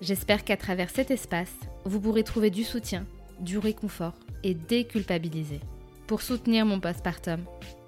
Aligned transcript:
j'espère 0.00 0.44
qu'à 0.44 0.56
travers 0.56 0.90
cet 0.90 1.10
espace, 1.10 1.54
vous 1.84 2.00
pourrez 2.00 2.24
trouver 2.24 2.50
du 2.50 2.64
soutien, 2.64 3.06
du 3.40 3.58
réconfort 3.58 4.14
et 4.42 4.54
déculpabiliser. 4.54 5.60
Pour 6.06 6.22
soutenir 6.22 6.64
mon 6.66 6.80
postpartum, 6.80 7.40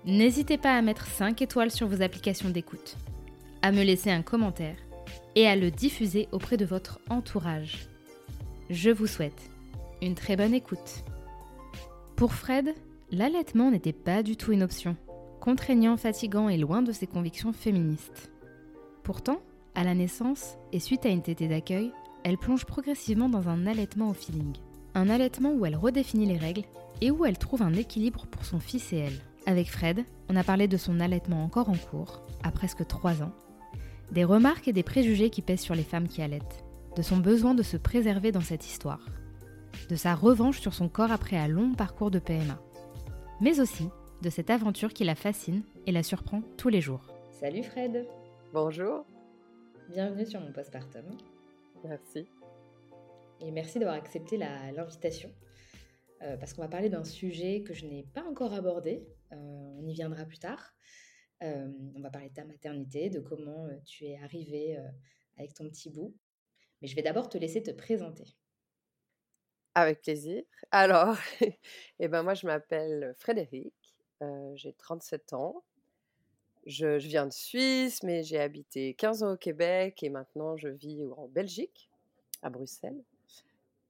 n'hésitez 0.05 0.59
pas 0.59 0.77
à 0.77 0.83
mettre 0.83 1.07
5 1.07 1.41
étoiles 1.43 1.71
sur 1.71 1.87
vos 1.87 2.03
applications 2.03 2.51
d'écoute, 2.51 2.97
à 3.63 3.73
me 3.73 3.83
laisser 3.83 4.11
un 4.11 4.23
commentaire 4.23 4.77
et 5.35 5.47
à 5.47 5.57
le 5.57 5.71
diffuser 5.71 6.29
auprès 6.33 6.57
de 6.57 6.65
votre 6.65 7.01
entourage. 7.09 7.89
Je 8.71 8.91
vous 8.91 9.07
souhaite 9.07 9.51
une 10.03 10.15
très 10.15 10.37
bonne 10.37 10.55
écoute. 10.55 11.05
Pour 12.17 12.35
Fred, 12.35 12.75
l'allaitement 13.11 13.71
n'était 13.71 13.93
pas 13.93 14.23
du 14.23 14.37
tout 14.37 14.53
une 14.53 14.63
option, 14.63 14.97
contraignant, 15.41 15.97
fatigant 15.97 16.49
et 16.49 16.57
loin 16.57 16.83
de 16.83 16.93
ses 16.93 17.07
convictions 17.07 17.53
féministes. 17.53 18.31
Pourtant, 19.03 19.41
à 19.79 19.85
la 19.85 19.95
naissance 19.95 20.59
et 20.73 20.81
suite 20.81 21.07
à 21.07 21.09
une 21.09 21.23
tétée 21.23 21.47
d'accueil, 21.47 21.93
elle 22.25 22.37
plonge 22.37 22.65
progressivement 22.65 23.29
dans 23.29 23.49
un 23.49 23.65
allaitement 23.65 24.09
au 24.09 24.13
feeling. 24.13 24.57
Un 24.97 25.09
allaitement 25.09 25.53
où 25.53 25.65
elle 25.67 25.77
redéfinit 25.77 26.27
les 26.27 26.37
règles 26.37 26.65
et 27.01 27.13
où 27.13 27.25
elle 27.25 27.39
trouve 27.39 27.63
un 27.63 27.73
équilibre 27.73 28.27
pour 28.27 28.45
son 28.45 28.59
fils 28.59 28.93
et 28.93 28.97
elle. 28.97 29.21
Avec 29.47 29.71
Fred, 29.71 30.05
on 30.29 30.35
a 30.35 30.43
parlé 30.43 30.67
de 30.67 30.77
son 30.77 30.99
allaitement 30.99 31.45
encore 31.45 31.69
en 31.69 31.77
cours, 31.77 32.23
à 32.43 32.51
presque 32.51 32.85
3 32.89 33.23
ans, 33.23 33.31
des 34.11 34.25
remarques 34.25 34.67
et 34.67 34.73
des 34.73 34.83
préjugés 34.83 35.31
qui 35.31 35.43
pèsent 35.43 35.61
sur 35.61 35.77
les 35.77 35.85
femmes 35.85 36.09
qui 36.09 36.23
allaitent, 36.23 36.65
de 36.97 37.03
son 37.03 37.19
besoin 37.19 37.55
de 37.55 37.63
se 37.63 37.77
préserver 37.77 38.33
dans 38.33 38.41
cette 38.41 38.67
histoire, 38.67 39.07
de 39.89 39.95
sa 39.95 40.17
revanche 40.17 40.59
sur 40.59 40.75
son 40.75 40.89
corps 40.89 41.13
après 41.13 41.37
un 41.37 41.47
long 41.47 41.75
parcours 41.75 42.11
de 42.11 42.19
PMA, 42.19 42.61
mais 43.41 43.61
aussi 43.61 43.89
de 44.23 44.29
cette 44.29 44.51
aventure 44.51 44.93
qui 44.93 45.05
la 45.05 45.15
fascine 45.15 45.63
et 45.87 45.93
la 45.93 46.03
surprend 46.03 46.43
tous 46.57 46.69
les 46.69 46.81
jours. 46.81 47.07
Salut 47.31 47.63
Fred 47.63 48.09
Bonjour 48.53 49.05
Bienvenue 49.89 50.27
sur 50.27 50.39
mon 50.43 50.53
postpartum. 50.53 51.17
Merci. 51.83 52.29
Et 53.41 53.51
merci 53.51 53.79
d'avoir 53.79 53.97
accepté 53.97 54.37
l'invitation, 54.37 55.35
euh, 56.21 56.37
parce 56.37 56.53
qu'on 56.53 56.61
va 56.61 56.69
parler 56.69 56.91
d'un 56.91 57.05
sujet 57.05 57.63
que 57.63 57.73
je 57.73 57.87
n'ai 57.87 58.03
pas 58.03 58.23
encore 58.25 58.53
abordé, 58.53 59.09
euh, 59.33 59.37
on 59.37 59.87
y 59.87 59.95
viendra 59.95 60.27
plus 60.27 60.39
tard. 60.39 60.75
Euh, 61.43 61.73
on 61.95 62.01
va 62.03 62.11
parler 62.11 62.29
de 62.29 62.35
ta 62.35 62.45
maternité, 62.45 63.09
de 63.09 63.19
comment 63.19 63.67
tu 63.87 64.05
es 64.05 64.19
arrivée 64.19 64.79
avec 65.39 65.55
ton 65.55 65.67
petit 65.71 65.89
bout. 65.89 66.15
Mais 66.83 66.89
je 66.89 66.95
vais 66.95 67.03
d'abord 67.03 67.31
te 67.31 67.39
laisser 67.39 67.63
te 67.63 67.71
présenter. 67.71 68.37
Avec 69.75 70.03
plaisir. 70.03 70.43
Alors, 70.71 71.17
eh 71.99 72.09
ben 72.09 72.23
moi, 72.23 72.35
je 72.35 72.47
m'appelle 72.47 73.15
Frédéric, 73.17 73.73
j'ai 74.55 74.75
37 74.75 75.33
ans. 75.33 75.65
Je, 76.69 76.99
viens 76.99 77.25
de 77.25 77.33
Suisse, 77.33 78.03
mais 78.03 78.23
j'ai 78.23 78.39
habité 78.39 78.93
15 78.93 79.23
ans 79.23 79.33
au 79.33 79.37
Québec 79.39 80.03
et 80.03 80.11
maintenant 80.11 80.55
je 80.59 80.69
vis 80.69 81.03
en 81.17 81.27
Belgique, 81.27 81.89
à 82.43 82.51
Bruxelles. 82.51 83.03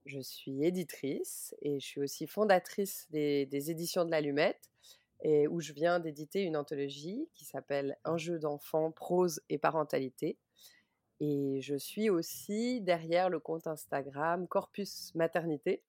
Je 0.07 0.21
suis 0.21 0.65
éditrice 0.65 1.57
et 1.61 1.81
je 1.81 1.85
suis 1.85 2.01
aussi 2.01 2.29
fondatrice 2.29 3.09
des, 3.11 3.47
des 3.47 3.73
éditions 3.73 4.05
de 4.05 4.13
l'Allumette, 4.13 4.71
et 5.23 5.49
où 5.49 5.61
je 5.61 5.73
viens 5.73 5.99
d'éditer 5.99 6.43
une 6.43 6.57
anthologie 6.57 7.29
qui 7.35 7.45
s'appelle 7.45 7.99
Un 8.05 8.17
jeu 8.17 8.39
d'enfant, 8.39 8.93
prose 8.93 9.41
et 9.49 9.59
parentalité. 9.59 10.39
Et 11.19 11.61
je 11.61 11.75
suis 11.75 12.11
aussi 12.11 12.81
derrière 12.81 13.29
le 13.29 13.41
compte 13.41 13.67
Instagram 13.67 14.47
Corpus 14.47 15.13
Maternité, 15.17 15.83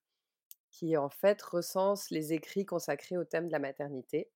qui 0.72 0.96
en 0.96 1.08
fait 1.08 1.40
recense 1.40 2.10
les 2.10 2.32
écrits 2.32 2.66
consacrés 2.66 3.16
au 3.16 3.22
thème 3.22 3.46
de 3.46 3.52
la 3.52 3.60
maternité. 3.60 4.28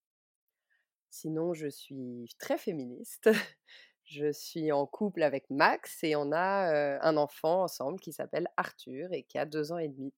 Sinon, 1.15 1.55
je 1.55 1.69
suis 1.69 2.29
très 2.41 2.59
féministe. 2.59 3.31
Je 4.07 4.31
suis 4.33 4.71
en 4.71 4.85
couple 4.85 5.23
avec 5.23 5.49
Max 5.49 6.05
et 6.05 6.15
on 6.15 6.31
a 6.31 6.99
un 7.01 7.17
enfant 7.17 7.63
ensemble 7.63 7.99
qui 7.99 8.13
s'appelle 8.13 8.49
Arthur 8.59 9.09
et 9.13 9.23
qui 9.23 9.39
a 9.39 9.47
deux 9.47 9.73
ans 9.73 9.79
et 9.79 9.89
demi. 9.89 10.13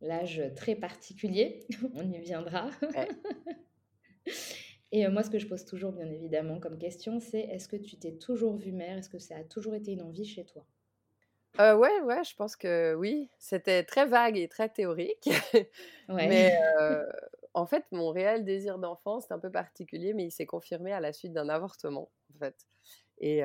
L'âge 0.00 0.42
très 0.56 0.74
particulier, 0.74 1.66
on 1.94 2.10
y 2.10 2.18
viendra. 2.20 2.70
Et 4.92 5.06
moi, 5.08 5.22
ce 5.22 5.28
que 5.28 5.38
je 5.38 5.46
pose 5.46 5.66
toujours, 5.66 5.92
bien 5.92 6.08
évidemment, 6.08 6.58
comme 6.58 6.78
question, 6.78 7.20
c'est 7.20 7.40
est-ce 7.40 7.68
que 7.68 7.76
tu 7.76 7.98
t'es 7.98 8.12
toujours 8.12 8.56
vue 8.56 8.72
mère? 8.72 8.96
Est-ce 8.96 9.10
que 9.10 9.18
ça 9.18 9.36
a 9.36 9.44
toujours 9.44 9.74
été 9.74 9.92
une 9.92 10.02
envie 10.02 10.24
chez 10.24 10.46
toi? 10.46 10.64
Euh, 11.60 11.76
ouais, 11.76 12.00
ouais, 12.00 12.24
je 12.24 12.34
pense 12.36 12.56
que 12.56 12.94
oui. 12.94 13.28
C'était 13.38 13.84
très 13.84 14.06
vague 14.06 14.38
et 14.38 14.48
très 14.48 14.70
théorique. 14.70 15.28
Ouais. 16.08 16.26
Mais 16.26 16.58
en 17.54 17.66
fait, 17.66 17.84
mon 17.90 18.10
réel 18.10 18.44
désir 18.44 18.78
d'enfant, 18.78 19.20
c'est 19.20 19.32
un 19.32 19.38
peu 19.38 19.50
particulier, 19.50 20.14
mais 20.14 20.24
il 20.24 20.30
s'est 20.30 20.46
confirmé 20.46 20.92
à 20.92 21.00
la 21.00 21.12
suite 21.12 21.32
d'un 21.32 21.48
avortement, 21.48 22.10
en 22.34 22.38
fait. 22.38 22.56
Et, 23.18 23.42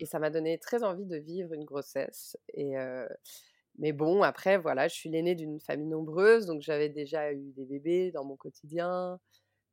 et 0.00 0.06
ça 0.06 0.18
m'a 0.18 0.30
donné 0.30 0.58
très 0.58 0.82
envie 0.82 1.04
de 1.06 1.16
vivre 1.16 1.52
une 1.52 1.64
grossesse. 1.64 2.36
Et, 2.54 2.74
mais 3.78 3.92
bon, 3.92 4.22
après, 4.22 4.56
voilà, 4.58 4.88
je 4.88 4.94
suis 4.94 5.10
l'aînée 5.10 5.34
d'une 5.34 5.60
famille 5.60 5.86
nombreuse, 5.86 6.46
donc 6.46 6.62
j'avais 6.62 6.88
déjà 6.88 7.32
eu 7.32 7.52
des 7.52 7.64
bébés 7.64 8.10
dans 8.12 8.24
mon 8.24 8.36
quotidien. 8.36 9.20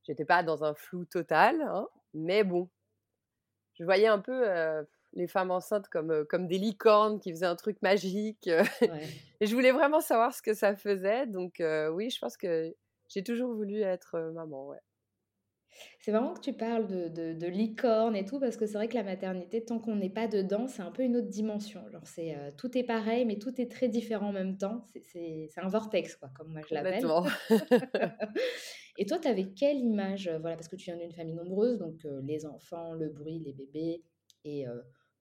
J'étais 0.03 0.25
pas 0.25 0.43
dans 0.43 0.63
un 0.63 0.73
flou 0.75 1.05
total, 1.05 1.61
hein, 1.61 1.87
mais 2.13 2.43
bon, 2.43 2.69
je 3.75 3.83
voyais 3.83 4.07
un 4.07 4.19
peu 4.19 4.45
les 5.13 5.27
femmes 5.27 5.51
enceintes 5.51 5.87
comme, 5.89 6.25
comme 6.25 6.47
des 6.47 6.57
licornes 6.57 7.19
qui 7.19 7.31
faisaient 7.31 7.45
un 7.45 7.55
truc 7.55 7.81
magique. 7.81 8.47
et 8.47 9.45
je 9.45 9.53
voulais 9.55 9.71
vraiment 9.71 10.01
savoir 10.01 10.33
ce 10.33 10.41
que 10.41 10.53
ça 10.53 10.75
faisait. 10.75 11.25
Donc 11.25 11.63
oui, 11.93 12.09
je 12.09 12.19
pense 12.19 12.37
que 12.37 12.75
j'ai 13.13 13.23
toujours 13.23 13.53
voulu 13.53 13.81
être 13.81 14.19
maman, 14.33 14.67
ouais. 14.67 14.79
C'est 15.99 16.11
marrant 16.11 16.33
que 16.33 16.41
tu 16.41 16.53
parles 16.53 16.87
de, 16.87 17.07
de, 17.07 17.33
de 17.33 17.47
licorne 17.47 18.15
et 18.15 18.25
tout, 18.25 18.39
parce 18.39 18.57
que 18.57 18.65
c'est 18.65 18.73
vrai 18.73 18.87
que 18.87 18.95
la 18.95 19.03
maternité, 19.03 19.63
tant 19.63 19.79
qu'on 19.79 19.95
n'est 19.95 20.09
pas 20.09 20.27
dedans, 20.27 20.67
c'est 20.67 20.81
un 20.81 20.91
peu 20.91 21.03
une 21.03 21.15
autre 21.15 21.29
dimension. 21.29 21.87
Genre, 21.89 22.05
c'est, 22.05 22.35
tout 22.57 22.77
est 22.77 22.83
pareil, 22.83 23.25
mais 23.25 23.37
tout 23.37 23.59
est 23.61 23.71
très 23.71 23.87
différent 23.87 24.29
en 24.29 24.33
même 24.33 24.57
temps. 24.57 24.85
C'est, 25.03 25.49
un 25.57 25.67
vortex, 25.67 26.15
quoi, 26.15 26.29
comme 26.35 26.51
moi 26.51 26.61
je 26.67 26.73
l'appelle. 26.73 27.05
et 28.97 29.05
toi, 29.05 29.19
tu 29.19 29.27
avais 29.27 29.53
quelle 29.53 29.77
image 29.77 30.29
Voilà, 30.41 30.55
parce 30.55 30.67
que 30.67 30.75
tu 30.75 30.85
viens 30.85 30.97
d'une 30.97 31.13
famille 31.13 31.35
nombreuse, 31.35 31.77
donc 31.77 32.05
les 32.23 32.45
enfants, 32.45 32.93
le 32.93 33.09
bruit, 33.09 33.39
les 33.39 33.53
bébés, 33.53 34.03
et 34.43 34.65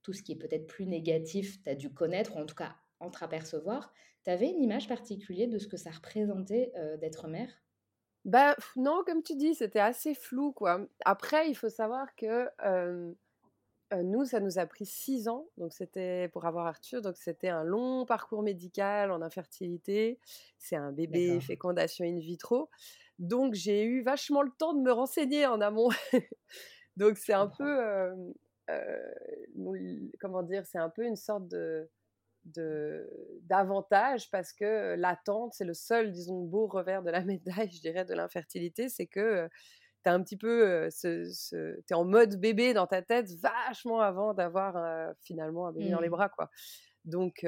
tout 0.02 0.12
ce 0.12 0.22
qui 0.22 0.32
est 0.32 0.38
peut-être 0.38 0.66
plus 0.66 0.86
négatif, 0.86 1.62
tu 1.62 1.68
as 1.68 1.74
dû 1.74 1.92
connaître, 1.92 2.36
ou 2.36 2.38
en 2.38 2.46
tout 2.46 2.54
cas 2.54 2.74
entreapercevoir. 3.00 3.92
Tu 4.24 4.30
avais 4.30 4.50
une 4.50 4.62
image 4.62 4.88
particulière 4.88 5.48
de 5.48 5.58
ce 5.58 5.68
que 5.68 5.76
ça 5.76 5.90
représentait 5.90 6.72
d'être 7.00 7.28
mère? 7.28 7.50
Bah, 8.24 8.56
non, 8.76 9.02
comme 9.06 9.22
tu 9.22 9.34
dis, 9.34 9.54
c'était 9.54 9.80
assez 9.80 10.14
flou, 10.14 10.52
quoi. 10.52 10.80
Après, 11.04 11.48
il 11.48 11.54
faut 11.54 11.70
savoir 11.70 12.14
que 12.16 12.48
nous, 13.96 14.24
ça 14.24 14.38
nous 14.38 14.58
a 14.58 14.66
pris 14.66 14.86
six 14.86 15.26
ans, 15.26 15.48
donc 15.56 15.72
c'était 15.72 16.28
pour 16.28 16.44
avoir 16.44 16.66
Arthur, 16.66 17.02
donc 17.02 17.16
c'était 17.16 17.48
un 17.48 17.64
long 17.64 18.06
parcours 18.06 18.42
médical 18.42 19.10
en 19.10 19.20
infertilité. 19.20 20.20
C'est 20.58 20.76
un 20.76 20.92
bébé 20.92 21.40
fécondation 21.40 22.04
in 22.04 22.18
vitro, 22.18 22.70
donc 23.18 23.54
j'ai 23.54 23.84
eu 23.84 24.02
vachement 24.02 24.42
le 24.42 24.50
temps 24.58 24.74
de 24.74 24.80
me 24.80 24.92
renseigner 24.92 25.46
en 25.46 25.60
amont. 25.60 25.88
donc 26.96 27.16
c'est 27.16 27.32
un 27.32 27.48
peu, 27.48 28.12
comment 30.20 30.42
dire, 30.42 30.66
c'est 30.66 30.78
un 30.78 30.90
peu 30.90 31.04
une 31.04 31.16
sorte 31.16 31.48
de 31.48 31.88
d'avantage 32.44 34.30
parce 34.30 34.52
que 34.52 34.94
l'attente, 34.96 35.52
c'est 35.54 35.64
le 35.64 35.74
seul, 35.74 36.10
disons, 36.10 36.44
beau 36.44 36.66
revers 36.66 37.02
de 37.02 37.10
la 37.10 37.22
médaille, 37.24 37.70
je 37.70 37.80
dirais, 37.80 38.04
de 38.04 38.14
l'infertilité, 38.14 38.88
c'est 38.88 39.06
que 39.06 39.48
tu 40.04 40.10
un 40.10 40.22
petit 40.22 40.36
peu, 40.36 40.88
ce, 40.90 41.78
es 41.78 41.94
en 41.94 42.04
mode 42.04 42.40
bébé 42.40 42.72
dans 42.72 42.86
ta 42.86 43.02
tête 43.02 43.30
vachement 43.40 44.00
avant 44.00 44.32
d'avoir 44.32 45.14
finalement 45.20 45.66
un 45.66 45.72
bébé 45.72 45.90
dans 45.90 46.00
les 46.00 46.08
mmh. 46.08 46.12
bras, 46.12 46.28
quoi. 46.30 46.48
Donc, 47.04 47.44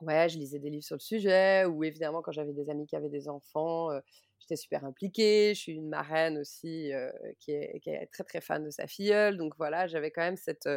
ouais, 0.00 0.28
je 0.28 0.38
lisais 0.38 0.58
des 0.58 0.70
livres 0.70 0.84
sur 0.84 0.96
le 0.96 1.00
sujet, 1.00 1.66
ou 1.66 1.84
évidemment, 1.84 2.22
quand 2.22 2.32
j'avais 2.32 2.54
des 2.54 2.70
amis 2.70 2.86
qui 2.86 2.96
avaient 2.96 3.10
des 3.10 3.28
enfants, 3.28 3.90
j'étais 4.38 4.56
super 4.56 4.84
impliquée. 4.84 5.52
Je 5.54 5.60
suis 5.60 5.72
une 5.72 5.88
marraine 5.88 6.38
aussi 6.38 6.92
qui, 7.40 7.52
est, 7.52 7.78
qui, 7.80 7.90
est, 7.90 8.06
très, 8.10 8.24
très 8.24 8.40
fan 8.40 8.64
de 8.64 8.70
sa 8.70 8.86
filleule. 8.86 9.36
Donc 9.36 9.54
voilà, 9.58 9.86
j'avais 9.86 10.10
quand 10.10 10.22
même 10.22 10.36
cette, 10.36 10.68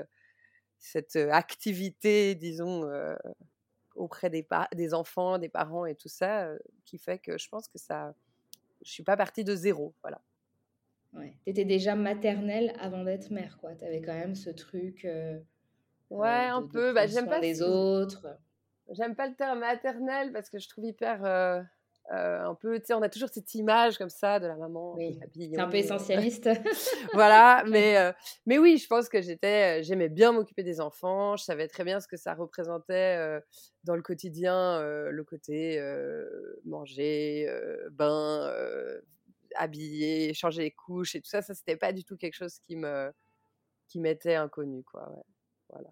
cette 0.80 1.16
activité, 1.16 2.36
disons, 2.36 2.90
auprès 3.96 4.30
des, 4.30 4.48
des 4.74 4.94
enfants, 4.94 5.38
des 5.38 5.50
parents 5.50 5.86
et 5.86 5.96
tout 5.96 6.10
ça, 6.10 6.50
qui 6.86 6.98
fait 6.98 7.20
que 7.20 7.38
je 7.38 7.50
pense 7.50 7.68
que 7.68 7.78
ça. 7.78 8.14
Je 8.84 8.92
suis 8.92 9.04
pas 9.04 9.18
partie 9.18 9.44
de 9.44 9.56
zéro, 9.56 9.94
voilà. 10.04 10.22
Ouais. 11.14 11.36
Tu 11.44 11.50
étais 11.50 11.66
déjà 11.66 11.96
maternelle 11.96 12.74
avant 12.80 13.04
d'être 13.04 13.32
mère, 13.32 13.58
quoi. 13.58 13.76
Tu 13.76 13.84
avais 13.86 14.02
quand 14.02 14.14
même 14.14 14.36
ce 14.36 14.50
truc. 14.52 15.08
ouais, 16.10 16.30
un 16.30 16.64
peu. 16.68 16.94
bah, 16.94 17.08
j'aime 17.08 17.28
pas. 17.28 17.40
Les 17.40 17.62
autres. 17.62 18.28
J'aime 18.92 19.16
pas 19.16 19.28
le 19.28 19.36
terme 19.36 19.60
maternelle 19.60 20.32
parce 20.32 20.50
que 20.50 20.60
je 20.60 20.70
trouve 20.70 20.86
hyper. 20.86 21.68
Un 22.10 22.56
peu, 22.56 22.80
tu 22.80 22.86
sais, 22.86 22.94
on 22.94 23.02
a 23.02 23.10
toujours 23.10 23.30
cette 23.30 23.54
image 23.56 23.98
comme 23.98 24.10
ça 24.10 24.40
de 24.40 24.48
la 24.48 24.56
maman. 24.56 24.96
Oui, 24.96 25.20
c'est 25.36 25.60
un 25.60 25.68
peu 25.68 25.78
essentialiste. 25.78 26.50
voilà, 27.14 27.64
mais, 27.70 28.14
mais 28.46 28.58
oui, 28.58 28.78
je 28.78 28.88
pense 28.88 29.10
que 29.10 29.22
j'étais, 29.22 29.84
j'aimais 29.84 30.10
bien 30.10 30.32
m'occuper 30.32 30.64
des 30.64 30.80
enfants. 30.80 31.36
Je 31.36 31.44
savais 31.44 31.68
très 31.68 31.84
bien 31.84 32.00
ce 32.00 32.08
que 32.08 32.18
ça 32.18 32.34
représentait 32.34 33.40
dans 33.84 33.96
le 33.96 34.02
quotidien, 34.02 34.82
le 34.82 35.24
côté 35.24 35.82
manger, 36.66 37.48
bain, 37.92 38.52
habiller, 39.56 40.34
changer 40.34 40.64
les 40.64 40.72
couches 40.72 41.16
et 41.16 41.22
tout 41.22 41.30
ça. 41.30 41.42
Ça, 41.42 41.54
c'était 41.54 41.78
pas 41.78 41.92
du 41.92 42.04
tout 42.04 42.18
quelque 42.18 42.36
chose 42.36 42.60
qui 42.60 42.76
me 42.76 43.12
qui 43.88 44.00
m'était 44.00 44.36
inconnu, 44.36 44.84
quoi. 44.84 45.10
Ouais. 45.10 45.24
Voilà. 45.70 45.90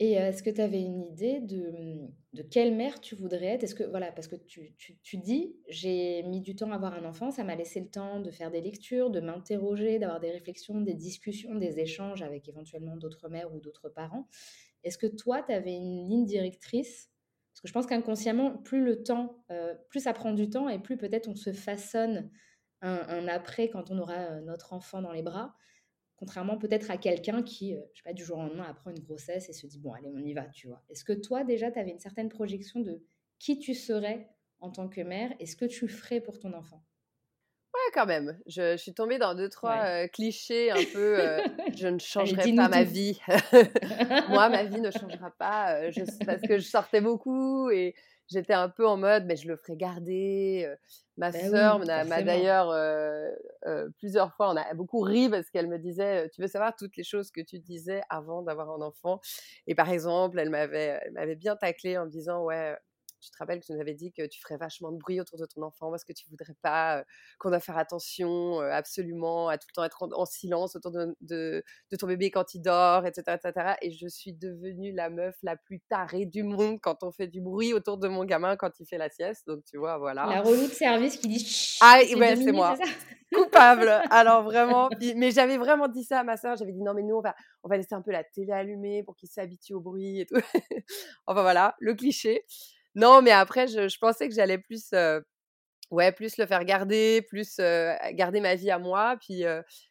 Et 0.00 0.12
est-ce 0.12 0.44
que 0.44 0.50
tu 0.50 0.60
avais 0.60 0.80
une 0.80 1.02
idée 1.02 1.40
de, 1.40 1.70
mmh, 1.70 2.12
de, 2.34 2.42
quelle 2.42 2.74
mère 2.74 3.00
tu 3.00 3.16
voudrais 3.16 3.46
être? 3.46 3.64
Est-ce 3.64 3.74
que 3.74 3.82
voilà, 3.82 4.12
parce 4.12 4.28
que 4.28 4.36
tu, 4.36 4.74
tu, 4.76 4.96
tu 5.02 5.16
dis, 5.16 5.56
j'ai 5.68 6.22
mis 6.22 6.40
du 6.40 6.54
temps 6.54 6.70
à 6.70 6.76
avoir 6.76 6.94
un 6.94 7.04
enfant, 7.04 7.32
ça 7.32 7.42
m'a 7.42 7.56
laissé 7.56 7.80
le 7.80 7.88
temps 7.88 8.20
de 8.20 8.30
faire 8.30 8.52
des 8.52 8.60
lectures, 8.60 9.10
de 9.10 9.20
m'interroger, 9.20 9.98
d'avoir 9.98 10.20
des 10.20 10.30
réflexions, 10.30 10.80
des 10.80 10.94
discussions, 10.94 11.56
des 11.56 11.80
échanges 11.80 12.22
avec 12.22 12.48
éventuellement 12.48 12.96
d'autres 12.96 13.28
mères 13.28 13.52
ou 13.52 13.58
d'autres 13.58 13.88
parents. 13.88 14.28
Est-ce 14.84 14.98
que 14.98 15.08
toi, 15.08 15.42
tu 15.42 15.52
avais 15.52 15.74
une 15.74 16.08
ligne 16.08 16.24
directrice? 16.24 17.10
Parce 17.52 17.62
que 17.62 17.68
je 17.68 17.72
pense 17.72 17.86
qu'inconsciemment, 17.86 18.56
plus 18.56 18.84
le 18.84 19.02
temps, 19.02 19.44
plus 19.88 20.00
ça 20.00 20.12
prend 20.12 20.32
du 20.32 20.48
temps 20.48 20.68
et 20.68 20.78
plus 20.78 20.96
peut-être 20.96 21.28
on 21.28 21.34
se 21.34 21.52
façonne 21.52 22.30
un, 22.82 23.00
un, 23.08 23.26
après 23.26 23.68
quand 23.68 23.90
on 23.90 23.98
aura 23.98 24.40
notre 24.42 24.72
enfant 24.72 25.02
dans 25.02 25.10
les 25.10 25.22
bras. 25.22 25.56
Contrairement 26.18 26.58
peut-être 26.58 26.90
à 26.90 26.96
quelqu'un 26.96 27.42
qui, 27.42 27.76
euh, 27.76 27.80
je 27.92 27.98
sais 27.98 28.02
pas, 28.04 28.12
du 28.12 28.24
jour 28.24 28.38
au 28.38 28.42
lendemain 28.42 28.64
apprend 28.68 28.90
une 28.90 28.98
grossesse 28.98 29.48
et 29.48 29.52
se 29.52 29.66
dit, 29.66 29.78
bon, 29.78 29.92
allez, 29.92 30.10
on 30.12 30.18
y 30.18 30.34
va, 30.34 30.42
tu 30.46 30.66
vois. 30.66 30.82
Est-ce 30.88 31.04
que 31.04 31.12
toi, 31.12 31.44
déjà, 31.44 31.70
tu 31.70 31.78
avais 31.78 31.90
une 31.90 32.00
certaine 32.00 32.28
projection 32.28 32.80
de 32.80 33.00
qui 33.38 33.60
tu 33.60 33.72
serais 33.74 34.28
en 34.60 34.70
tant 34.70 34.88
que 34.88 35.00
mère 35.00 35.32
et 35.38 35.46
ce 35.46 35.54
que 35.54 35.64
tu 35.64 35.86
ferais 35.86 36.20
pour 36.20 36.40
ton 36.40 36.52
enfant? 36.54 36.82
Ouais, 37.72 37.92
quand 37.94 38.06
même. 38.06 38.36
Je, 38.46 38.76
suis 38.76 38.94
tombée 38.94 39.18
dans 39.18 39.36
deux, 39.36 39.48
trois 39.48 39.84
euh, 39.84 40.08
clichés 40.08 40.72
un 40.72 40.82
peu. 40.92 41.20
Euh, 41.20 41.40
je 41.76 41.86
ne 41.86 41.98
changerai 42.00 42.52
pas 42.52 42.68
ma 42.68 42.82
vie. 42.82 43.20
Moi, 44.28 44.48
ma 44.48 44.64
vie 44.64 44.80
ne 44.80 44.90
changera 44.90 45.30
pas 45.30 45.88
je, 45.92 46.00
parce 46.24 46.42
que 46.42 46.58
je 46.58 46.66
sortais 46.66 47.00
beaucoup 47.00 47.70
et 47.70 47.94
j'étais 48.28 48.54
un 48.54 48.68
peu 48.68 48.86
en 48.86 48.96
mode, 48.96 49.24
mais 49.26 49.36
je 49.36 49.48
le 49.48 49.56
ferai 49.56 49.76
garder. 49.76 50.72
Ma 51.16 51.32
bah 51.32 51.32
sœur 51.32 51.80
m'a 51.80 52.22
d'ailleurs 52.22 52.72
plusieurs 53.98 54.34
fois, 54.34 54.50
on 54.52 54.56
a 54.56 54.74
beaucoup 54.74 55.00
ri 55.00 55.28
parce 55.28 55.50
qu'elle 55.50 55.68
me 55.68 55.78
disait, 55.78 56.28
tu 56.30 56.40
veux 56.40 56.46
savoir 56.48 56.74
toutes 56.76 56.96
les 56.96 57.04
choses 57.04 57.30
que 57.30 57.40
tu 57.40 57.58
disais 57.58 58.02
avant 58.10 58.42
d'avoir 58.42 58.70
un 58.70 58.80
enfant? 58.82 59.20
Et 59.66 59.74
par 59.74 59.90
exemple, 59.90 60.38
elle 60.38 60.50
m'avait 60.50 61.36
bien 61.36 61.56
taclé 61.56 61.98
en 61.98 62.06
me 62.06 62.10
disant, 62.10 62.42
ouais, 62.44 62.76
tu 63.20 63.30
te 63.30 63.36
rappelles 63.38 63.60
que 63.60 63.66
tu 63.66 63.72
nous 63.72 63.80
avais 63.80 63.94
dit 63.94 64.12
que 64.12 64.26
tu 64.26 64.40
ferais 64.40 64.56
vachement 64.56 64.92
de 64.92 64.98
bruit 64.98 65.20
autour 65.20 65.38
de 65.38 65.46
ton 65.46 65.62
enfant 65.62 65.90
parce 65.90 66.04
que 66.04 66.12
tu 66.12 66.28
voudrais 66.28 66.54
pas 66.62 67.04
qu'on 67.38 67.50
doit 67.50 67.60
faire 67.60 67.78
attention 67.78 68.60
absolument 68.60 69.48
à 69.48 69.58
tout 69.58 69.66
le 69.70 69.74
temps 69.74 69.84
être 69.84 70.08
en, 70.12 70.24
silence 70.24 70.76
autour 70.76 70.92
de, 70.92 71.16
de, 71.20 71.62
ton 71.98 72.06
bébé 72.06 72.30
quand 72.30 72.54
il 72.54 72.60
dort, 72.60 73.06
etc., 73.06 73.38
etc. 73.42 73.74
Et 73.82 73.90
je 73.90 74.06
suis 74.06 74.32
devenue 74.32 74.92
la 74.92 75.10
meuf 75.10 75.36
la 75.42 75.56
plus 75.56 75.80
tarée 75.80 76.26
du 76.26 76.42
monde 76.42 76.78
quand 76.80 77.02
on 77.02 77.10
fait 77.10 77.26
du 77.26 77.40
bruit 77.40 77.72
autour 77.72 77.98
de 77.98 78.08
mon 78.08 78.24
gamin 78.24 78.56
quand 78.56 78.80
il 78.80 78.86
fait 78.86 78.98
la 78.98 79.08
sieste. 79.08 79.46
Donc 79.46 79.64
tu 79.64 79.78
vois, 79.78 79.98
voilà. 79.98 80.26
La 80.26 80.42
relou 80.42 80.66
de 80.66 80.72
service 80.72 81.16
qui 81.16 81.28
dit 81.28 81.78
Ah, 81.80 82.00
ouais, 82.16 82.36
c'est 82.36 82.52
moi. 82.52 82.76
Coupable. 83.34 83.90
Alors 84.10 84.42
vraiment, 84.42 84.88
mais 85.16 85.30
j'avais 85.30 85.58
vraiment 85.58 85.88
dit 85.88 86.04
ça 86.04 86.20
à 86.20 86.24
ma 86.24 86.36
soeur. 86.36 86.56
J'avais 86.56 86.72
dit 86.72 86.82
non, 86.82 86.94
mais 86.94 87.02
nous, 87.02 87.16
on 87.16 87.20
va, 87.20 87.34
on 87.62 87.68
va 87.68 87.76
laisser 87.76 87.94
un 87.94 88.02
peu 88.02 88.10
la 88.10 88.24
télé 88.24 88.52
allumée 88.52 89.02
pour 89.02 89.16
qu'il 89.16 89.28
s'habitue 89.28 89.74
au 89.74 89.80
bruit 89.80 90.20
et 90.20 90.26
tout. 90.26 90.36
enfin 91.26 91.42
voilà, 91.42 91.74
le 91.78 91.94
cliché. 91.94 92.44
Non, 92.94 93.22
mais 93.22 93.30
après, 93.30 93.66
je, 93.68 93.98
pensais 93.98 94.28
que 94.28 94.34
j'allais 94.34 94.58
plus, 94.58 94.92
ouais, 95.90 96.12
plus 96.12 96.36
le 96.36 96.46
faire 96.46 96.64
garder, 96.64 97.22
plus 97.28 97.58
garder 98.12 98.40
ma 98.40 98.54
vie 98.54 98.70
à 98.70 98.78
moi. 98.78 99.16
Puis, 99.20 99.44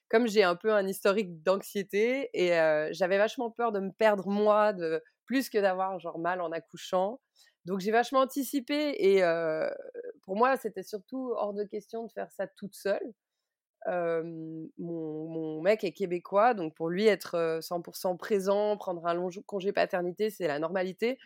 comme 0.10 0.28
j'ai 0.28 0.44
un 0.44 0.56
peu 0.56 0.74
un 0.74 0.88
historique 0.88 1.42
d'anxiété 1.44 2.30
et 2.34 2.50
j'avais 2.92 3.18
vachement 3.18 3.52
peur 3.52 3.72
de 3.72 3.80
me 3.80 3.92
perdre 3.92 4.28
moi, 4.28 4.74
de, 4.74 5.02
plus 5.26 5.50
que 5.50 5.58
d'avoir 5.58 6.00
genre 6.00 6.20
mal 6.20 6.42
en 6.42 6.52
accouchant. 6.52 7.20
Donc, 7.66 7.80
j'ai 7.80 7.92
vachement 7.92 8.22
anticipé 8.22 8.96
et 8.98 9.22
pour 10.24 10.36
moi, 10.36 10.58
c'était 10.58 10.84
surtout 10.84 11.34
hors 11.36 11.54
de 11.54 11.64
question 11.64 12.06
de 12.06 12.12
faire 12.12 12.32
ça 12.32 12.48
toute 12.48 12.76
seule. 12.76 13.14
mon, 13.86 14.70
mon, 14.78 15.62
mec 15.62 15.84
est 15.84 15.94
québécois, 15.94 16.54
donc 16.54 16.76
pour 16.76 16.90
lui, 16.90 17.08
être 17.08 17.60
100% 17.62 18.18
présent, 18.18 18.78
prendre 18.78 19.06
un 19.06 19.14
long 19.14 19.30
congé 19.46 19.72
paternité, 19.72 20.30
c'est 20.30 20.48
la 20.48 20.60
normalité. 20.60 21.18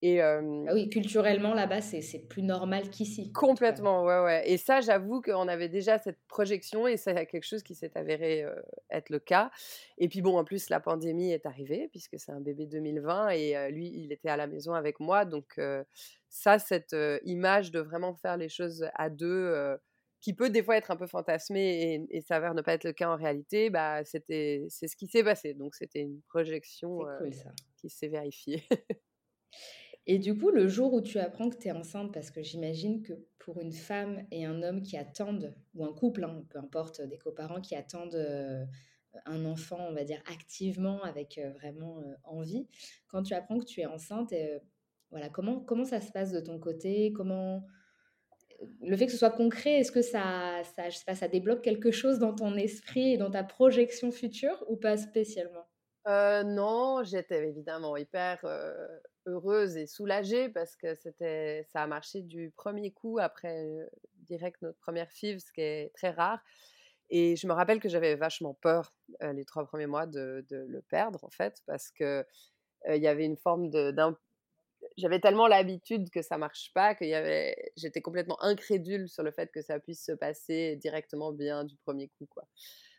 Et 0.00 0.20
ah 0.20 0.40
oui, 0.72 0.88
culturellement 0.88 1.54
là-bas, 1.54 1.80
c'est 1.80 2.28
plus 2.28 2.42
normal 2.42 2.88
qu'ici. 2.90 3.32
Complètement, 3.32 4.04
ouais, 4.04 4.20
ouais. 4.20 4.50
Et 4.50 4.56
ça, 4.56 4.80
j'avoue 4.80 5.20
qu'on 5.20 5.48
avait 5.48 5.68
déjà 5.68 5.98
cette 5.98 6.18
projection 6.28 6.86
et 6.86 6.96
c'est 6.96 7.14
quelque 7.26 7.44
chose 7.44 7.62
qui 7.64 7.74
s'est 7.74 7.90
avéré 7.96 8.44
être 8.90 9.10
le 9.10 9.18
cas. 9.18 9.50
Et 9.98 10.08
puis 10.08 10.22
bon, 10.22 10.38
en 10.38 10.44
plus, 10.44 10.70
la 10.70 10.78
pandémie 10.78 11.32
est 11.32 11.46
arrivée 11.46 11.88
puisque 11.90 12.18
c'est 12.18 12.30
un 12.30 12.40
bébé 12.40 12.66
2020 12.66 13.30
et 13.30 13.70
lui, 13.72 13.90
il 13.92 14.12
était 14.12 14.28
à 14.28 14.36
la 14.36 14.46
maison 14.46 14.74
avec 14.74 15.00
moi. 15.00 15.24
Donc 15.24 15.60
ça, 16.28 16.58
cette 16.60 16.94
image 17.24 17.72
de 17.72 17.80
vraiment 17.80 18.14
faire 18.14 18.36
les 18.36 18.48
choses 18.48 18.88
à 18.94 19.10
deux, 19.10 19.76
qui 20.20 20.32
peut 20.34 20.50
des 20.50 20.62
fois 20.62 20.76
être 20.76 20.90
un 20.90 20.96
peu 20.96 21.06
fantasmée 21.06 21.94
et, 22.10 22.18
et 22.18 22.20
s'avère 22.20 22.54
ne 22.54 22.62
pas 22.62 22.74
être 22.74 22.84
le 22.84 22.92
cas 22.92 23.08
en 23.08 23.16
réalité, 23.16 23.70
bah, 23.70 24.04
c'était, 24.04 24.66
c'est 24.68 24.88
ce 24.88 24.96
qui 24.96 25.06
s'est 25.06 25.24
passé. 25.24 25.54
Donc 25.54 25.74
c'était 25.74 26.00
une 26.00 26.20
projection 26.28 27.00
qui 27.80 27.88
s'est 27.88 28.08
vérifiée. 28.08 28.64
Et 30.10 30.18
du 30.18 30.34
coup, 30.36 30.50
le 30.50 30.68
jour 30.68 30.94
où 30.94 31.02
tu 31.02 31.18
apprends 31.18 31.50
que 31.50 31.58
tu 31.58 31.68
es 31.68 31.72
enceinte, 31.72 32.14
parce 32.14 32.30
que 32.30 32.42
j'imagine 32.42 33.02
que 33.02 33.12
pour 33.38 33.60
une 33.60 33.72
femme 33.72 34.26
et 34.30 34.46
un 34.46 34.62
homme 34.62 34.80
qui 34.80 34.96
attendent, 34.96 35.54
ou 35.74 35.84
un 35.84 35.92
couple, 35.92 36.24
hein, 36.24 36.42
peu 36.48 36.58
importe, 36.58 37.02
des 37.02 37.18
coparents 37.18 37.60
qui 37.60 37.74
attendent 37.74 38.14
euh, 38.14 38.64
un 39.26 39.44
enfant, 39.44 39.86
on 39.86 39.92
va 39.92 40.04
dire 40.04 40.22
activement, 40.32 41.02
avec 41.02 41.36
euh, 41.36 41.50
vraiment 41.50 42.00
euh, 42.00 42.14
envie, 42.24 42.66
quand 43.08 43.22
tu 43.22 43.34
apprends 43.34 43.58
que 43.58 43.66
tu 43.66 43.82
es 43.82 43.86
enceinte, 43.86 44.32
voilà, 45.10 45.28
comment, 45.28 45.84
ça 45.84 46.00
se 46.00 46.10
passe 46.10 46.32
de 46.32 46.40
ton 46.40 46.58
côté? 46.58 47.12
Comment 47.12 47.66
le 48.80 48.96
fait 48.96 49.06
que 49.06 49.12
ce 49.12 49.18
soit 49.18 49.30
concret, 49.30 49.80
est-ce 49.80 49.92
que 49.92 50.02
ça, 50.02 50.62
ça, 50.74 51.14
ça 51.14 51.28
débloque 51.28 51.62
quelque 51.62 51.90
chose 51.90 52.18
dans 52.18 52.34
ton 52.34 52.56
esprit 52.56 53.12
et 53.12 53.18
dans 53.18 53.30
ta 53.30 53.44
projection 53.44 54.10
future 54.10 54.64
ou 54.68 54.76
pas 54.76 54.96
spécialement? 54.96 55.66
Non, 56.06 57.02
j'étais 57.04 57.46
évidemment 57.46 57.96
hyper 57.96 58.44
heureuse 59.26 59.76
et 59.76 59.86
soulagée 59.86 60.48
parce 60.48 60.76
que 60.76 60.94
c'était, 60.94 61.66
ça 61.70 61.82
a 61.82 61.86
marché 61.86 62.22
du 62.22 62.50
premier 62.56 62.92
coup 62.92 63.18
après 63.18 63.88
direct 64.28 64.60
notre 64.62 64.78
première 64.78 65.10
FIV, 65.10 65.40
ce 65.40 65.52
qui 65.52 65.60
est 65.60 65.92
très 65.94 66.10
rare. 66.10 66.40
Et 67.10 67.36
je 67.36 67.46
me 67.46 67.52
rappelle 67.52 67.80
que 67.80 67.88
j'avais 67.88 68.16
vachement 68.16 68.54
peur 68.54 68.92
les 69.20 69.44
trois 69.44 69.64
premiers 69.66 69.86
mois 69.86 70.06
de, 70.06 70.44
le 70.50 70.82
perdre 70.82 71.24
en 71.24 71.30
fait 71.30 71.62
parce 71.66 71.90
que 71.90 72.24
il 72.88 73.02
y 73.02 73.08
avait 73.08 73.24
une 73.24 73.36
forme 73.36 73.70
de 73.70 73.92
j'avais 74.96 75.20
tellement 75.20 75.46
l'habitude 75.46 76.10
que 76.10 76.22
ça 76.22 76.38
marche 76.38 76.70
pas 76.74 76.94
que 76.94 77.04
j'étais 77.76 78.00
complètement 78.00 78.40
incrédule 78.42 79.08
sur 79.08 79.22
le 79.22 79.30
fait 79.30 79.50
que 79.50 79.62
ça 79.62 79.78
puisse 79.80 80.04
se 80.04 80.12
passer 80.12 80.76
directement 80.76 81.32
bien 81.32 81.64
du 81.64 81.76
premier 81.76 82.08
coup 82.08 82.26
quoi. 82.26 82.44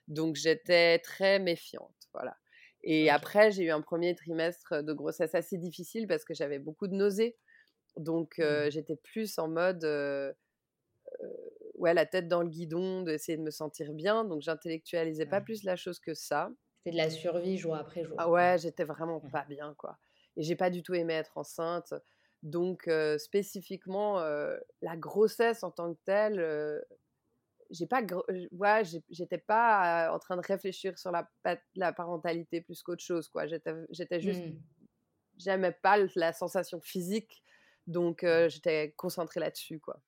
Donc 0.08 0.36
j'étais 0.36 1.00
très 1.00 1.40
méfiante, 1.40 1.96
voilà. 2.14 2.36
Et 2.84 3.10
après, 3.10 3.52
j'ai 3.52 3.64
eu 3.64 3.72
un 3.72 3.82
premier 3.82 4.16
trimestre 4.16 4.84
de 4.84 4.94
grossesse 4.94 5.36
assez 5.36 5.58
difficile 5.58 6.08
parce 6.08 6.24
que 6.24 6.34
j'avais 6.34 6.60
beaucoup 6.60 6.88
de 6.88 6.96
nausées. 6.96 7.38
Donc, 7.98 8.38
mmh. 8.38 8.70
j'étais 8.70 8.96
plus 8.96 9.38
en 9.38 9.48
mode, 9.50 9.84
ouais, 11.76 11.94
la 11.94 12.06
tête 12.06 12.28
dans 12.28 12.42
le 12.42 12.50
guidon, 12.50 13.02
d'essayer 13.02 13.38
de 13.38 13.44
me 13.44 13.52
sentir 13.52 13.94
bien. 13.94 14.24
Donc, 14.24 14.42
j'intellectualisais 14.42 15.26
pas 15.26 15.42
plus 15.42 15.64
la 15.64 15.76
chose 15.76 16.00
que 16.00 16.14
ça. 16.14 16.50
C'était 16.78 16.92
de 16.92 16.98
la 16.98 17.10
survie 17.10 17.58
jour 17.58 17.76
après 17.76 18.06
jour. 18.06 18.16
Ah 18.18 18.30
ouais, 18.30 18.58
j'étais 18.58 18.86
vraiment 18.86 19.20
pas 19.20 19.46
bien, 19.50 19.76
quoi. 19.78 19.98
Et 20.38 20.44
j'ai 20.44 20.56
pas 20.56 20.70
du 20.70 20.82
tout 20.82 20.94
aimé 20.94 21.16
être 21.16 21.38
enceinte. 21.38 21.94
Donc, 22.44 22.90
spécifiquement, 23.18 24.22
la 24.82 24.96
grossesse 24.96 25.64
en 25.64 25.72
tant 25.72 25.94
que 25.94 26.00
telle, 26.06 26.82
j'ai 27.70 27.88
pas 27.88 28.02
ouais, 28.52 28.84
j'étais 29.10 29.38
pas 29.38 30.12
en 30.14 30.20
train 30.20 30.38
de 30.38 30.46
réfléchir 30.46 30.98
sur 30.98 31.12
la, 31.12 31.30
la 31.76 31.94
parentalité 31.94 32.62
plus 32.62 32.82
qu'autre 32.82 33.04
chose 33.04 33.28
quoi 33.30 33.48
j'étais 33.48 33.74
j'étais 33.92 34.20
juste 34.20 34.44
mmh. 34.44 34.60
j'aimais 35.38 35.72
pas 35.72 35.98
la 36.16 36.34
sensation 36.34 36.80
physique 36.82 37.44
Donc, 37.90 38.24
j'étais 38.50 38.94
concentrée 38.98 39.40
là-dessus, 39.40 39.80
quoi. 39.80 40.00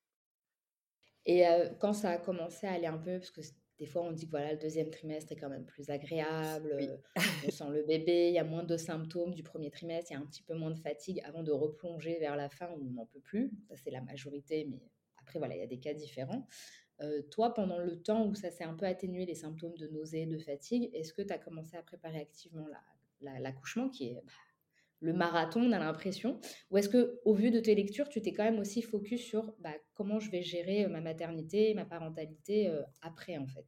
Et 1.26 1.44
quand 1.80 1.92
ça 1.92 2.10
a 2.10 2.18
commencé 2.18 2.66
à 2.66 2.72
aller 2.72 2.86
un 2.86 2.98
peu, 2.98 3.18
parce 3.18 3.30
que 3.30 3.40
des 3.78 3.86
fois 3.86 4.02
on 4.02 4.12
dit 4.12 4.26
que 4.26 4.30
voilà, 4.30 4.52
le 4.52 4.58
deuxième 4.58 4.90
trimestre 4.90 5.32
est 5.32 5.36
quand 5.36 5.48
même 5.48 5.66
plus 5.66 5.90
agréable, 5.90 7.00
on 7.46 7.50
sent 7.50 7.70
le 7.70 7.82
bébé, 7.84 8.28
il 8.28 8.34
y 8.34 8.38
a 8.38 8.44
moins 8.44 8.62
de 8.62 8.76
symptômes 8.76 9.34
du 9.34 9.42
premier 9.42 9.70
trimestre, 9.70 10.12
il 10.12 10.14
y 10.14 10.16
a 10.16 10.20
un 10.20 10.26
petit 10.26 10.42
peu 10.44 10.54
moins 10.54 10.70
de 10.70 10.78
fatigue 10.78 11.20
avant 11.24 11.42
de 11.42 11.50
replonger 11.50 12.18
vers 12.20 12.36
la 12.36 12.48
fin 12.48 12.70
où 12.70 12.86
on 12.88 12.92
n'en 12.92 13.06
peut 13.06 13.20
plus. 13.20 13.50
Ça, 13.68 13.74
c'est 13.76 13.90
la 13.90 14.00
majorité, 14.00 14.66
mais 14.70 14.80
après, 15.20 15.38
voilà, 15.38 15.56
il 15.56 15.60
y 15.60 15.64
a 15.64 15.68
des 15.68 15.80
cas 15.80 15.94
différents. 15.94 16.46
Toi, 17.30 17.52
pendant 17.52 17.78
le 17.78 18.00
temps 18.00 18.26
où 18.26 18.34
ça 18.34 18.50
s'est 18.50 18.64
un 18.64 18.74
peu 18.74 18.86
atténué, 18.86 19.26
les 19.26 19.34
symptômes 19.34 19.76
de 19.76 19.88
nausée, 19.88 20.26
de 20.26 20.38
fatigue, 20.38 20.90
est-ce 20.94 21.12
que 21.12 21.22
tu 21.22 21.32
as 21.32 21.38
commencé 21.38 21.76
à 21.76 21.82
préparer 21.82 22.20
activement 22.20 22.66
l'accouchement, 23.20 23.88
qui 23.88 24.08
est 24.08 24.14
bah, 24.14 24.20
le 25.00 25.12
marathon, 25.12 25.60
on 25.62 25.72
a 25.72 25.80
l'impression 25.80 26.40
Ou 26.70 26.78
est-ce 26.78 26.88
que, 26.88 27.20
au 27.24 27.34
vu 27.34 27.50
de 27.50 27.58
tes 27.58 27.74
lectures, 27.74 28.08
tu 28.08 28.22
t'es 28.22 28.32
quand 28.32 28.44
même 28.44 28.60
aussi 28.60 28.82
focus 28.82 29.20
sur 29.20 29.52
bah, 29.58 29.74
comment 29.94 30.20
je 30.20 30.30
vais 30.30 30.42
gérer 30.42 30.86
ma 30.86 31.00
maternité, 31.00 31.74
ma 31.74 31.84
parentalité 31.84 32.72
après, 33.00 33.36
en 33.36 33.48
fait? 33.48 33.66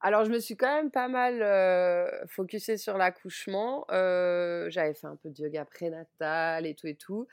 Alors, 0.00 0.24
je 0.24 0.30
me 0.30 0.38
suis 0.38 0.56
quand 0.56 0.72
même 0.72 0.90
pas 0.90 1.08
mal 1.08 1.42
euh, 1.42 2.26
focusée 2.26 2.76
sur 2.76 2.98
l'accouchement. 2.98 3.84
J'avais 3.88 4.94
fait 4.94 5.06
un 5.06 5.16
peu 5.16 5.30
de 5.30 5.42
yoga 5.42 5.64
prénatal 5.64 6.66
et 6.66 6.74
tout 6.74 6.86
et 6.86 6.94
tout. 6.96 7.26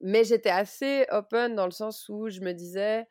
Mais 0.00 0.24
j'étais 0.24 0.50
assez 0.50 1.06
open 1.10 1.54
dans 1.54 1.66
le 1.66 1.72
sens 1.72 2.08
où 2.08 2.28
je 2.28 2.40
me 2.40 2.52
disais, 2.52 3.06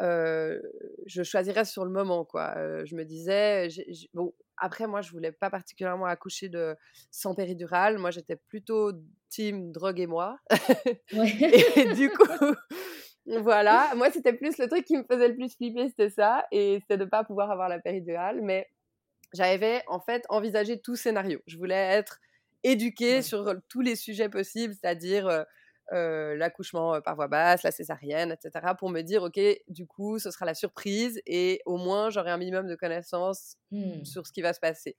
je 0.00 1.22
choisirais 1.22 1.64
sur 1.64 1.84
le 1.84 1.90
moment, 1.90 2.24
quoi. 2.24 2.54
je 2.84 2.94
me 2.94 3.04
disais, 3.04 3.68
bon, 4.14 4.32
après, 4.58 4.86
moi, 4.86 5.02
je 5.02 5.10
voulais 5.10 5.32
pas 5.32 5.50
particulièrement 5.50 6.06
accoucher 6.06 6.48
de 6.48 6.76
sans 7.10 7.34
péridurale. 7.34 7.98
Moi, 7.98 8.10
j'étais 8.10 8.36
plutôt 8.36 8.92
team 9.28 9.72
drogue 9.72 10.00
et 10.00 10.06
moi. 10.06 10.38
et 11.10 11.94
du 11.94 12.10
coup, 12.10 12.54
voilà. 13.26 13.92
Moi, 13.96 14.10
c'était 14.10 14.32
plus 14.32 14.56
le 14.58 14.68
truc 14.68 14.84
qui 14.84 14.96
me 14.96 15.04
faisait 15.04 15.28
le 15.28 15.34
plus 15.34 15.54
flipper, 15.54 15.88
c'était 15.88 16.10
ça. 16.10 16.46
Et 16.52 16.78
c'était 16.80 16.96
de 16.96 17.04
ne 17.04 17.10
pas 17.10 17.24
pouvoir 17.24 17.50
avoir 17.50 17.68
la 17.68 17.78
péridurale. 17.78 18.40
Mais 18.42 18.66
j'avais, 19.34 19.82
en 19.88 20.00
fait, 20.00 20.24
envisagé 20.28 20.80
tout 20.80 20.96
scénario. 20.96 21.40
Je 21.46 21.58
voulais 21.58 21.74
être 21.74 22.18
éduquée 22.62 23.22
sur 23.22 23.54
tous 23.68 23.82
les 23.82 23.96
sujets 23.96 24.30
possibles, 24.30 24.74
c'est-à-dire 24.74 25.44
l'accouchement 25.92 27.00
par 27.00 27.14
voie 27.14 27.28
basse, 27.28 27.62
la 27.62 27.70
césarienne, 27.70 28.32
etc., 28.32 28.74
pour 28.78 28.90
me 28.90 29.02
dire, 29.02 29.22
OK, 29.22 29.40
du 29.68 29.86
coup, 29.86 30.18
ce 30.18 30.30
sera 30.30 30.44
la 30.46 30.54
surprise 30.54 31.20
et 31.26 31.60
au 31.66 31.76
moins, 31.76 32.10
j'aurai 32.10 32.30
un 32.30 32.36
minimum 32.36 32.66
de 32.66 32.74
connaissances 32.74 33.56
mmh. 33.70 34.04
sur 34.04 34.26
ce 34.26 34.32
qui 34.32 34.42
va 34.42 34.52
se 34.52 34.60
passer. 34.60 34.96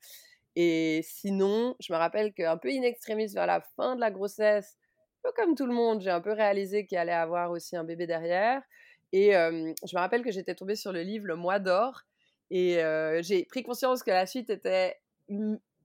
Et 0.56 1.02
sinon, 1.04 1.76
je 1.80 1.94
me 1.94 1.98
rappelle 1.98 2.34
qu'un 2.34 2.58
peu 2.58 2.70
in 2.70 2.82
extremis 2.82 3.28
vers 3.34 3.46
la 3.46 3.62
fin 3.76 3.96
de 3.96 4.02
la 4.02 4.12
grossesse, 4.12 4.78
un 5.24 5.30
peu 5.30 5.34
comme 5.36 5.56
tout 5.56 5.68
le 5.68 5.74
monde, 5.74 6.02
j'ai 6.02 6.10
un 6.10 6.22
peu 6.22 6.32
réalisé 6.32 6.86
qu'il 6.86 6.98
allait 6.98 7.12
avoir 7.12 7.52
aussi 7.52 7.76
un 7.76 7.84
bébé 7.84 8.08
derrière. 8.08 8.62
Et 9.14 9.32
je 9.32 9.96
me 9.96 10.00
rappelle 10.00 10.24
que 10.24 10.32
j'étais 10.32 10.56
tombée 10.56 10.76
sur 10.76 10.92
le 10.92 11.02
livre 11.02 11.28
Le 11.28 11.36
Mois 11.36 11.60
d'or 11.60 12.02
et 12.50 12.80
j'ai 13.22 13.46
pris 13.46 13.64
conscience 13.64 14.04
que 14.04 14.12
la 14.12 14.26
suite 14.26 14.50
était 14.50 14.96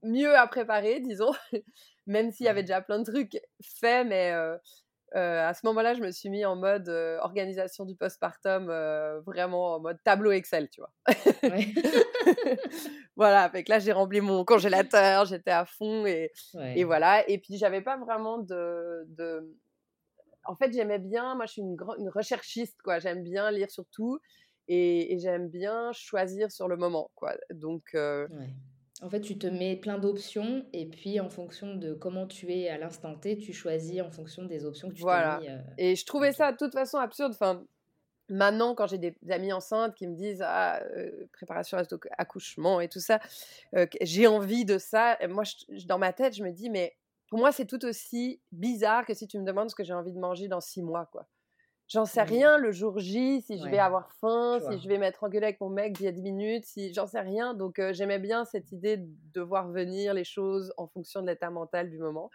mieux 0.03 0.35
à 0.37 0.47
préparer, 0.47 0.99
disons, 0.99 1.31
même 2.07 2.31
s'il 2.31 2.45
y 2.45 2.49
avait 2.49 2.63
déjà 2.63 2.81
plein 2.81 2.99
de 2.99 3.09
trucs 3.09 3.37
faits, 3.61 4.07
mais 4.07 4.31
euh, 4.31 4.57
à 5.19 5.53
ce 5.53 5.65
moment-là, 5.67 5.93
je 5.93 6.01
me 6.01 6.11
suis 6.11 6.29
mis 6.29 6.43
en 6.43 6.55
mode 6.55 6.89
euh, 6.89 7.17
organisation 7.19 7.85
du 7.85 7.95
postpartum, 7.95 8.69
euh, 8.69 9.19
vraiment 9.21 9.75
en 9.75 9.79
mode 9.79 9.97
tableau 10.03 10.31
Excel, 10.31 10.69
tu 10.69 10.81
vois. 10.81 10.91
voilà, 13.15 13.43
avec 13.43 13.69
là, 13.69 13.79
j'ai 13.79 13.91
rempli 13.91 14.21
mon 14.21 14.43
congélateur, 14.43 15.25
j'étais 15.25 15.51
à 15.51 15.65
fond 15.65 16.05
et, 16.05 16.31
et, 16.75 16.83
voilà. 16.83 17.27
Et 17.29 17.37
puis, 17.37 17.57
j'avais 17.57 17.81
pas 17.81 17.97
vraiment 17.97 18.39
de, 18.39 19.05
de... 19.09 19.55
En 20.45 20.55
fait, 20.55 20.73
j'aimais 20.73 20.99
bien, 20.99 21.35
moi, 21.35 21.45
je 21.45 21.53
suis 21.53 21.61
une, 21.61 21.77
une 21.99 22.09
recherchiste, 22.09 22.81
quoi. 22.83 22.99
J'aime 22.99 23.23
bien 23.23 23.51
lire 23.51 23.69
sur 23.69 23.85
tout 23.91 24.19
et, 24.67 25.13
et 25.13 25.19
j'aime 25.19 25.47
bien 25.47 25.91
choisir 25.93 26.51
sur 26.51 26.67
le 26.67 26.75
moment, 26.75 27.11
quoi. 27.15 27.35
Donc, 27.51 27.95
en 29.03 29.09
fait, 29.09 29.19
tu 29.19 29.37
te 29.37 29.47
mets 29.47 29.75
plein 29.75 29.99
d'options 29.99 30.65
et 30.71 30.85
puis 30.85 31.19
en 31.19 31.29
fonction 31.29 31.75
de 31.75 31.93
comment 31.93 32.25
tu 32.25 32.53
es 32.53 32.69
à 32.69 32.77
l'instant 32.77 33.15
T, 33.15 33.37
tu 33.37 33.51
choisis 33.51 34.01
en 34.01 34.09
fonction 34.09 34.45
des 34.45 34.63
options 34.65 34.89
que 34.89 34.95
tu 34.95 35.01
voilà. 35.01 35.39
mis. 35.41 35.49
Euh, 35.49 35.57
et 35.77 35.95
je 35.95 36.05
trouvais 36.05 36.31
ça 36.31 36.53
de 36.53 36.57
toute 36.57 36.71
façon 36.71 36.97
absurde. 36.97 37.33
Enfin, 37.33 37.65
maintenant, 38.29 38.75
quand 38.75 38.87
j'ai 38.87 38.97
des 38.97 39.13
amis 39.29 39.51
enceintes 39.51 39.93
qui 39.95 40.07
me 40.07 40.15
disent 40.15 40.41
ah, 40.41 40.81
euh, 40.95 41.27
préparation 41.33 41.77
à 41.77 41.83
accouchement 42.17 42.79
et 42.79 42.87
tout 42.87 43.01
ça, 43.01 43.19
euh, 43.75 43.85
j'ai 43.99 44.25
envie 44.25 44.63
de 44.63 44.77
ça. 44.77 45.17
Et 45.19 45.27
moi, 45.27 45.43
dans 45.85 45.97
ma 45.97 46.13
tête, 46.13 46.33
je 46.33 46.43
me 46.43 46.51
dis 46.51 46.69
mais 46.69 46.95
pour 47.29 47.39
moi, 47.39 47.51
c'est 47.51 47.65
tout 47.65 47.83
aussi 47.83 48.39
bizarre 48.53 49.05
que 49.05 49.13
si 49.13 49.27
tu 49.27 49.37
me 49.37 49.43
demandes 49.43 49.69
ce 49.69 49.75
que 49.75 49.83
j'ai 49.83 49.93
envie 49.93 50.13
de 50.13 50.19
manger 50.19 50.47
dans 50.47 50.61
six 50.61 50.81
mois, 50.81 51.09
quoi. 51.11 51.27
J'en 51.89 52.05
sais 52.05 52.23
rien 52.23 52.57
le 52.57 52.71
jour 52.71 52.97
J, 52.97 53.41
si 53.41 53.59
je 53.59 53.67
vais 53.67 53.77
avoir 53.77 54.11
faim, 54.13 54.59
si 54.69 54.79
je 54.79 54.87
vais 54.87 54.97
m'être 54.97 55.23
engueulée 55.23 55.47
avec 55.47 55.61
mon 55.61 55.69
mec 55.69 55.99
il 55.99 56.05
y 56.05 56.07
a 56.07 56.11
10 56.11 56.21
minutes, 56.21 56.65
si 56.65 56.93
j'en 56.93 57.05
sais 57.05 57.19
rien. 57.19 57.53
Donc 57.53 57.79
j'aimais 57.91 58.19
bien 58.19 58.45
cette 58.45 58.71
idée 58.71 58.97
de 58.99 59.41
voir 59.41 59.69
venir 59.69 60.13
les 60.13 60.23
choses 60.23 60.73
en 60.77 60.87
fonction 60.87 61.21
de 61.21 61.27
l'état 61.27 61.49
mental 61.49 61.89
du 61.89 61.99
moment. 61.99 62.31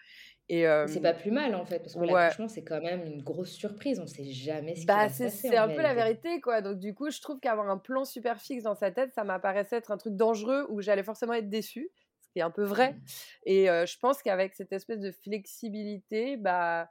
Et 0.51 0.65
c'est 0.87 1.01
pas 1.01 1.15
plus 1.15 1.31
mal 1.31 1.55
en 1.55 1.65
fait, 1.65 1.81
parce 1.81 1.95
que 1.95 2.05
l'accouchement 2.05 2.49
c'est 2.49 2.63
quand 2.63 2.81
même 2.81 3.05
une 3.05 3.23
grosse 3.23 3.51
surprise, 3.51 3.99
on 4.01 4.07
sait 4.07 4.25
jamais 4.25 4.75
ce 4.77 4.81
qui 4.81 4.87
bah, 4.87 5.07
va 5.07 5.09
se 5.09 5.25
passer. 5.25 5.49
C'est 5.49 5.57
un 5.57 5.69
peu 5.69 5.83
la 5.83 5.95
vérité 5.95 6.41
quoi. 6.41 6.61
Donc 6.63 6.79
du 6.79 6.95
coup, 6.95 7.11
je 7.11 7.21
trouve 7.21 7.41
qu'avoir 7.41 7.69
un 7.69 7.79
plan 7.79 8.05
super 8.05 8.41
fixe 8.41 8.63
dans 8.63 8.77
sa 8.77 8.91
tête, 8.91 9.13
ça 9.13 9.25
m'apparaissait 9.25 9.77
être 9.77 9.91
un 9.91 9.99
truc 9.99 10.15
dangereux 10.15 10.67
où 10.69 10.81
j'allais 10.81 11.03
forcément 11.03 11.33
être 11.33 11.51
déçue, 11.51 11.91
ce 12.21 12.29
qui 12.31 12.39
est 12.39 12.43
un 12.43 12.51
peu 12.51 12.65
vrai. 12.65 12.93
Mmh. 12.93 12.99
Et 13.47 13.67
je 13.67 13.99
pense 13.99 14.23
qu'avec 14.23 14.55
cette 14.55 14.73
espèce 14.73 15.01
de 15.01 15.11
flexibilité, 15.11 16.37
bah 16.37 16.89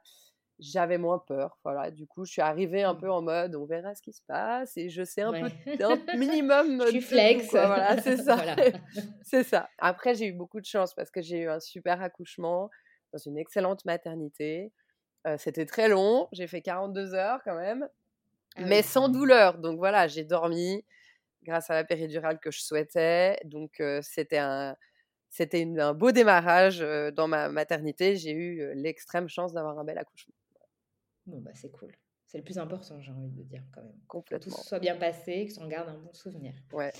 j'avais 0.58 0.98
moins 0.98 1.18
peur. 1.18 1.58
Voilà, 1.64 1.90
du 1.90 2.06
coup, 2.06 2.24
je 2.24 2.32
suis 2.32 2.42
arrivée 2.42 2.82
un 2.82 2.94
mmh. 2.94 2.98
peu 2.98 3.10
en 3.10 3.22
mode 3.22 3.54
on 3.54 3.64
verra 3.64 3.94
ce 3.94 4.02
qui 4.02 4.12
se 4.12 4.22
passe 4.26 4.76
et 4.76 4.88
je 4.88 5.04
sais 5.04 5.22
un 5.22 5.32
peu 5.32 5.46
un 5.84 5.96
minimum. 6.16 6.84
tu 6.90 7.00
flex. 7.00 7.50
Voilà, 7.50 8.00
c'est 8.02 8.16
ça. 8.22 8.38
c'est 9.22 9.44
ça. 9.44 9.68
Après, 9.78 10.14
j'ai 10.14 10.26
eu 10.26 10.32
beaucoup 10.32 10.60
de 10.60 10.66
chance 10.66 10.94
parce 10.94 11.10
que 11.10 11.22
j'ai 11.22 11.38
eu 11.38 11.48
un 11.48 11.60
super 11.60 12.02
accouchement 12.02 12.70
dans 13.12 13.18
une 13.18 13.38
excellente 13.38 13.84
maternité. 13.84 14.72
C'était 15.36 15.66
très 15.66 15.88
long, 15.88 16.26
j'ai 16.32 16.46
fait 16.46 16.62
42 16.62 17.12
heures 17.12 17.40
quand 17.44 17.56
même, 17.56 17.86
ah 18.56 18.62
mais 18.62 18.80
sans 18.80 19.10
douleur. 19.10 19.58
Donc 19.58 19.76
voilà, 19.76 20.06
j'ai 20.06 20.24
dormi 20.24 20.86
grâce 21.42 21.68
à 21.68 21.74
la 21.74 21.84
péridurale 21.84 22.38
que 22.40 22.50
je 22.50 22.62
souhaitais. 22.62 23.38
Donc 23.44 23.82
c'était 24.00 24.38
un 24.38 24.74
c'était 25.28 25.68
un 25.78 25.92
beau 25.92 26.12
démarrage 26.12 26.78
dans 27.12 27.28
ma 27.28 27.50
maternité. 27.50 28.16
J'ai 28.16 28.32
eu 28.32 28.72
l'extrême 28.74 29.28
chance 29.28 29.52
d'avoir 29.52 29.78
un 29.78 29.84
bel 29.84 29.98
accouchement. 29.98 30.32
Bon, 31.28 31.40
bah, 31.40 31.50
c'est 31.54 31.70
cool. 31.70 31.94
C'est 32.26 32.38
le 32.38 32.44
plus 32.44 32.58
important, 32.58 33.00
j'ai 33.00 33.12
envie 33.12 33.30
de 33.30 33.42
dire 33.42 33.62
quand 33.72 33.82
même. 33.82 33.98
Complètement. 34.06 34.50
Que 34.52 34.56
tout 34.56 34.64
soit 34.64 34.80
bien 34.80 34.96
passé, 34.96 35.46
que 35.46 35.54
tu 35.54 35.60
en 35.60 35.68
gardes 35.68 35.88
un 35.88 35.98
bon 35.98 36.12
souvenir. 36.12 36.54
Ouais. 36.72 36.92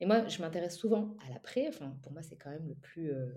Et 0.00 0.06
moi, 0.06 0.26
je 0.26 0.40
m'intéresse 0.40 0.76
souvent 0.76 1.16
à 1.24 1.32
l'après. 1.32 1.68
Enfin, 1.68 1.96
pour 2.02 2.12
moi, 2.12 2.22
c'est 2.22 2.36
quand 2.36 2.50
même 2.50 2.66
le 2.66 2.74
plus. 2.74 3.12
Euh, 3.12 3.32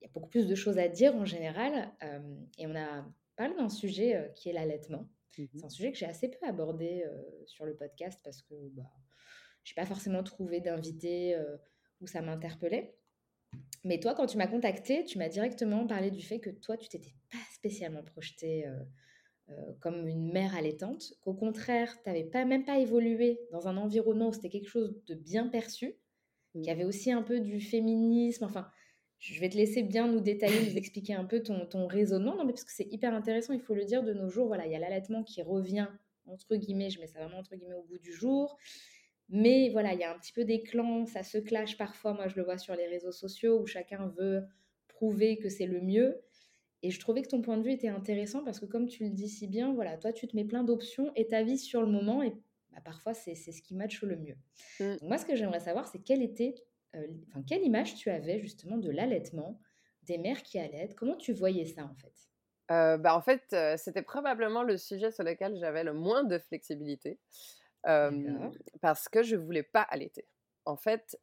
il 0.00 0.04
y 0.04 0.06
a 0.06 0.10
beaucoup 0.12 0.28
plus 0.28 0.46
de 0.46 0.54
choses 0.54 0.78
à 0.78 0.88
dire 0.88 1.14
en 1.14 1.24
général. 1.24 1.92
Euh, 2.02 2.36
et 2.56 2.66
on 2.66 2.74
a 2.74 3.04
parlé 3.36 3.54
d'un 3.56 3.68
sujet 3.68 4.16
euh, 4.16 4.28
qui 4.28 4.48
est 4.48 4.52
l'allaitement. 4.52 5.08
Mmh 5.36 5.44
c'est 5.54 5.64
un 5.64 5.68
sujet 5.68 5.92
que 5.92 5.98
j'ai 5.98 6.06
assez 6.06 6.28
peu 6.28 6.44
abordé 6.46 7.04
sur 7.46 7.64
le 7.64 7.76
podcast 7.76 8.18
parce 8.24 8.42
que 8.42 8.54
bah, 8.70 8.90
je 9.62 9.72
n'ai 9.72 9.74
pas 9.76 9.86
forcément 9.86 10.24
trouvé 10.24 10.60
d'invité 10.60 11.40
où 12.00 12.08
ça 12.08 12.22
m'interpellait. 12.22 12.96
Mais 13.84 14.00
toi, 14.00 14.16
quand 14.16 14.26
tu 14.26 14.36
m'as 14.36 14.48
contacté, 14.48 15.04
tu 15.04 15.16
m'as 15.16 15.28
directement 15.28 15.86
parlé 15.86 16.10
du 16.10 16.22
fait 16.22 16.40
que 16.40 16.50
toi, 16.50 16.76
tu 16.76 16.88
t'étais 16.88 17.14
pas 17.30 17.38
spécialement 17.54 18.02
projeté 18.02 18.66
euh, 19.50 19.72
comme 19.80 20.06
une 20.06 20.30
mère 20.32 20.54
allaitante, 20.54 21.14
qu'au 21.22 21.34
contraire, 21.34 21.94
tu 22.02 22.08
n'avais 22.08 22.24
pas, 22.24 22.44
même 22.44 22.64
pas 22.64 22.78
évolué 22.78 23.40
dans 23.52 23.68
un 23.68 23.76
environnement 23.76 24.28
où 24.28 24.32
c'était 24.32 24.50
quelque 24.50 24.68
chose 24.68 24.94
de 25.06 25.14
bien 25.14 25.48
perçu, 25.48 25.94
qui 26.52 26.68
mmh. 26.68 26.72
avait 26.72 26.84
aussi 26.84 27.12
un 27.12 27.22
peu 27.22 27.40
du 27.40 27.60
féminisme. 27.60 28.44
Enfin, 28.44 28.68
je 29.18 29.40
vais 29.40 29.48
te 29.48 29.56
laisser 29.56 29.82
bien 29.82 30.06
nous 30.06 30.20
détailler, 30.20 30.70
nous 30.70 30.76
expliquer 30.76 31.14
un 31.14 31.24
peu 31.24 31.42
ton, 31.42 31.66
ton 31.66 31.86
raisonnement, 31.86 32.36
non, 32.36 32.44
mais 32.44 32.52
parce 32.52 32.64
que 32.64 32.72
c'est 32.72 32.92
hyper 32.92 33.14
intéressant, 33.14 33.52
il 33.52 33.60
faut 33.60 33.74
le 33.74 33.84
dire, 33.84 34.02
de 34.02 34.12
nos 34.12 34.28
jours, 34.28 34.46
voilà, 34.46 34.66
il 34.66 34.72
y 34.72 34.76
a 34.76 34.78
l'allaitement 34.78 35.24
qui 35.24 35.42
revient, 35.42 35.88
entre 36.26 36.56
guillemets, 36.56 36.90
je 36.90 37.00
mets 37.00 37.06
ça 37.06 37.20
vraiment 37.20 37.38
entre 37.38 37.56
guillemets 37.56 37.74
au 37.74 37.84
bout 37.84 37.98
du 37.98 38.12
jour, 38.12 38.56
mais 39.28 39.70
voilà, 39.70 39.92
il 39.94 40.00
y 40.00 40.04
a 40.04 40.14
un 40.14 40.18
petit 40.18 40.32
peu 40.32 40.44
des 40.44 40.62
clans, 40.62 41.06
ça 41.06 41.22
se 41.22 41.38
clash 41.38 41.76
parfois, 41.76 42.14
moi 42.14 42.28
je 42.28 42.36
le 42.36 42.44
vois 42.44 42.58
sur 42.58 42.74
les 42.74 42.86
réseaux 42.86 43.12
sociaux, 43.12 43.60
où 43.60 43.66
chacun 43.66 44.08
veut 44.18 44.44
prouver 44.88 45.38
que 45.38 45.48
c'est 45.48 45.66
le 45.66 45.80
mieux, 45.80 46.20
et 46.82 46.90
je 46.90 47.00
trouvais 47.00 47.22
que 47.22 47.28
ton 47.28 47.42
point 47.42 47.56
de 47.56 47.62
vue 47.62 47.72
était 47.72 47.88
intéressant 47.88 48.44
parce 48.44 48.60
que 48.60 48.66
comme 48.66 48.86
tu 48.86 49.04
le 49.04 49.10
dis 49.10 49.28
si 49.28 49.46
bien, 49.48 49.72
voilà, 49.72 49.96
toi 49.96 50.12
tu 50.12 50.28
te 50.28 50.36
mets 50.36 50.44
plein 50.44 50.62
d'options 50.62 51.12
et 51.16 51.26
ta 51.26 51.42
vie 51.42 51.58
sur 51.58 51.80
le 51.80 51.88
moment 51.88 52.22
et 52.22 52.30
bah, 52.72 52.80
parfois 52.84 53.14
c'est 53.14 53.34
ce 53.34 53.62
qui 53.62 53.74
matche 53.74 54.02
le 54.02 54.16
mieux. 54.16 54.36
Mmh. 54.80 54.96
moi 55.02 55.18
ce 55.18 55.26
que 55.26 55.34
j'aimerais 55.34 55.60
savoir 55.60 55.88
c'est 55.88 55.98
quelle 55.98 56.22
était, 56.22 56.54
euh, 56.94 57.06
enfin 57.28 57.42
quelle 57.46 57.64
image 57.64 57.96
tu 57.96 58.10
avais 58.10 58.38
justement 58.38 58.76
de 58.76 58.90
l'allaitement, 58.90 59.60
des 60.04 60.18
mères 60.18 60.42
qui 60.42 60.58
allaitent, 60.58 60.94
comment 60.94 61.16
tu 61.16 61.32
voyais 61.32 61.66
ça 61.66 61.84
en 61.84 61.94
fait? 61.94 62.14
Euh, 62.70 62.98
bah, 62.98 63.16
en 63.16 63.22
fait, 63.22 63.44
euh, 63.54 63.78
c'était 63.78 64.02
probablement 64.02 64.62
le 64.62 64.76
sujet 64.76 65.10
sur 65.10 65.24
lequel 65.24 65.56
j'avais 65.56 65.84
le 65.84 65.94
moins 65.94 66.22
de 66.22 66.38
flexibilité 66.38 67.18
parce 68.82 69.08
que 69.08 69.22
je 69.22 69.34
voulais 69.36 69.62
pas 69.62 69.80
allaiter. 69.80 70.26
En 70.66 70.76
fait, 70.76 71.18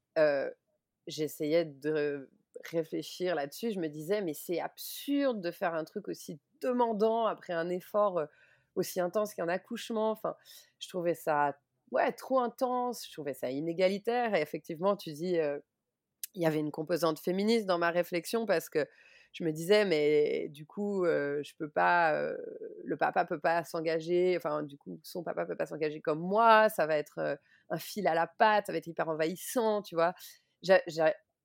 j'essayais 1.05 1.65
de 1.65 2.31
réfléchir 2.63 3.35
là-dessus, 3.35 3.71
je 3.71 3.79
me 3.79 3.87
disais, 3.89 4.21
mais 4.21 4.33
c'est 4.33 4.59
absurde 4.59 5.41
de 5.41 5.51
faire 5.51 5.73
un 5.73 5.83
truc 5.83 6.07
aussi 6.07 6.39
demandant 6.61 7.25
après 7.25 7.53
un 7.53 7.69
effort 7.69 8.21
aussi 8.75 8.99
intense 8.99 9.33
qu'un 9.33 9.47
accouchement. 9.49 10.11
Enfin, 10.11 10.35
je 10.79 10.89
trouvais 10.89 11.15
ça 11.15 11.57
ouais, 11.91 12.11
trop 12.13 12.39
intense, 12.39 13.05
je 13.07 13.13
trouvais 13.13 13.33
ça 13.33 13.49
inégalitaire. 13.51 14.35
Et 14.35 14.41
effectivement, 14.41 14.95
tu 14.97 15.11
dis, 15.13 15.37
il 16.35 16.41
y 16.41 16.45
avait 16.45 16.59
une 16.59 16.71
composante 16.71 17.19
féministe 17.19 17.65
dans 17.65 17.77
ma 17.77 17.91
réflexion 17.91 18.45
parce 18.45 18.69
que 18.69 18.85
je 19.31 19.43
me 19.43 19.51
disais, 19.51 19.85
mais 19.85 20.47
du 20.49 20.65
coup, 20.65 21.05
je 21.05 21.51
peux 21.57 21.69
pas, 21.69 22.13
le 22.83 22.97
papa 22.97 23.25
peut 23.25 23.39
pas 23.39 23.63
s'engager, 23.63 24.35
enfin, 24.37 24.63
du 24.63 24.77
coup, 24.77 24.99
son 25.03 25.23
papa 25.23 25.45
peut 25.45 25.57
pas 25.57 25.65
s'engager 25.65 26.01
comme 26.01 26.19
moi, 26.19 26.69
ça 26.69 26.87
va 26.87 26.97
être 26.97 27.37
un 27.69 27.77
fil 27.77 28.07
à 28.07 28.13
la 28.13 28.27
patte, 28.27 28.67
ça 28.67 28.71
va 28.71 28.77
être 28.77 28.87
hyper 28.87 29.09
envahissant, 29.09 29.81
tu 29.81 29.95
vois. 29.95 30.13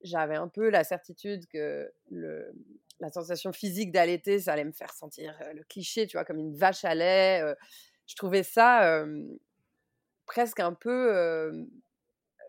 J'avais 0.02 0.36
un 0.36 0.48
peu 0.48 0.70
la 0.70 0.84
certitude 0.84 1.46
que 1.48 1.92
le, 2.10 2.52
la 3.00 3.10
sensation 3.10 3.52
physique 3.52 3.92
d'allaiter, 3.92 4.38
ça 4.40 4.52
allait 4.52 4.64
me 4.64 4.72
faire 4.72 4.92
sentir 4.92 5.34
le 5.54 5.62
cliché, 5.64 6.06
tu 6.06 6.16
vois, 6.16 6.24
comme 6.24 6.38
une 6.38 6.54
vache 6.54 6.84
à 6.84 6.94
lait. 6.94 7.42
je 8.06 8.14
trouvais 8.14 8.42
ça 8.42 9.04
presque 10.26 10.60
un 10.60 10.74
peu 10.74 11.66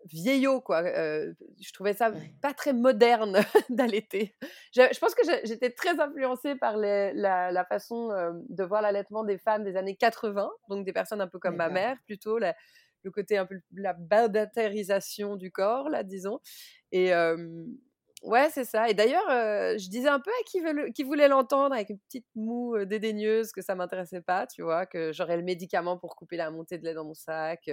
vieillot, 0.06 0.62
quoi. 0.62 0.84
je 0.84 1.74
trouvais 1.74 1.94
ça 1.94 2.12
pas 2.42 2.54
très 2.54 2.74
moderne 2.74 3.40
d'allaiter. 3.70 4.36
Je, 4.74 4.82
je, 4.94 5.00
pense 5.00 5.16
que 5.16 5.24
j'étais 5.44 5.70
très 5.70 6.00
influencée 6.00 6.56
par 6.56 6.78
les, 6.78 7.14
la, 7.14 7.66
façon 7.66 8.10
de 8.50 8.64
voir 8.64 8.82
l'allaitement 8.82 9.24
des 9.24 9.38
femmes 9.38 9.64
des 9.64 9.76
années 9.76 9.96
80, 9.96 10.50
donc 10.70 10.86
des 10.86 10.94
personnes 10.94 11.22
un 11.22 11.28
peu 11.28 11.40
comme 11.40 11.56
ma 11.56 11.70
mère, 11.70 11.98
plutôt 12.06 12.40
le 13.04 13.12
côté 13.12 13.38
un 13.38 13.46
peu 13.46 13.56
la 13.76 13.94
badatérisation 13.94 15.36
du 15.36 15.52
corps, 15.52 15.90
là, 15.90 16.04
disons. 16.04 16.40
Et 16.92 17.12
ouais, 18.24 18.50
c'est 18.52 18.66
ça. 18.66 18.90
Et 18.90 18.94
d'ailleurs, 18.94 19.28
je 19.28 19.90
disais 19.90 20.10
un 20.10 20.20
peu 20.20 20.32
à 20.32 20.44
qui, 20.46 20.60
veut 20.60 20.90
qui 20.94 21.04
voulait 21.04 21.28
l'entendre 21.28 21.74
avec 21.74 21.90
une 21.90 22.00
petite 22.00 22.28
moue 22.36 22.86
dédaigneuse 22.86 23.52
que 23.52 23.62
ça 23.62 23.76
m'intéressait 23.76 24.22
pas, 24.22 24.48
tu 24.48 24.62
vois, 24.62 24.86
que 24.86 25.12
j'aurais 25.12 25.38
le 25.38 25.44
médicament 25.44 25.98
pour 25.98 26.16
couper 26.16 26.38
la 26.38 26.52
montée 26.52 26.78
de 26.78 26.84
lait 26.84 26.94
dans 26.94 27.06
mon 27.06 27.14
sac 27.14 27.70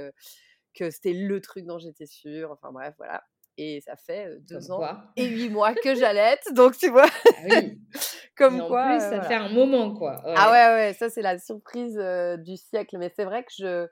que 0.78 0.90
c'était 0.90 1.12
le 1.12 1.40
truc 1.40 1.64
dont 1.66 1.78
j'étais 1.78 2.06
sûre. 2.06 2.50
Enfin 2.52 2.72
bref, 2.72 2.94
voilà. 2.98 3.22
Et 3.60 3.80
ça 3.80 3.96
fait 3.96 4.38
deux 4.48 4.70
ans 4.70 4.80
et 5.16 5.26
huit 5.26 5.48
mois 5.48 5.74
que 5.74 5.96
j'allaite, 5.96 6.44
donc 6.54 6.76
tu 6.76 6.90
vois. 6.90 7.08
Ah 7.26 7.42
oui. 7.44 7.80
Comme 8.36 8.58
quoi. 8.68 8.84
En 8.84 8.90
plus, 8.90 9.00
ça 9.00 9.20
fait 9.22 9.34
un 9.34 9.48
moment, 9.48 9.92
quoi. 9.94 10.22
Ah 10.24 10.52
ouais, 10.52 10.74
ouais, 10.74 10.92
ça 10.94 11.10
c'est 11.10 11.22
la 11.22 11.38
surprise 11.38 12.00
du 12.38 12.56
siècle. 12.56 12.96
Mais 12.98 13.12
c'est 13.16 13.24
vrai 13.24 13.42
que 13.42 13.50
je 13.58 13.88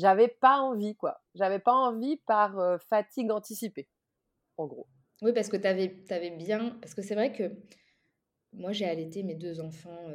j'avais 0.00 0.28
pas 0.28 0.58
envie, 0.60 0.96
quoi. 0.96 1.20
J'avais 1.34 1.58
pas 1.58 1.72
envie 1.72 2.16
par 2.26 2.80
fatigue 2.88 3.30
anticipée, 3.30 3.88
en 4.56 4.66
gros. 4.66 4.86
Oui, 5.22 5.32
parce 5.32 5.48
que 5.48 5.56
tu 5.56 5.66
avais, 5.66 6.02
avais, 6.10 6.30
bien. 6.30 6.76
Parce 6.80 6.94
que 6.94 7.02
c'est 7.02 7.14
vrai 7.14 7.32
que 7.32 7.52
moi, 8.52 8.72
j'ai 8.72 8.86
allaité 8.86 9.22
mes 9.22 9.34
deux 9.34 9.60
enfants 9.60 10.06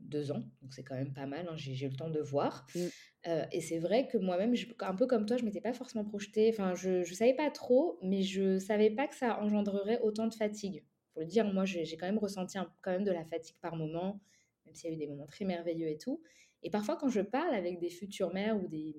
deux 0.00 0.30
ans, 0.30 0.42
donc 0.60 0.72
c'est 0.72 0.84
quand 0.84 0.94
même 0.94 1.12
pas 1.12 1.26
mal, 1.26 1.48
hein, 1.48 1.56
j'ai 1.56 1.86
eu 1.86 1.88
le 1.88 1.96
temps 1.96 2.10
de 2.10 2.20
voir. 2.20 2.66
Mmh. 2.74 3.28
et 3.50 3.60
c'est 3.60 3.78
vrai 3.78 4.08
que 4.08 4.18
moi-même, 4.18 4.54
un 4.80 4.94
peu 4.94 5.06
comme 5.06 5.26
toi, 5.26 5.36
je 5.36 5.44
m'étais 5.44 5.60
pas 5.60 5.72
forcément 5.72 6.04
projetée, 6.04 6.50
enfin, 6.50 6.74
je 6.74 6.98
ne 6.98 7.04
savais 7.04 7.34
pas 7.34 7.50
trop, 7.50 7.98
mais 8.02 8.22
je 8.22 8.58
savais 8.58 8.90
pas 8.90 9.08
que 9.08 9.14
ça 9.14 9.40
engendrerait 9.40 10.00
autant 10.02 10.26
de 10.26 10.34
fatigue. 10.34 10.84
Pour 11.12 11.22
le 11.22 11.26
dire, 11.26 11.44
moi, 11.52 11.64
j'ai 11.64 11.96
quand 11.96 12.06
même 12.06 12.18
ressenti 12.18 12.58
quand 12.82 12.90
même 12.90 13.04
de 13.04 13.12
la 13.12 13.24
fatigue 13.24 13.56
par 13.60 13.76
moment, 13.76 14.20
même 14.66 14.74
s'il 14.74 14.90
y 14.90 14.92
a 14.92 14.96
eu 14.96 14.98
des 14.98 15.06
moments 15.06 15.26
très 15.26 15.44
merveilleux 15.44 15.88
et 15.88 15.98
tout. 15.98 16.22
Et 16.62 16.70
parfois, 16.70 16.96
quand 16.96 17.08
je 17.08 17.20
parle 17.20 17.54
avec 17.54 17.78
des 17.78 17.90
futures 17.90 18.32
mères 18.32 18.56
ou 18.62 18.68
des, 18.68 18.94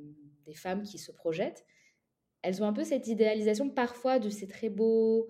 des 0.46 0.54
femmes 0.54 0.84
qui 0.84 0.98
se 0.98 1.12
projettent, 1.12 1.66
elles 2.42 2.62
ont 2.62 2.68
un 2.68 2.74
peu 2.74 2.84
cette 2.84 3.08
idéalisation 3.08 3.70
parfois 3.70 4.20
de 4.20 4.30
c'est 4.30 4.48
très 4.48 4.70
beau, 4.70 5.30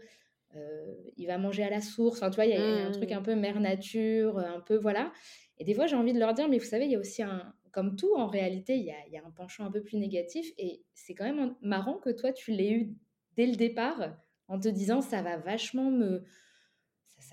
euh, 0.55 0.95
il 1.17 1.27
va 1.27 1.37
manger 1.37 1.63
à 1.63 1.69
la 1.69 1.81
source. 1.81 2.17
Enfin, 2.17 2.29
tu 2.29 2.35
vois, 2.35 2.45
il 2.45 2.51
y, 2.51 2.57
a 2.57 2.87
un 2.87 2.91
truc 2.91 3.11
un 3.11 3.19
mmh. 3.19 3.23
peu 3.23 3.35
mère 3.35 3.59
nature, 3.59 4.39
un 4.39 4.59
peu 4.59 4.75
voilà. 4.75 5.11
Et 5.59 5.63
des 5.63 5.73
fois, 5.73 5.87
j'ai 5.87 5.95
envie 5.95 6.13
de 6.13 6.19
leur 6.19 6.33
dire, 6.33 6.49
mais 6.49 6.57
vous 6.57 6.65
savez, 6.65 6.85
il 6.85 6.91
y 6.91 6.95
a 6.95 6.99
aussi 6.99 7.23
un, 7.23 7.53
comme 7.71 7.95
tout, 7.95 8.13
en 8.15 8.27
réalité, 8.27 8.75
il 8.75 8.83
y 8.83 8.91
a, 8.91 8.97
il 9.07 9.13
y 9.13 9.17
a 9.17 9.25
un 9.25 9.31
penchant 9.31 9.65
un 9.65 9.71
peu 9.71 9.83
plus 9.83 9.97
négatif. 9.97 10.51
Et 10.57 10.83
c'est 10.93 11.13
quand 11.13 11.25
même 11.25 11.55
marrant 11.61 11.97
que 11.97 12.09
toi, 12.09 12.31
tu 12.33 12.51
l'aies 12.51 12.71
eu 12.71 12.95
dès 13.35 13.45
le 13.45 13.55
départ, 13.55 14.15
en 14.47 14.59
te 14.59 14.67
disant, 14.67 15.01
ça 15.01 15.21
va 15.21 15.37
vachement 15.37 15.89
me, 15.89 16.23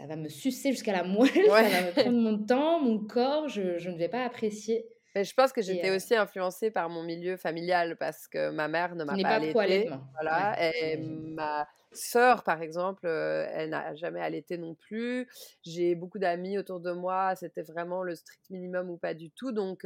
ça, 0.01 0.07
va 0.07 0.17
me 0.17 0.29
sucer 0.29 0.73
jusqu'à 0.73 0.93
la 0.93 1.05
moelle, 1.05 1.31
ça 1.47 1.63
va 1.63 1.83
me 1.83 1.93
prendre 1.93 2.19
mon 2.19 2.39
temps, 2.47 2.81
mon 2.81 2.99
corps, 2.99 3.49
je, 3.49 3.79
je 3.79 3.91
ne 3.91 3.99
vais 3.99 4.09
pas 4.09 4.25
apprécier. 4.25 4.87
Mais 5.15 5.25
je 5.25 5.35
pense 5.35 5.53
que 5.53 5.61
j'étais 5.61 5.91
euh 5.91 5.97
aussi 5.97 6.15
influencée 6.15 6.71
par 6.71 6.89
mon 6.89 7.03
milieu 7.03 7.37
familial 7.37 7.97
parce 7.97 8.29
que 8.29 8.51
ma 8.51 8.69
mère 8.69 8.95
ne 8.95 9.03
m'a 9.03 9.17
pas, 9.17 9.23
pas 9.23 9.29
allaité. 9.29 9.91
Voilà, 10.15 10.57
et 10.63 10.99
ma 10.99 11.67
sœur, 11.91 12.45
par 12.45 12.63
exemple, 12.63 13.07
elle 13.07 13.71
n'a 13.71 13.95
jamais 13.97 14.21
allaité 14.21 14.57
non 14.57 14.77
plus. 14.77 15.29
J'ai 15.65 15.97
beaucoup 15.97 16.21
d'amis 16.21 16.59
autour 16.59 16.79
de 16.79 16.93
moi, 16.93 17.35
c'était 17.35 17.63
vraiment 17.63 18.05
le 18.05 18.15
strict 18.15 18.51
minimum 18.51 18.89
ou 18.89 18.99
pas 18.99 19.15
du 19.15 19.33
tout. 19.33 19.51
Donc, 19.51 19.85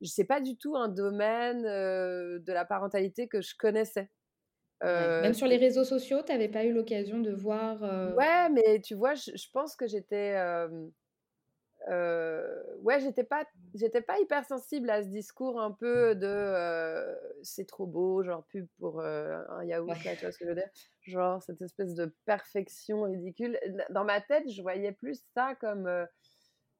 je 0.00 0.08
sais 0.08 0.24
pas 0.24 0.40
du 0.40 0.56
tout 0.56 0.74
un 0.74 0.88
domaine 0.88 1.62
de 1.62 2.52
la 2.52 2.64
parentalité 2.64 3.28
que 3.28 3.40
je 3.40 3.54
connaissais. 3.56 4.10
Même 4.82 5.34
sur 5.34 5.46
les 5.46 5.56
réseaux 5.56 5.84
sociaux, 5.84 6.22
tu 6.24 6.32
n'avais 6.32 6.48
pas 6.48 6.64
eu 6.64 6.72
l'occasion 6.72 7.18
de 7.18 7.32
voir. 7.32 7.82
Ouais, 8.16 8.48
mais 8.50 8.80
tu 8.80 8.94
vois, 8.94 9.14
je, 9.14 9.50
pense 9.52 9.76
que 9.76 9.86
j'étais 9.86 10.36
euh, 11.88 12.62
ouais, 12.82 12.98
j'étais 13.00 13.22
pas, 13.22 13.44
j'étais 13.74 14.00
pas 14.00 14.18
hyper 14.18 14.44
sensible 14.44 14.90
à 14.90 15.02
ce 15.02 15.08
discours 15.08 15.60
un 15.60 15.70
peu 15.70 16.14
de 16.16 17.14
c'est 17.42 17.66
trop 17.66 17.86
beau, 17.86 18.24
genre 18.24 18.44
pub 18.46 18.66
pour 18.78 19.00
un 19.00 19.64
yaourt, 19.64 19.96
tu 20.00 20.08
vois 20.20 20.32
ce 20.32 20.38
que 20.38 20.44
je 20.44 20.50
veux 20.50 20.56
dire? 20.56 20.70
Genre 21.02 21.42
cette 21.42 21.62
espèce 21.62 21.94
de 21.94 22.12
perfection 22.24 23.02
ridicule. 23.02 23.58
Dans 23.90 24.04
ma 24.04 24.20
tête, 24.20 24.50
je 24.50 24.62
voyais 24.62 24.92
plus 24.92 25.22
ça 25.34 25.54
comme 25.54 25.88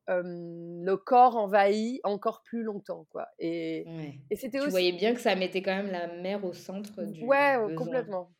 le 0.08 0.94
corps 0.96 1.36
envahi 1.36 2.00
encore 2.04 2.42
plus 2.42 2.62
longtemps, 2.62 3.06
quoi. 3.10 3.26
Et, 3.38 3.84
et 4.30 4.36
c'était 4.36 4.58
aussi. 4.58 4.66
Tu 4.66 4.70
voyais 4.70 4.92
bien 4.92 5.14
que 5.14 5.20
ça 5.20 5.34
mettait 5.34 5.62
quand 5.62 5.74
même 5.74 5.90
la 5.90 6.06
mère 6.06 6.44
au 6.44 6.52
centre 6.52 7.02
du. 7.02 7.24
Ouais, 7.24 7.56
complètement. 7.76 8.32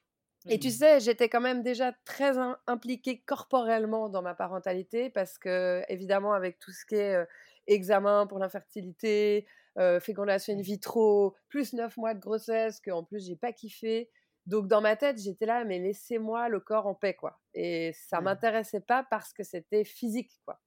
Et 0.49 0.61
tu 0.61 0.69
mmh. 0.69 0.71
sais, 0.71 1.01
j'étais 1.01 1.29
quand 1.29 1.41
même 1.41 1.65
déjà 1.65 1.93
très 2.05 2.35
impliquée 2.69 3.21
corporellement 3.27 4.09
dans 4.09 4.23
ma 4.23 4.35
parentalité 4.35 5.11
parce 5.11 5.39
que, 5.39 5.83
évidemment, 5.89 6.35
avec 6.35 6.61
tout 6.61 6.71
ce 6.71 6.87
qui 6.87 6.95
est 6.95 7.17
examen 7.67 8.29
pour 8.29 8.39
l'infertilité, 8.39 9.47
fécondation 10.01 10.55
in 10.55 10.61
vitro, 10.61 11.35
plus 11.49 11.73
neuf 11.73 11.97
mois 11.97 12.15
de 12.15 12.21
grossesse 12.21 12.81
que 12.81 12.91
en 12.91 13.03
plus 13.03 13.27
j'ai 13.27 13.37
pas 13.37 13.53
kiffé. 13.53 14.09
Donc 14.47 14.69
dans 14.69 14.81
ma 14.81 14.95
tête, 14.95 15.21
j'étais 15.21 15.47
là, 15.47 15.65
mais 15.65 15.81
laissez-moi 15.81 16.49
le 16.49 16.61
corps 16.61 16.87
en 16.87 16.95
paix, 16.95 17.15
quoi. 17.15 17.41
Et 17.53 17.93
ça 17.93 18.21
m'intéressait 18.21 18.81
pas 18.81 19.05
parce 19.11 19.33
que 19.33 19.43
c'était 19.43 19.85
physique, 19.85 20.31
quoi. 20.45 20.61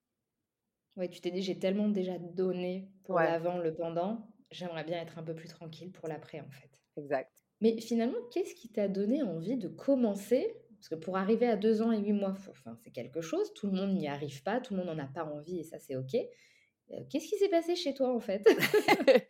Ouais, 1.00 1.08
tu 1.08 1.22
t'es 1.22 1.32
dit, 1.32 1.42
j'ai 1.42 1.58
tellement 1.58 1.88
déjà 1.88 2.20
donné 2.20 2.90
pour 3.06 3.20
l'avant, 3.20 3.58
le 3.58 3.74
pendant, 3.74 4.28
j'aimerais 4.52 4.84
bien 4.84 5.02
être 5.02 5.18
un 5.18 5.24
peu 5.24 5.34
plus 5.34 5.48
tranquille 5.48 5.94
pour 5.94 6.10
l'après, 6.10 6.42
en 6.42 6.52
fait. 6.52 6.70
Exact. 6.98 7.32
Mais 7.62 7.80
finalement, 7.80 8.18
qu'est-ce 8.34 8.54
qui 8.54 8.70
t'a 8.70 8.90
donné 8.90 9.24
envie 9.24 9.56
de 9.56 9.70
commencer? 9.70 10.58
Parce 10.76 10.90
que 10.90 10.96
pour 10.96 11.16
arriver 11.16 11.48
à 11.48 11.56
deux 11.56 11.82
ans 11.82 11.94
et 11.94 12.00
huit 12.00 12.12
mois, 12.12 12.36
enfin, 12.50 12.76
c'est 12.84 12.92
quelque 12.92 13.22
chose. 13.22 13.54
Tout 13.54 13.68
le 13.68 13.74
monde 13.74 13.94
n'y 13.94 14.10
arrive 14.10 14.44
pas, 14.44 14.60
tout 14.60 14.74
le 14.74 14.84
monde 14.84 14.96
n'en 14.98 15.04
a 15.04 15.08
pas 15.08 15.24
envie 15.24 15.60
et 15.60 15.64
ça, 15.64 15.80
c'est 15.80 15.96
OK. 15.96 16.16
Euh, 16.16 16.98
qu'est-ce 17.10 17.30
qui 17.30 17.38
s'est 17.38 17.50
passé 17.50 17.78
chez 17.78 17.94
toi, 17.94 18.14
en 18.14 18.20
fait? 18.20 18.46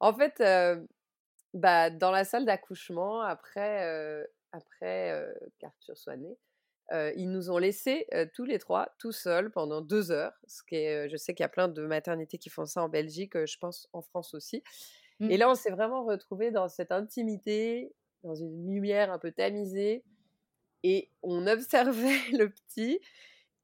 En 0.00 0.14
fait, 0.14 0.40
euh, 0.40 0.86
bah, 1.54 1.90
dans 1.90 2.12
la 2.12 2.24
salle 2.24 2.44
d'accouchement, 2.44 3.20
après, 3.20 3.84
euh, 3.84 4.24
après 4.52 5.26
qu'Arthur 5.58 5.98
soit 5.98 6.16
né, 6.16 6.36
ils 6.92 7.30
nous 7.30 7.50
ont 7.50 7.58
laissés 7.58 8.06
tous 8.34 8.44
les 8.44 8.58
trois 8.58 8.94
tout 8.98 9.12
seuls 9.12 9.50
pendant 9.50 9.80
deux 9.80 10.10
heures. 10.10 10.32
Ce 10.46 10.62
qui 10.62 10.76
est, 10.76 11.08
je 11.08 11.16
sais 11.16 11.34
qu'il 11.34 11.44
y 11.44 11.46
a 11.46 11.50
plein 11.50 11.68
de 11.68 11.86
maternités 11.86 12.38
qui 12.38 12.50
font 12.50 12.66
ça 12.66 12.82
en 12.82 12.88
Belgique, 12.88 13.32
je 13.44 13.58
pense 13.58 13.88
en 13.92 14.02
France 14.02 14.34
aussi. 14.34 14.62
Et 15.20 15.36
mmh. 15.36 15.38
là, 15.38 15.50
on 15.50 15.54
s'est 15.54 15.70
vraiment 15.70 16.04
retrouvés 16.04 16.50
dans 16.50 16.68
cette 16.68 16.92
intimité, 16.92 17.92
dans 18.22 18.34
une 18.34 18.72
lumière 18.72 19.10
un 19.10 19.18
peu 19.18 19.32
tamisée, 19.32 20.04
et 20.84 21.10
on 21.22 21.46
observait 21.46 22.18
le 22.32 22.50
petit. 22.50 23.00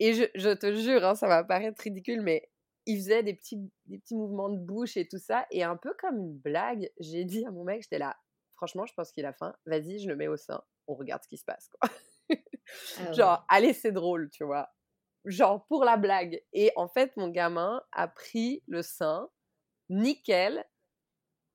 Et 0.01 0.15
je, 0.15 0.25
je 0.35 0.51
te 0.51 0.75
jure, 0.75 1.05
hein, 1.05 1.15
ça 1.15 1.29
va 1.29 1.45
paraître 1.45 1.81
ridicule, 1.81 2.23
mais 2.23 2.49
il 2.87 2.97
faisait 2.97 3.23
des 3.23 3.35
petits, 3.35 3.59
des 3.87 3.99
petits 3.99 4.17
mouvements 4.17 4.51
de 4.51 4.59
bouche 4.59 4.97
et 4.97 5.07
tout 5.07 5.19
ça. 5.19 5.47
Et 5.51 5.63
un 5.63 5.77
peu 5.77 5.95
comme 5.99 6.19
une 6.19 6.37
blague, 6.37 6.91
j'ai 6.99 7.25
dit 7.25 7.47
à 7.47 7.51
mon 7.51 7.65
mec, 7.65 7.83
j'étais 7.83 7.99
là, 7.99 8.17
franchement, 8.57 8.87
je 8.87 8.95
pense 8.95 9.13
qu'il 9.13 9.25
a 9.25 9.33
faim. 9.33 9.55
Vas-y, 9.67 10.01
je 10.01 10.09
le 10.09 10.17
mets 10.17 10.29
au 10.29 10.37
sein. 10.37 10.63
On 10.89 10.95
regarde 10.95 11.23
ce 11.23 11.29
qui 11.29 11.39
se 11.39 11.45
passe. 11.45 11.69
Quoi. 11.69 11.91
Ah 12.99 13.13
Genre, 13.13 13.45
allez, 13.49 13.73
c'est 13.73 13.93
drôle, 13.93 14.31
tu 14.31 14.45
vois. 14.45 14.71
Genre, 15.25 15.67
pour 15.67 15.85
la 15.85 15.97
blague. 15.97 16.43
Et 16.53 16.73
en 16.77 16.89
fait, 16.89 17.17
mon 17.17 17.29
gamin 17.29 17.83
a 17.93 18.09
pris 18.09 18.63
le 18.67 18.83
sein, 18.83 19.29
nickel, 19.89 20.65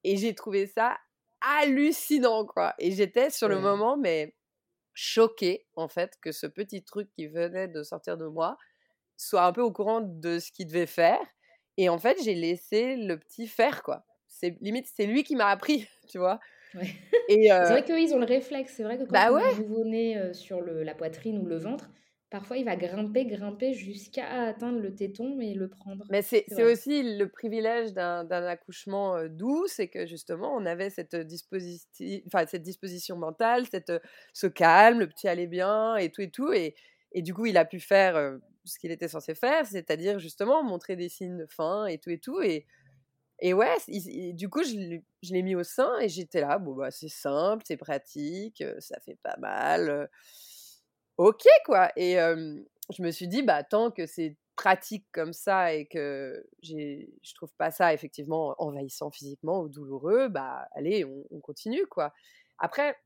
et 0.03 0.17
j'ai 0.17 0.33
trouvé 0.33 0.67
ça 0.67 0.97
hallucinant, 1.41 2.45
quoi. 2.45 2.73
Et 2.79 2.91
j'étais 2.91 3.29
sur 3.29 3.47
le 3.47 3.59
moment, 3.59 3.97
mais 3.97 4.35
choquée, 4.93 5.65
en 5.75 5.87
fait, 5.87 6.17
que 6.21 6.31
ce 6.31 6.47
petit 6.47 6.83
truc 6.83 7.09
qui 7.11 7.27
venait 7.27 7.67
de 7.67 7.83
sortir 7.83 8.17
de 8.17 8.25
moi 8.25 8.57
soit 9.17 9.45
un 9.45 9.51
peu 9.51 9.61
au 9.61 9.71
courant 9.71 10.01
de 10.01 10.39
ce 10.39 10.51
qu'il 10.51 10.67
devait 10.67 10.85
faire. 10.85 11.19
Et 11.77 11.89
en 11.89 11.97
fait, 11.97 12.17
j'ai 12.23 12.35
laissé 12.35 12.95
le 12.95 13.17
petit 13.17 13.47
faire, 13.47 13.83
quoi. 13.83 14.05
C'est 14.27 14.57
limite, 14.61 14.87
c'est 14.93 15.05
lui 15.05 15.23
qui 15.23 15.35
m'a 15.35 15.47
appris, 15.47 15.87
tu 16.09 16.17
vois. 16.17 16.39
Et 17.29 17.47
C'est 17.47 17.69
vrai 17.69 17.83
qu'eux, 17.83 17.99
ils 17.99 18.13
ont 18.13 18.19
le 18.19 18.25
réflexe. 18.25 18.73
C'est 18.75 18.83
vrai 18.83 18.97
que 18.97 19.03
quand 19.03 19.11
bah 19.11 19.31
ouais. 19.31 19.53
vous 19.53 19.83
venez 19.83 20.33
sur 20.33 20.61
le, 20.61 20.83
la 20.83 20.93
poitrine 20.93 21.39
ou 21.39 21.45
le 21.45 21.57
ventre, 21.57 21.89
parfois 22.29 22.57
il 22.57 22.65
va 22.65 22.75
grimper, 22.75 23.25
grimper 23.25 23.73
jusqu'à 23.73 24.43
atteindre 24.43 24.79
le 24.79 24.93
téton 24.93 25.39
et 25.39 25.53
le 25.53 25.67
prendre. 25.67 26.05
Mais 26.09 26.21
c'est 26.21 26.63
aussi 26.63 27.17
le 27.17 27.27
privilège 27.27 27.93
d'un 27.93 28.29
accouchement 28.29 29.27
doux, 29.27 29.65
c'est 29.67 29.87
que 29.87 30.05
justement 30.05 30.55
on 30.55 30.65
avait 30.65 30.89
cette, 30.89 31.15
enfin, 32.27 32.45
cette 32.45 32.63
disposition 32.63 33.17
mentale, 33.17 33.65
cette, 33.69 33.91
ce 34.33 34.47
calme, 34.47 34.99
le 34.99 35.07
petit 35.07 35.27
allait 35.27 35.47
bien 35.47 35.95
et 35.95 36.09
tout 36.09 36.21
et 36.21 36.29
tout. 36.29 36.51
Et, 36.51 36.75
et 37.11 37.21
du 37.21 37.33
coup 37.33 37.45
il 37.45 37.57
a 37.57 37.65
pu 37.65 37.79
faire 37.79 38.37
ce 38.69 38.79
qu'il 38.79 38.91
était 38.91 39.07
censé 39.07 39.35
faire, 39.35 39.65
c'est-à-dire 39.65 40.19
justement 40.19 40.63
montrer 40.63 40.95
des 40.95 41.09
signes 41.09 41.37
de 41.37 41.47
faim 41.47 41.85
et 41.87 41.97
tout 41.97 42.09
et 42.09 42.19
tout. 42.19 42.41
Et, 42.41 42.65
et 43.41 43.53
ouais, 43.53 43.75
du 44.33 44.49
coup, 44.49 44.63
je, 44.63 44.99
l'ai 45.31 45.41
mis 45.41 45.55
au 45.55 45.63
sein 45.63 45.97
et 45.99 46.09
j'étais 46.09 46.41
là, 46.41 46.57
bon, 46.57 46.75
bah, 46.75 46.91
c'est 46.91 47.09
simple, 47.09 47.63
c'est 47.65 47.77
pratique, 47.77 48.63
ça 48.79 48.99
fait 48.99 49.17
pas 49.23 49.37
mal. 49.37 50.09
ok, 51.17 51.43
quoi. 51.65 51.91
Et 51.95 52.15
je 52.15 53.01
me 53.01 53.11
suis 53.11 53.27
dit, 53.27 53.43
bah, 53.43 53.63
tant 53.63 53.91
que 53.91 54.05
c'est 54.05 54.35
pratique 54.55 55.05
comme 55.13 55.31
ça 55.31 55.73
et 55.73 55.85
que 55.85 56.45
je 56.61 57.33
trouve 57.35 57.53
pas 57.57 57.71
ça 57.71 57.93
effectivement 57.93 58.55
envahissant 58.57 59.09
physiquement 59.09 59.61
ou 59.61 59.69
douloureux, 59.69 60.27
bah, 60.27 60.67
allez, 60.73 61.05
on 61.05 61.39
continue, 61.39 61.85
quoi. 61.87 62.13
Après, 62.57 62.97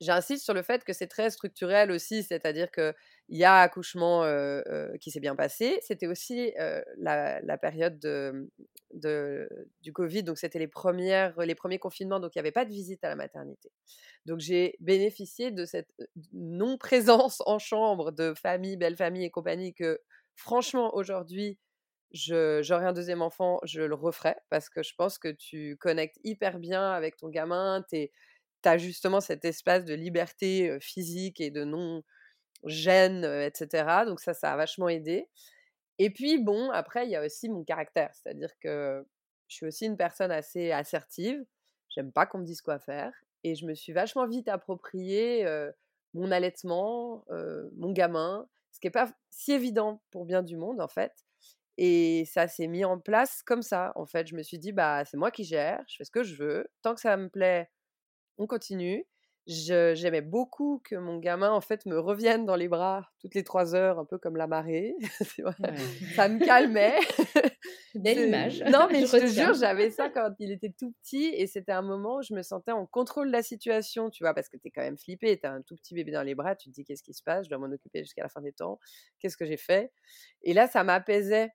j'insiste 0.00 0.44
sur 0.44 0.54
le 0.54 0.62
fait 0.62 0.84
que 0.84 0.92
c'est 0.92 1.06
très 1.06 1.30
structurel 1.30 1.90
aussi, 1.90 2.22
c'est-à-dire 2.22 2.70
qu'il 2.70 2.94
y 3.28 3.44
a 3.44 3.60
accouchement 3.60 4.24
qui 5.00 5.10
s'est 5.10 5.20
bien 5.20 5.34
passé. 5.36 5.78
C'était 5.82 6.06
aussi 6.06 6.52
la, 6.96 7.58
période 7.60 7.98
de, 7.98 9.48
du 9.82 9.92
Covid, 9.92 10.22
donc 10.22 10.38
c'était 10.38 10.58
les, 10.58 10.70
les 11.44 11.54
premiers 11.54 11.78
confinements, 11.78 12.20
donc 12.20 12.34
il 12.34 12.38
n'y 12.38 12.40
avait 12.40 12.52
pas 12.52 12.64
de 12.64 12.70
visite 12.70 13.02
à 13.04 13.08
la 13.08 13.16
maternité. 13.16 13.70
Donc 14.26 14.40
j'ai 14.40 14.76
bénéficié 14.80 15.50
de 15.50 15.64
cette 15.64 15.92
non-présence 16.32 17.42
en 17.46 17.58
chambre 17.58 18.12
de 18.12 18.34
famille, 18.34 18.76
belle 18.76 18.96
famille 18.96 19.24
et 19.24 19.30
compagnie 19.30 19.74
que 19.74 20.00
franchement 20.34 20.94
aujourd'hui, 20.94 21.58
j'aurais 22.12 22.86
un 22.86 22.92
deuxième 22.92 23.22
enfant, 23.22 23.58
je 23.64 23.82
le 23.82 23.94
referais 23.94 24.36
parce 24.50 24.68
que 24.68 24.82
je 24.82 24.94
pense 24.96 25.18
que 25.18 25.28
tu 25.28 25.76
connectes 25.78 26.18
hyper 26.24 26.58
bien 26.58 26.92
avec 26.92 27.16
ton 27.16 27.28
gamin, 27.28 27.84
tu 28.72 28.78
tu 28.78 28.84
justement 28.86 29.20
cet 29.20 29.44
espace 29.44 29.84
de 29.84 29.94
liberté 29.94 30.78
physique 30.80 31.40
et 31.40 31.50
de 31.50 31.64
non-gêne, 31.64 33.24
etc. 33.24 34.04
Donc 34.06 34.20
ça, 34.20 34.34
ça 34.34 34.52
a 34.52 34.56
vachement 34.56 34.88
aidé. 34.88 35.28
Et 35.98 36.10
puis, 36.10 36.42
bon, 36.42 36.70
après, 36.70 37.06
il 37.06 37.10
y 37.10 37.16
a 37.16 37.24
aussi 37.24 37.48
mon 37.48 37.62
caractère. 37.64 38.10
C'est-à-dire 38.14 38.50
que 38.60 39.06
je 39.48 39.56
suis 39.56 39.66
aussi 39.66 39.86
une 39.86 39.96
personne 39.96 40.32
assez 40.32 40.72
assertive. 40.72 41.44
J'aime 41.88 42.10
pas 42.10 42.26
qu'on 42.26 42.38
me 42.38 42.44
dise 42.44 42.62
quoi 42.62 42.78
faire. 42.78 43.12
Et 43.44 43.54
je 43.54 43.66
me 43.66 43.74
suis 43.74 43.92
vachement 43.92 44.26
vite 44.26 44.48
approprié 44.48 45.46
mon 46.14 46.30
allaitement, 46.30 47.24
mon 47.76 47.92
gamin, 47.92 48.48
ce 48.72 48.80
qui 48.80 48.86
n'est 48.88 48.92
pas 48.92 49.12
si 49.30 49.52
évident 49.52 50.02
pour 50.10 50.24
bien 50.24 50.42
du 50.42 50.56
monde, 50.56 50.80
en 50.80 50.88
fait. 50.88 51.12
Et 51.76 52.24
ça 52.24 52.48
s'est 52.48 52.68
mis 52.68 52.84
en 52.84 52.98
place 52.98 53.42
comme 53.42 53.62
ça. 53.62 53.92
En 53.96 54.06
fait, 54.06 54.26
je 54.26 54.34
me 54.34 54.42
suis 54.42 54.58
dit, 54.58 54.72
bah, 54.72 55.04
c'est 55.04 55.16
moi 55.16 55.30
qui 55.30 55.44
gère, 55.44 55.82
je 55.88 55.96
fais 55.96 56.04
ce 56.04 56.10
que 56.10 56.22
je 56.22 56.36
veux. 56.36 56.66
Tant 56.82 56.94
que 56.94 57.00
ça 57.00 57.16
me 57.16 57.28
plaît, 57.28 57.68
on 58.38 58.46
continue. 58.46 59.06
J'aimais 59.46 60.22
beaucoup 60.22 60.80
que 60.82 60.96
mon 60.96 61.18
gamin, 61.18 61.50
en 61.50 61.60
fait, 61.60 61.84
me 61.84 61.98
revienne 61.98 62.46
dans 62.46 62.56
les 62.56 62.68
bras 62.68 63.10
toutes 63.20 63.34
les 63.34 63.44
trois 63.44 63.74
heures, 63.74 63.98
un 63.98 64.06
peu 64.06 64.16
comme 64.16 64.36
la 64.36 64.46
marée. 64.46 64.96
Ça 66.16 66.28
me 66.28 66.42
calmait. 66.42 66.98
Belle 67.94 68.28
image. 68.28 68.62
Non, 68.62 68.88
mais 68.90 69.06
je, 69.06 69.18
te 69.18 69.26
jure, 69.26 69.54
j'avais 69.54 69.90
ça 69.90 70.08
quand 70.14 70.34
il 70.38 70.50
était 70.50 70.72
tout 70.76 70.92
petit 71.02 71.26
et 71.26 71.46
c'était 71.46 71.72
un 71.72 71.82
moment 71.82 72.16
où 72.16 72.22
je 72.22 72.34
me 72.34 72.42
sentais 72.42 72.72
en 72.72 72.86
contrôle 72.86 73.28
de 73.28 73.32
la 73.32 73.42
situation, 73.42 74.10
tu 74.10 74.24
vois, 74.24 74.34
parce 74.34 74.48
que 74.48 74.56
tu 74.56 74.68
es 74.68 74.70
quand 74.70 74.82
même 74.82 74.98
flippé. 74.98 75.38
Tu 75.38 75.46
as 75.46 75.52
un 75.52 75.62
tout 75.62 75.76
petit 75.76 75.94
bébé 75.94 76.10
dans 76.10 76.22
les 76.22 76.34
bras, 76.34 76.56
tu 76.56 76.70
te 76.70 76.74
dis 76.74 76.84
qu'est-ce 76.84 77.02
qui 77.02 77.14
se 77.14 77.22
passe, 77.22 77.44
je 77.44 77.50
dois 77.50 77.58
m'en 77.58 77.72
occuper 77.72 78.00
jusqu'à 78.00 78.22
la 78.22 78.28
fin 78.28 78.40
des 78.40 78.52
temps, 78.52 78.80
qu'est-ce 79.20 79.36
que 79.36 79.44
j'ai 79.44 79.56
fait? 79.56 79.92
Et 80.42 80.54
là, 80.54 80.68
ça 80.68 80.84
m'apaisait. 80.84 81.50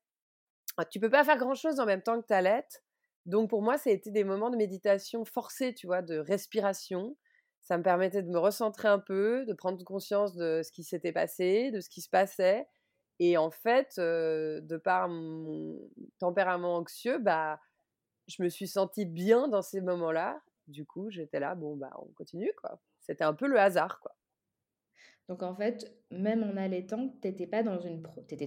Ah, 0.78 0.86
tu 0.86 1.00
peux 1.00 1.10
pas 1.10 1.24
faire 1.24 1.38
grand-chose 1.38 1.80
en 1.80 1.86
même 1.86 2.04
temps 2.04 2.22
que 2.22 2.28
tu 2.28 2.34
allaites. 2.34 2.84
Donc 3.26 3.50
pour 3.50 3.62
moi, 3.62 3.78
ça 3.78 3.90
a 3.90 3.94
été 3.94 4.12
des 4.12 4.24
moments 4.24 4.50
de 4.50 4.58
méditation 4.58 5.26
forcés, 5.26 5.74
tu 5.74 5.88
vois, 5.88 6.02
de 6.02 6.18
respiration. 6.18 7.16
Ça 7.62 7.78
me 7.78 7.84
permettait 7.84 8.24
de 8.24 8.30
me 8.30 8.40
recentrer 8.40 8.88
un 8.88 9.00
peu, 9.00 9.46
de 9.46 9.54
prendre 9.54 9.84
conscience 9.84 10.36
de 10.36 10.62
ce 10.64 10.72
qui 10.72 10.84
s'était 10.84 11.12
passé, 11.12 11.72
de 11.72 11.82
ce 11.82 11.90
qui 11.90 12.02
se 12.02 12.10
passait. 12.10 12.68
Et 13.20 13.38
en 13.38 13.52
fait, 13.52 13.96
de 13.98 14.78
par 14.78 15.10
mon 15.10 15.78
tempérament 16.20 16.78
anxieux, 16.78 17.20
bah, 17.20 17.60
je 18.28 18.44
me 18.44 18.50
suis 18.50 18.68
sentie 18.68 19.06
bien 19.06 19.48
dans 19.50 19.62
ces 19.62 19.82
moments-là. 19.82 20.42
Du 20.68 20.86
coup, 20.86 21.10
j'étais 21.10 21.40
là, 21.40 21.56
bon, 21.56 21.76
bah, 21.76 21.92
on 22.00 22.12
continue, 22.14 22.54
quoi. 22.62 22.80
C'était 23.02 23.24
un 23.26 23.34
peu 23.34 23.48
le 23.48 23.60
hasard, 23.60 24.00
quoi. 24.02 24.16
Donc 25.30 25.44
en 25.44 25.54
fait, 25.54 25.96
même 26.10 26.42
en 26.42 26.58
allaitant, 26.58 27.14
tu 27.22 27.28
n'étais 27.28 27.46
pas 27.46 27.62
dans 27.62 27.80
une 27.80 28.02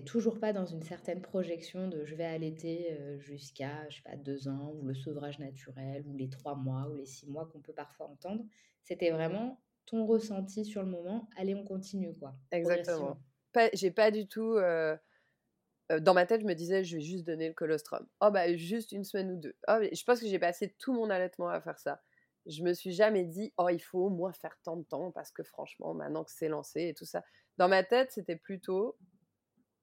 toujours 0.04 0.40
pas 0.40 0.52
dans 0.52 0.66
une 0.66 0.82
certaine 0.82 1.22
projection 1.22 1.86
de 1.86 2.04
je 2.04 2.16
vais 2.16 2.24
allaiter 2.24 2.88
euh, 2.90 3.20
jusqu'à 3.20 3.88
je 3.88 3.98
sais 3.98 4.02
pas 4.02 4.16
deux 4.16 4.48
ans 4.48 4.74
ou 4.74 4.88
le 4.88 4.94
sevrage 4.94 5.38
naturel 5.38 6.04
ou 6.08 6.16
les 6.16 6.28
trois 6.28 6.56
mois 6.56 6.88
ou 6.90 6.96
les 6.96 7.06
six 7.06 7.28
mois 7.28 7.46
qu'on 7.46 7.60
peut 7.60 7.72
parfois 7.72 8.08
entendre. 8.08 8.44
C'était 8.82 9.10
vraiment 9.10 9.60
ton 9.86 10.04
ressenti 10.06 10.64
sur 10.64 10.82
le 10.82 10.88
moment. 10.88 11.28
Allez, 11.36 11.54
on 11.54 11.64
continue 11.64 12.16
quoi. 12.16 12.34
Exactement. 12.50 13.16
Pas, 13.52 13.68
j'ai 13.74 13.92
pas 13.92 14.10
du 14.10 14.26
tout 14.26 14.54
euh, 14.54 14.96
euh, 15.92 16.00
dans 16.00 16.14
ma 16.14 16.26
tête, 16.26 16.40
je 16.40 16.46
me 16.46 16.54
disais 16.54 16.82
je 16.82 16.96
vais 16.96 17.02
juste 17.02 17.24
donner 17.24 17.46
le 17.46 17.54
colostrum. 17.54 18.04
Oh 18.20 18.32
bah 18.32 18.56
juste 18.56 18.90
une 18.90 19.04
semaine 19.04 19.30
ou 19.30 19.36
deux. 19.36 19.54
Oh, 19.68 19.78
je 19.80 20.02
pense 20.02 20.18
que 20.18 20.26
j'ai 20.26 20.40
passé 20.40 20.74
tout 20.80 20.92
mon 20.92 21.10
allaitement 21.10 21.48
à 21.48 21.60
faire 21.60 21.78
ça 21.78 22.02
je 22.46 22.62
me 22.62 22.72
suis 22.72 22.92
jamais 22.92 23.24
dit 23.24 23.52
oh 23.56 23.68
il 23.68 23.80
faut 23.80 24.06
au 24.06 24.10
moins 24.10 24.32
faire 24.32 24.58
tant 24.62 24.76
de 24.76 24.84
temps 24.84 25.10
parce 25.12 25.30
que 25.30 25.42
franchement 25.42 25.94
maintenant 25.94 26.24
que 26.24 26.30
c'est 26.30 26.48
lancé 26.48 26.88
et 26.88 26.94
tout 26.94 27.04
ça. 27.04 27.24
Dans 27.58 27.68
ma 27.68 27.84
tête 27.84 28.12
c'était 28.12 28.36
plutôt 28.36 28.96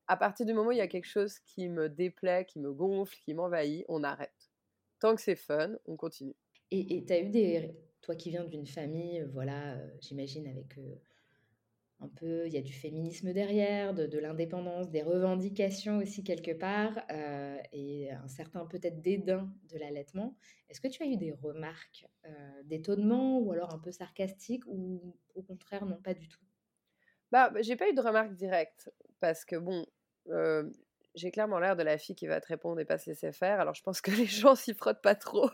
à 0.08 0.18
partir 0.18 0.46
du 0.46 0.54
moment 0.54 0.70
où 0.70 0.74
il 0.74 0.78
y 0.78 0.82
a 0.82 0.88
quelque 0.88 1.08
chose 1.08 1.40
qui 1.40 1.70
me 1.70 1.90
déplaît 1.90 2.46
qui 2.46 2.60
me 2.60 2.74
gonfle 2.74 3.18
qui 3.24 3.34
m'envahit 3.34 3.86
on 3.88 4.04
arrête. 4.04 4.52
Tant 5.00 5.16
que 5.16 5.22
c'est 5.22 5.36
fun 5.36 5.72
on 5.86 5.96
continue. 5.96 6.36
Et 6.72 7.04
tu 7.06 7.14
as 7.14 7.22
eu 7.22 7.30
des 7.30 7.76
toi 8.02 8.16
qui 8.16 8.30
viens 8.30 8.44
d'une 8.44 8.68
famille 8.68 9.26
voilà 9.34 9.74
euh, 9.74 9.90
j'imagine 10.00 10.48
avec 10.48 10.78
euh, 10.78 10.96
un 12.02 12.08
peu, 12.08 12.48
il 12.48 12.54
y 12.54 12.58
a 12.58 12.62
du 12.62 12.72
féminisme 12.72 13.34
derrière, 13.34 13.94
de, 13.94 14.18
l'indépendance, 14.20 14.90
des 14.90 15.02
revendications 15.02 15.98
aussi 15.98 16.24
quelque 16.24 16.52
part, 16.52 16.98
euh, 17.12 17.58
et 17.74 18.12
un 18.12 18.28
certain 18.28 18.66
peut-être 18.66 19.02
dédain 19.02 19.52
de 19.70 19.78
l'allaitement. 19.78 20.38
Est-ce 20.70 20.80
que 20.80 20.88
tu 20.88 21.04
as 21.04 21.08
eu 21.08 21.18
des 21.18 21.34
remarques 21.34 22.08
euh, 22.26 22.30
d'étonnement 22.64 23.40
ou 23.40 23.52
alors 23.52 23.74
un 23.74 23.80
peu 23.80 23.92
sarcastiques 23.92 24.64
ou 24.68 25.16
au 25.36 25.42
contraire 25.42 25.86
non 25.86 25.98
pas 26.02 26.14
du 26.14 26.28
tout? 26.30 26.40
Bah, 27.32 27.52
j'ai 27.60 27.76
pas 27.76 27.90
eu 27.90 27.94
de 27.94 28.02
remarques 28.02 28.34
directes 28.34 28.90
parce 29.20 29.44
que 29.44 29.58
bon, 29.58 29.86
euh, 30.30 30.70
j'ai 31.16 31.32
clairement 31.32 31.60
l'air 31.60 31.76
de 31.76 31.84
la 31.84 31.98
fille 31.98 32.16
qui 32.16 32.28
va 32.28 32.40
te 32.40 32.48
répondre 32.48 32.80
et 32.80 32.86
pas 32.86 32.98
se 32.98 33.10
laisser 33.10 33.34
faire. 33.34 33.60
Alors 33.60 33.76
je 33.76 33.84
pense 33.84 34.00
que 34.00 34.12
les 34.12 34.26
gens 34.26 34.56
s'y 34.56 34.74
frottent 34.74 35.02
pas 35.02 35.16
trop, 35.16 35.50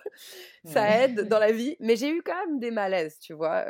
ça 0.63 1.03
aide 1.03 1.27
dans 1.27 1.39
la 1.39 1.51
vie. 1.51 1.75
Mais 1.79 1.95
j'ai 1.95 2.11
eu 2.11 2.21
quand 2.21 2.37
même 2.45 2.59
des 2.59 2.71
malaises, 2.71 3.17
tu 3.17 3.33
vois. 3.33 3.65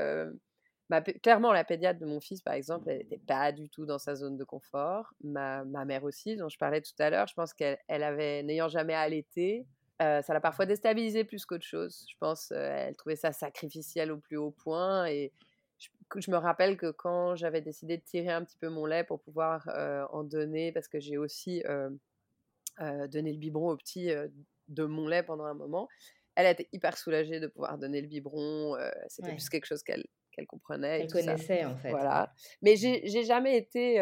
Bah, 0.90 1.02
clairement, 1.02 1.52
la 1.52 1.64
pédiatre 1.64 2.00
de 2.00 2.06
mon 2.06 2.20
fils, 2.20 2.42
par 2.42 2.54
exemple, 2.54 2.90
elle 2.90 3.00
n'était 3.00 3.18
pas 3.18 3.52
du 3.52 3.70
tout 3.70 3.86
dans 3.86 3.98
sa 3.98 4.14
zone 4.14 4.38
de 4.38 4.44
confort. 4.44 5.14
Ma, 5.24 5.64
ma 5.66 5.84
mère 5.84 6.04
aussi, 6.04 6.36
dont 6.36 6.48
je 6.48 6.58
parlais 6.60 6.82
tout 6.82 6.94
à 7.00 7.10
l'heure, 7.10 7.28
je 7.28 7.34
pense 7.34 7.54
qu'elle 7.54 7.80
elle 7.88 8.04
avait, 8.04 8.44
n'ayant 8.44 8.68
jamais 8.68 8.94
allaité, 8.94 9.66
euh, 10.02 10.22
ça 10.22 10.34
l'a 10.34 10.42
parfois 10.42 10.66
déstabilisé 10.66 11.24
plus 11.24 11.46
qu'autre 11.46 11.66
chose. 11.66 12.06
Je 12.10 12.16
pense 12.20 12.50
qu'elle 12.50 12.58
euh, 12.58 12.86
elle 12.90 12.96
trouvait 12.96 13.16
ça 13.16 13.32
sacrificiel 13.32 14.12
au 14.12 14.18
plus 14.18 14.38
haut 14.38 14.52
point. 14.52 15.08
Et 15.08 15.32
je, 15.80 15.90
je 16.18 16.30
me 16.30 16.38
rappelle 16.38 16.78
que 16.78 16.92
quand 16.92 17.36
j'avais 17.36 17.62
décidé 17.62 17.98
de 17.98 18.04
tirer 18.04 18.30
un 18.30 18.44
petit 18.44 18.58
peu 18.58 18.70
mon 18.70 18.86
lait 18.86 19.04
pour 19.04 19.22
pouvoir 19.22 19.68
euh, 19.70 20.06
en 20.12 20.24
donner, 20.24 20.72
parce 20.72 20.88
que 20.88 21.00
j'ai 21.00 21.18
aussi 21.18 21.64
donné 22.80 23.32
le 23.32 23.38
biberon 23.38 23.72
au 23.72 23.78
petit 23.78 24.12
de 24.68 24.84
mon 24.84 25.08
lait 25.08 25.24
pendant 25.24 25.46
un 25.46 25.54
moment, 25.54 25.88
elle 26.36 26.48
était 26.48 26.68
hyper 26.74 26.98
soulagée 26.98 27.40
de 27.40 27.48
pouvoir 27.48 27.78
donner 27.78 28.02
le 28.02 28.08
biberon. 28.08 28.76
C'était 29.08 29.32
plus 29.32 29.50
quelque 29.50 29.66
chose 29.66 29.82
qu'elle 29.82 30.04
qu'elle 30.36 30.48
comprenait. 30.48 31.02
Elle 31.02 31.12
connaissait 31.12 31.66
en 31.66 31.78
fait. 31.78 31.90
Voilà. 31.90 32.34
Mais 32.62 32.76
j'ai 32.76 33.24
jamais 33.24 33.58
été 33.58 34.00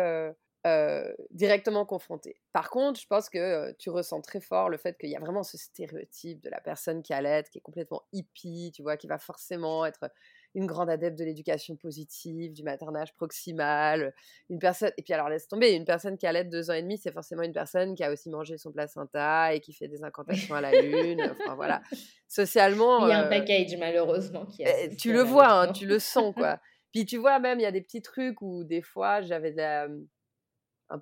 directement 1.31 1.85
confrontée. 1.85 2.41
Par 2.53 2.69
contre, 2.69 2.99
je 2.99 3.07
pense 3.07 3.29
que 3.29 3.71
tu 3.73 3.89
ressens 3.89 4.21
très 4.21 4.39
fort 4.39 4.69
le 4.69 4.77
fait 4.77 4.97
qu'il 4.97 5.09
y 5.09 5.15
a 5.15 5.19
vraiment 5.19 5.43
ce 5.43 5.57
stéréotype 5.57 6.41
de 6.41 6.49
la 6.49 6.61
personne 6.61 7.03
qui 7.03 7.13
allait, 7.13 7.43
qui 7.51 7.57
est 7.57 7.61
complètement 7.61 8.03
hippie, 8.13 8.71
tu 8.73 8.81
vois, 8.81 8.97
qui 8.97 9.07
va 9.07 9.17
forcément 9.17 9.85
être 9.85 10.09
une 10.55 10.65
grande 10.65 10.89
adepte 10.89 11.17
de 11.17 11.23
l'éducation 11.23 11.75
positive, 11.75 12.53
du 12.53 12.63
maternage 12.63 13.13
proximal, 13.15 14.13
une 14.49 14.59
personne, 14.59 14.91
et 14.97 15.01
puis 15.01 15.13
alors 15.13 15.29
laisse 15.29 15.47
tomber, 15.47 15.73
une 15.73 15.85
personne 15.85 16.17
qui 16.17 16.27
allait 16.27 16.43
deux 16.43 16.69
ans 16.69 16.73
et 16.73 16.81
demi, 16.81 16.97
c'est 16.97 17.11
forcément 17.11 17.43
une 17.43 17.53
personne 17.53 17.95
qui 17.95 18.03
a 18.03 18.11
aussi 18.11 18.29
mangé 18.29 18.57
son 18.57 18.71
placenta 18.71 19.53
et 19.53 19.59
qui 19.59 19.73
fait 19.73 19.87
des 19.87 20.03
incantations 20.03 20.55
à 20.55 20.61
la 20.61 20.81
lune, 20.81 21.21
enfin 21.31 21.55
voilà. 21.55 21.81
Socialement. 22.27 23.07
Il 23.07 23.09
y 23.09 23.13
a 23.13 23.19
un 23.19 23.25
euh, 23.25 23.29
package 23.29 23.75
malheureusement 23.77 24.45
qui 24.45 24.63
est 24.63 24.89
eh, 24.91 24.95
Tu 24.95 25.13
le 25.13 25.21
vois, 25.21 25.51
hein, 25.51 25.71
tu 25.71 25.85
le 25.85 25.99
sens 25.99 26.33
quoi. 26.33 26.59
Puis 26.91 27.05
tu 27.05 27.17
vois 27.17 27.39
même, 27.39 27.59
il 27.59 27.63
y 27.63 27.67
a 27.67 27.71
des 27.71 27.81
petits 27.81 28.03
trucs 28.03 28.41
où 28.41 28.63
des 28.63 28.81
fois 28.81 29.21
j'avais 29.21 29.51
de 29.51 29.57
la 29.57 29.87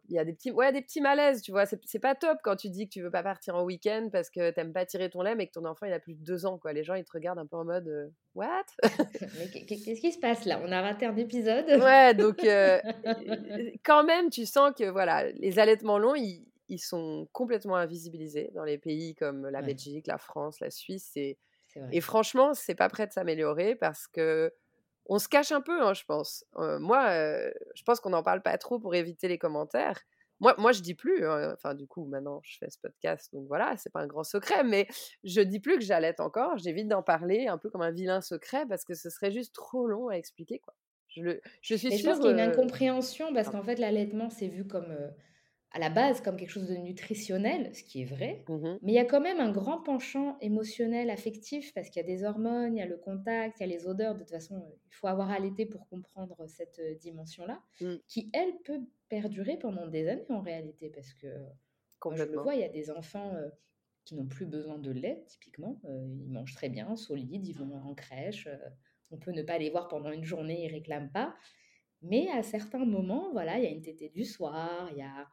il 0.09 0.15
y 0.15 0.19
a 0.19 0.25
des 0.25 0.33
petits, 0.33 0.51
ouais, 0.51 0.71
des 0.71 0.81
petits 0.81 1.01
malaises, 1.01 1.41
tu 1.41 1.51
vois. 1.51 1.65
C'est 1.65 1.99
pas 1.99 2.15
top 2.15 2.37
quand 2.43 2.55
tu 2.55 2.69
dis 2.69 2.87
que 2.87 2.93
tu 2.93 3.01
veux 3.01 3.11
pas 3.11 3.23
partir 3.23 3.55
en 3.55 3.63
week-end 3.63 4.09
parce 4.11 4.29
que 4.29 4.51
t'aimes 4.51 4.73
pas 4.73 4.85
tirer 4.85 5.09
ton 5.09 5.21
lait, 5.21 5.35
mais 5.35 5.47
que 5.47 5.53
ton 5.53 5.65
enfant 5.65 5.85
il 5.85 5.93
a 5.93 5.99
plus 5.99 6.15
de 6.15 6.23
deux 6.23 6.45
ans, 6.45 6.57
quoi. 6.57 6.73
Les 6.73 6.83
gens 6.83 6.95
ils 6.95 7.03
te 7.03 7.11
regardent 7.11 7.39
un 7.39 7.45
peu 7.45 7.57
en 7.57 7.65
mode 7.65 7.87
euh, 7.87 8.07
What? 8.35 8.65
Qu'est-ce 9.67 10.01
qui 10.01 10.11
se 10.11 10.19
passe 10.19 10.45
là? 10.45 10.61
On 10.63 10.71
a 10.71 10.81
raté 10.81 11.05
un 11.05 11.15
épisode? 11.17 11.65
Ouais, 11.67 12.13
donc 12.13 12.43
euh, 12.43 12.79
quand 13.83 14.03
même, 14.03 14.29
tu 14.29 14.45
sens 14.45 14.71
que 14.77 14.89
voilà, 14.89 15.29
les 15.31 15.59
allaitements 15.59 15.97
longs, 15.97 16.15
ils, 16.15 16.47
ils 16.69 16.79
sont 16.79 17.27
complètement 17.33 17.75
invisibilisés 17.75 18.51
dans 18.53 18.63
les 18.63 18.77
pays 18.77 19.15
comme 19.15 19.47
la 19.49 19.61
Belgique, 19.61 20.07
la 20.07 20.17
France, 20.17 20.59
la 20.61 20.69
Suisse. 20.69 21.11
Et, 21.15 21.37
et 21.91 22.01
franchement, 22.01 22.53
c'est 22.53 22.75
pas 22.75 22.89
prêt 22.89 23.07
de 23.07 23.11
s'améliorer 23.11 23.75
parce 23.75 24.07
que 24.07 24.53
on 25.11 25.19
se 25.19 25.27
cache 25.27 25.51
un 25.51 25.59
peu, 25.59 25.81
hein, 25.81 25.93
je 25.93 26.05
pense. 26.05 26.45
moi, 26.55 27.11
je 27.75 27.83
pense 27.85 27.99
qu'on 27.99 28.11
n'en 28.11 28.23
parle 28.23 28.41
pas 28.41 28.57
trop 28.57 28.79
pour 28.79 28.95
éviter 28.95 29.27
les 29.27 29.37
commentaires. 29.37 29.99
Moi, 30.39 30.55
moi 30.57 30.71
je 30.71 30.81
dis 30.81 30.95
plus, 30.95 31.27
hein, 31.27 31.51
enfin 31.53 31.75
du 31.75 31.85
coup 31.85 32.05
maintenant 32.05 32.39
je 32.43 32.57
fais 32.57 32.69
ce 32.71 32.79
podcast, 32.79 33.29
donc 33.31 33.45
voilà, 33.47 33.75
c'est 33.77 33.91
pas 33.91 33.99
un 33.99 34.07
grand 34.07 34.23
secret, 34.23 34.63
mais 34.63 34.87
je 35.23 35.41
dis 35.41 35.59
plus 35.59 35.77
que 35.77 35.83
j'allaite 35.83 36.19
encore, 36.19 36.57
j'évite 36.57 36.87
d'en 36.87 37.03
parler 37.03 37.45
un 37.45 37.59
peu 37.59 37.69
comme 37.69 37.83
un 37.83 37.91
vilain 37.91 38.21
secret 38.21 38.65
parce 38.67 38.83
que 38.83 38.95
ce 38.95 39.11
serait 39.11 39.31
juste 39.31 39.53
trop 39.53 39.85
long 39.85 40.07
à 40.07 40.13
expliquer 40.13 40.57
quoi. 40.57 40.73
Je, 41.09 41.21
le, 41.21 41.41
je 41.61 41.75
suis 41.75 41.89
sûre. 41.91 41.99
Je 41.99 42.05
pense 42.05 42.19
qu'il 42.19 42.25
y 42.25 42.39
a 42.39 42.45
une 42.45 42.51
incompréhension 42.51 43.33
parce 43.33 43.49
qu'en 43.49 43.61
fait 43.61 43.75
l'allaitement 43.75 44.31
c'est 44.31 44.47
vu 44.47 44.65
comme 44.65 44.95
à 45.73 45.79
la 45.79 45.89
base 45.89 46.21
comme 46.21 46.35
quelque 46.35 46.49
chose 46.49 46.67
de 46.67 46.75
nutritionnel, 46.75 47.73
ce 47.73 47.83
qui 47.83 48.01
est 48.01 48.05
vrai, 48.05 48.43
mmh 48.47 48.77
mais 48.81 48.91
il 48.91 48.95
y 48.95 48.99
a 48.99 49.05
quand 49.05 49.21
même 49.21 49.39
un 49.39 49.51
grand 49.51 49.81
penchant 49.81 50.37
émotionnel, 50.41 51.09
affectif, 51.09 51.73
parce 51.73 51.89
qu'il 51.89 52.01
y 52.01 52.03
a 52.03 52.07
des 52.07 52.23
hormones, 52.23 52.75
il 52.75 52.79
y 52.79 52.83
a 52.83 52.85
le 52.85 52.97
contact, 52.97 53.59
il 53.59 53.61
y 53.61 53.63
a 53.63 53.67
les 53.67 53.87
odeurs. 53.87 54.15
De 54.15 54.19
toute 54.19 54.31
façon, 54.31 54.55
euh, 54.55 54.75
il 54.87 54.93
faut 54.93 55.07
avoir 55.07 55.31
allaité 55.31 55.65
pour 55.65 55.87
comprendre 55.87 56.35
cette 56.47 56.79
euh, 56.79 56.95
dimension-là, 56.95 57.61
mmh. 57.79 57.95
qui, 58.07 58.29
elle, 58.33 58.53
peut 58.65 58.81
perdurer 59.07 59.57
pendant 59.57 59.87
des 59.87 60.07
années 60.09 60.25
en 60.29 60.41
réalité, 60.41 60.89
parce 60.89 61.13
que 61.13 61.27
quand 61.99 62.15
je 62.15 62.23
le 62.23 62.37
vois, 62.37 62.55
il 62.55 62.61
y 62.61 62.65
a 62.65 62.69
des 62.69 62.91
enfants 62.91 63.33
euh, 63.35 63.49
qui 64.03 64.15
n'ont 64.15 64.27
plus 64.27 64.45
besoin 64.45 64.77
de 64.77 64.91
lait, 64.91 65.23
typiquement. 65.27 65.79
ils 65.85 66.31
mangent 66.31 66.55
très 66.55 66.69
bien, 66.69 66.95
solides, 66.95 67.47
ils 67.47 67.55
vont 67.55 67.75
en 67.75 67.93
crèche. 67.93 68.49
on 69.11 69.17
peut 69.17 69.31
ne 69.31 69.43
pas 69.43 69.59
les 69.59 69.69
voir 69.69 69.87
pendant 69.87 70.11
une 70.11 70.23
journée, 70.23 70.65
ils 70.65 70.71
réclament 70.71 71.11
pas. 71.11 71.35
Mais 72.01 72.27
à 72.29 72.43
certains 72.43 72.85
moments, 72.85 73.31
voilà, 73.31 73.57
il 73.57 73.63
y 73.63 73.67
a 73.67 73.69
une 73.69 73.81
tétée 73.81 74.09
du 74.09 74.25
soir, 74.25 74.89
il 74.91 74.97
y 74.97 75.03
a 75.03 75.27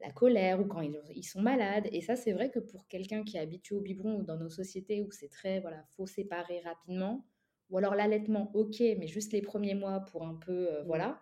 la 0.00 0.10
colère 0.10 0.60
ou 0.60 0.64
quand 0.64 0.80
ils, 0.80 1.24
sont 1.24 1.40
malades. 1.40 1.88
Et 1.92 2.00
ça, 2.00 2.16
c'est 2.16 2.32
vrai 2.32 2.50
que 2.50 2.58
pour 2.58 2.86
quelqu'un 2.88 3.24
qui 3.24 3.36
est 3.36 3.40
habitué 3.40 3.74
au 3.74 3.80
biberon 3.80 4.20
ou 4.20 4.22
dans 4.22 4.36
nos 4.36 4.48
sociétés 4.48 5.02
où 5.02 5.10
c'est 5.10 5.28
très, 5.28 5.60
voilà, 5.60 5.84
faut 5.96 6.06
séparer 6.06 6.60
rapidement, 6.60 7.24
ou 7.70 7.78
alors 7.78 7.94
l'allaitement, 7.94 8.50
ok, 8.54 8.80
mais 8.80 9.06
juste 9.06 9.32
les 9.32 9.42
premiers 9.42 9.74
mois 9.74 10.00
pour 10.00 10.24
un 10.24 10.34
peu, 10.34 10.68
euh, 10.72 10.82
mmh. 10.82 10.86
voilà, 10.86 11.20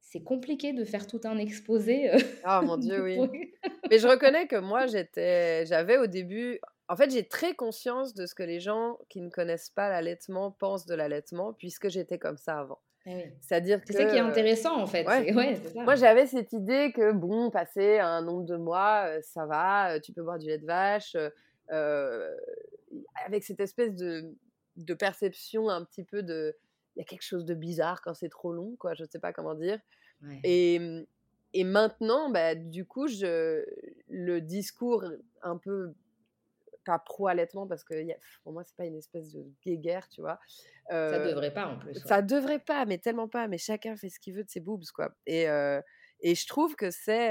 c'est 0.00 0.22
compliqué 0.22 0.72
de 0.72 0.84
faire 0.84 1.06
tout 1.06 1.20
un 1.24 1.38
exposé. 1.38 2.14
Euh, 2.14 2.18
ah 2.44 2.62
mon 2.62 2.76
Dieu, 2.78 3.02
oui. 3.02 3.18
mais 3.90 3.98
je 3.98 4.08
reconnais 4.08 4.46
que 4.46 4.56
moi, 4.56 4.86
j'étais, 4.86 5.66
j'avais 5.66 5.98
au 5.98 6.06
début, 6.06 6.60
en 6.88 6.96
fait, 6.96 7.10
j'ai 7.10 7.28
très 7.28 7.54
conscience 7.54 8.14
de 8.14 8.24
ce 8.24 8.34
que 8.34 8.42
les 8.42 8.60
gens 8.60 8.98
qui 9.10 9.20
ne 9.20 9.28
connaissent 9.28 9.70
pas 9.70 9.90
l'allaitement 9.90 10.50
pensent 10.50 10.86
de 10.86 10.94
l'allaitement, 10.94 11.52
puisque 11.52 11.90
j'étais 11.90 12.18
comme 12.18 12.38
ça 12.38 12.60
avant. 12.60 12.80
Eh 13.10 13.32
C'est-à-dire 13.40 13.80
C'est 13.86 13.94
ça 13.94 14.04
qui 14.04 14.16
est 14.16 14.20
intéressant 14.20 14.80
en 14.80 14.86
fait. 14.86 15.04
Moi 15.74 15.94
j'avais 15.94 16.26
cette 16.26 16.52
idée 16.52 16.92
que 16.94 17.12
bon, 17.12 17.50
passer 17.50 17.98
un 17.98 18.22
nombre 18.22 18.44
de 18.44 18.56
mois, 18.56 19.06
euh, 19.06 19.20
ça 19.22 19.46
va, 19.46 19.92
euh, 19.92 20.00
tu 20.00 20.12
peux 20.12 20.22
boire 20.22 20.38
du 20.38 20.46
lait 20.46 20.58
de 20.58 20.66
vache, 20.66 21.16
euh, 21.70 22.34
avec 23.24 23.44
cette 23.44 23.60
espèce 23.60 23.94
de, 23.94 24.34
de, 24.76 24.94
perception 24.94 25.68
un 25.68 25.84
petit 25.84 26.04
peu 26.04 26.22
de, 26.22 26.54
il 26.96 26.98
y 26.98 27.02
a 27.02 27.04
quelque 27.04 27.22
chose 27.22 27.44
de 27.44 27.54
bizarre 27.54 28.02
quand 28.02 28.14
c'est 28.14 28.28
trop 28.28 28.52
long, 28.52 28.76
quoi. 28.78 28.94
Je 28.94 29.04
ne 29.04 29.08
sais 29.08 29.18
pas 29.18 29.32
comment 29.32 29.54
dire. 29.54 29.78
Et, 30.42 30.80
et 31.54 31.64
maintenant, 31.64 32.28
bah, 32.30 32.54
du 32.54 32.84
coup, 32.84 33.06
je, 33.06 33.64
le 34.08 34.40
discours 34.40 35.04
un 35.42 35.56
peu 35.56 35.94
pas 36.88 36.98
pro-allaitement 36.98 37.66
parce 37.66 37.84
que 37.84 37.94
pour 38.42 38.52
moi, 38.52 38.64
c'est 38.64 38.76
pas 38.76 38.86
une 38.86 38.96
espèce 38.96 39.32
de 39.32 39.44
guéguerre, 39.64 40.08
tu 40.08 40.22
vois. 40.22 40.38
ça 40.88 41.18
devrait 41.18 41.52
pas 41.52 41.66
en 41.66 41.78
plus. 41.78 41.94
Ça 42.06 42.22
devrait 42.22 42.58
pas, 42.58 42.86
mais 42.86 42.98
tellement 42.98 43.28
pas. 43.28 43.46
Mais 43.46 43.58
chacun 43.58 43.96
fait 43.96 44.08
ce 44.08 44.18
qu'il 44.18 44.34
veut 44.34 44.44
de 44.44 44.48
ses 44.48 44.60
boobs, 44.60 44.84
quoi. 44.94 45.10
Et, 45.26 45.46
et 46.20 46.34
je 46.34 46.46
trouve 46.46 46.74
que 46.76 46.90
c'est. 46.90 47.30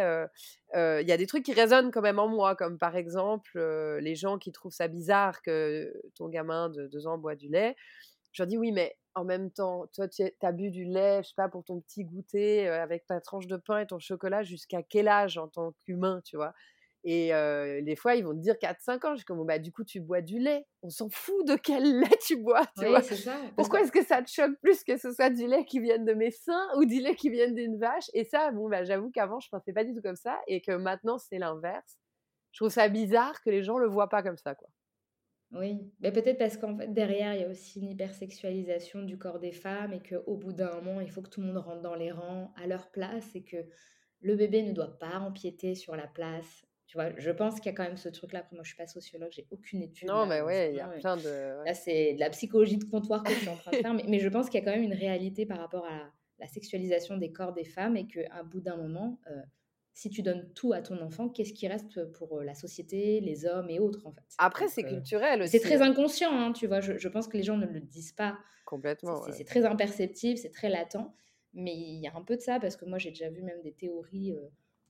Il 0.75 1.07
y 1.07 1.11
a 1.11 1.17
des 1.17 1.27
trucs 1.27 1.43
qui 1.43 1.53
résonnent 1.53 1.91
quand 1.91 2.01
même 2.01 2.19
en 2.19 2.27
moi, 2.27 2.55
comme 2.55 2.77
par 2.77 2.95
exemple 2.95 3.59
les 3.99 4.15
gens 4.15 4.37
qui 4.37 4.51
trouvent 4.51 4.73
ça 4.73 4.87
bizarre 4.87 5.41
que 5.41 5.91
ton 6.15 6.29
gamin 6.29 6.69
de 6.69 6.87
deux 6.87 7.07
ans 7.07 7.17
boit 7.17 7.35
du 7.35 7.49
lait. 7.49 7.75
Je 8.33 8.43
leur 8.43 8.47
dis 8.47 8.57
oui, 8.57 8.71
mais 8.71 8.95
en 9.15 9.25
même 9.25 9.49
temps, 9.49 9.87
toi, 9.95 10.07
tu 10.07 10.23
as 10.43 10.51
bu 10.51 10.69
du 10.69 10.85
lait, 10.85 11.23
je 11.23 11.29
sais 11.29 11.35
pas, 11.35 11.49
pour 11.49 11.63
ton 11.63 11.81
petit 11.81 12.03
goûter 12.05 12.67
avec 12.67 13.07
ta 13.07 13.19
tranche 13.19 13.47
de 13.47 13.57
pain 13.57 13.79
et 13.79 13.87
ton 13.87 13.97
chocolat 13.97 14.43
jusqu'à 14.43 14.83
quel 14.83 15.07
âge 15.07 15.39
en 15.39 15.47
tant 15.47 15.73
qu'humain, 15.83 16.21
tu 16.23 16.35
vois? 16.35 16.53
Et 17.09 17.81
des 17.83 17.95
fois, 17.95 18.15
ils 18.15 18.23
vont 18.25 18.33
te 18.33 18.41
dire 18.41 18.55
4-5 18.55 19.05
ans. 19.05 19.11
Je 19.11 19.17
suis 19.17 19.25
comme, 19.25 19.45
bah, 19.45 19.59
du 19.59 19.71
coup, 19.71 19.85
tu 19.85 20.01
bois 20.01 20.21
du 20.21 20.39
lait. 20.39 20.65
On 20.83 20.89
s'en 20.89 21.07
fout 21.09 21.47
de 21.47 21.55
quel 21.55 21.83
lait 22.01 22.17
tu 22.25 22.35
bois. 22.35 22.65
Tu 22.77 22.85
vois 22.85 23.01
ça, 23.01 23.37
Pourquoi 23.55 23.81
est-ce 23.81 23.93
que 23.93 24.03
ça 24.03 24.21
te 24.21 24.29
choque 24.29 24.59
plus 24.61 24.83
que 24.83 24.97
ce 24.97 25.13
soit 25.13 25.29
du 25.29 25.47
lait 25.47 25.63
qui 25.63 25.79
vienne 25.79 26.03
de 26.03 26.13
mes 26.13 26.31
seins 26.31 26.67
ou 26.75 26.83
du 26.83 26.99
lait 26.99 27.15
qui 27.15 27.29
vienne 27.29 27.55
d'une 27.55 27.79
vache? 27.79 28.09
Et 28.13 28.25
ça, 28.25 28.51
bon, 28.51 28.67
bah, 28.67 28.83
j'avoue 28.83 29.09
qu'avant, 29.09 29.39
je 29.39 29.47
pensais 29.49 29.71
pas 29.71 29.85
du 29.85 29.93
tout 29.93 30.01
comme 30.01 30.17
ça 30.17 30.37
et 30.47 30.59
que 30.59 30.73
maintenant, 30.73 31.17
c'est 31.17 31.37
l'inverse. 31.37 31.97
Je 32.51 32.59
trouve 32.59 32.73
ça 32.73 32.89
bizarre 32.89 33.41
que 33.41 33.49
les 33.51 33.63
gens 33.63 33.77
le 33.77 33.87
voient 33.87 34.09
pas 34.09 34.21
comme 34.21 34.37
ça. 34.37 34.53
quoi. 34.53 34.67
Oui, 35.53 35.79
mais 36.01 36.11
peut-être 36.11 36.37
parce 36.37 36.57
qu'en 36.57 36.77
fait, 36.77 36.93
derrière, 36.93 37.33
il 37.33 37.41
y 37.41 37.43
a 37.45 37.49
aussi 37.49 37.79
une 37.79 37.89
hypersexualisation 37.89 39.03
du 39.03 39.17
corps 39.17 39.39
des 39.39 39.53
femmes 39.53 39.93
et 39.93 40.01
qu'au 40.01 40.35
bout 40.35 40.51
d'un 40.51 40.73
moment, 40.81 40.99
il 40.99 41.09
faut 41.09 41.21
que 41.21 41.29
tout 41.29 41.39
le 41.39 41.47
monde 41.47 41.57
rentre 41.57 41.81
dans 41.81 41.95
les 41.95 42.11
rangs 42.11 42.51
à 42.57 42.67
leur 42.67 42.91
place 42.91 43.33
et 43.33 43.43
que 43.43 43.65
le 44.19 44.35
bébé 44.35 44.63
ne 44.63 44.73
doit 44.73 44.97
pas 44.99 45.19
empiéter 45.19 45.75
sur 45.75 45.95
la 45.95 46.07
place 46.07 46.66
tu 46.87 46.97
vois, 46.97 47.09
je 47.17 47.31
pense 47.31 47.55
qu'il 47.55 47.65
y 47.65 47.69
a 47.69 47.73
quand 47.73 47.83
même 47.83 47.97
ce 47.97 48.07
truc-là. 48.07 48.39
Après, 48.39 48.55
moi, 48.55 48.63
je 48.63 48.69
suis 48.69 48.77
pas 48.77 48.87
sociologue, 48.87 49.29
j'ai 49.31 49.45
aucune 49.51 49.81
étude. 49.81 50.07
Non, 50.07 50.25
mais 50.25 50.41
ouais, 50.41 50.71
il 50.71 50.77
y 50.77 50.79
a 50.79 50.87
plein 50.87 51.17
de. 51.17 51.65
Là, 51.65 51.73
c'est 51.73 52.13
de 52.13 52.19
la 52.19 52.29
psychologie 52.29 52.77
de 52.77 52.85
comptoir 52.85 53.23
que 53.23 53.33
je 53.33 53.39
suis 53.39 53.49
en 53.49 53.57
train 53.57 53.71
de 53.71 53.77
faire. 53.77 53.93
mais, 53.93 54.19
je 54.19 54.29
pense 54.29 54.49
qu'il 54.49 54.61
y 54.61 54.63
a 54.63 54.65
quand 54.65 54.75
même 54.75 54.89
une 54.89 54.97
réalité 54.97 55.45
par 55.45 55.57
rapport 55.57 55.85
à 55.85 56.09
la, 56.39 56.47
sexualisation 56.47 57.17
des 57.17 57.33
corps 57.33 57.51
des 57.51 57.65
femmes 57.65 57.97
et 57.97 58.07
qu'à 58.07 58.41
bout 58.43 58.61
d'un 58.61 58.77
moment, 58.77 59.19
euh, 59.29 59.41
si 59.93 60.09
tu 60.09 60.21
donnes 60.21 60.49
tout 60.53 60.71
à 60.71 60.81
ton 60.81 61.01
enfant, 61.01 61.27
qu'est-ce 61.27 61.51
qui 61.51 61.67
reste 61.67 62.09
pour 62.13 62.37
euh, 62.37 62.43
la 62.45 62.53
société, 62.53 63.19
les 63.19 63.45
hommes 63.45 63.69
et 63.69 63.79
autres, 63.79 64.07
en 64.07 64.13
fait? 64.13 64.23
Après, 64.37 64.69
c'est 64.69 64.85
euh, 64.85 64.89
culturel 64.89 65.41
aussi. 65.41 65.51
C'est 65.51 65.59
très 65.59 65.81
hein. 65.81 65.91
inconscient, 65.91 66.31
hein, 66.31 66.53
tu 66.53 66.67
vois. 66.67 66.79
Je, 66.79 66.97
je, 66.97 67.07
pense 67.09 67.27
que 67.27 67.35
les 67.35 67.43
gens 67.43 67.57
ne 67.57 67.65
le 67.65 67.81
disent 67.81 68.13
pas. 68.13 68.37
Complètement. 68.65 69.23
C'est 69.33 69.43
très 69.43 69.65
imperceptible, 69.65 70.37
c'est 70.37 70.51
très 70.51 70.69
latent. 70.69 71.11
Mais 71.53 71.75
il 71.75 71.99
y 71.99 72.07
a 72.07 72.15
un 72.15 72.21
peu 72.21 72.37
de 72.37 72.41
ça 72.41 72.61
parce 72.61 72.77
que 72.77 72.85
moi, 72.85 72.97
j'ai 72.97 73.09
déjà 73.09 73.29
vu 73.29 73.41
même 73.41 73.61
des 73.61 73.73
théories 73.73 74.33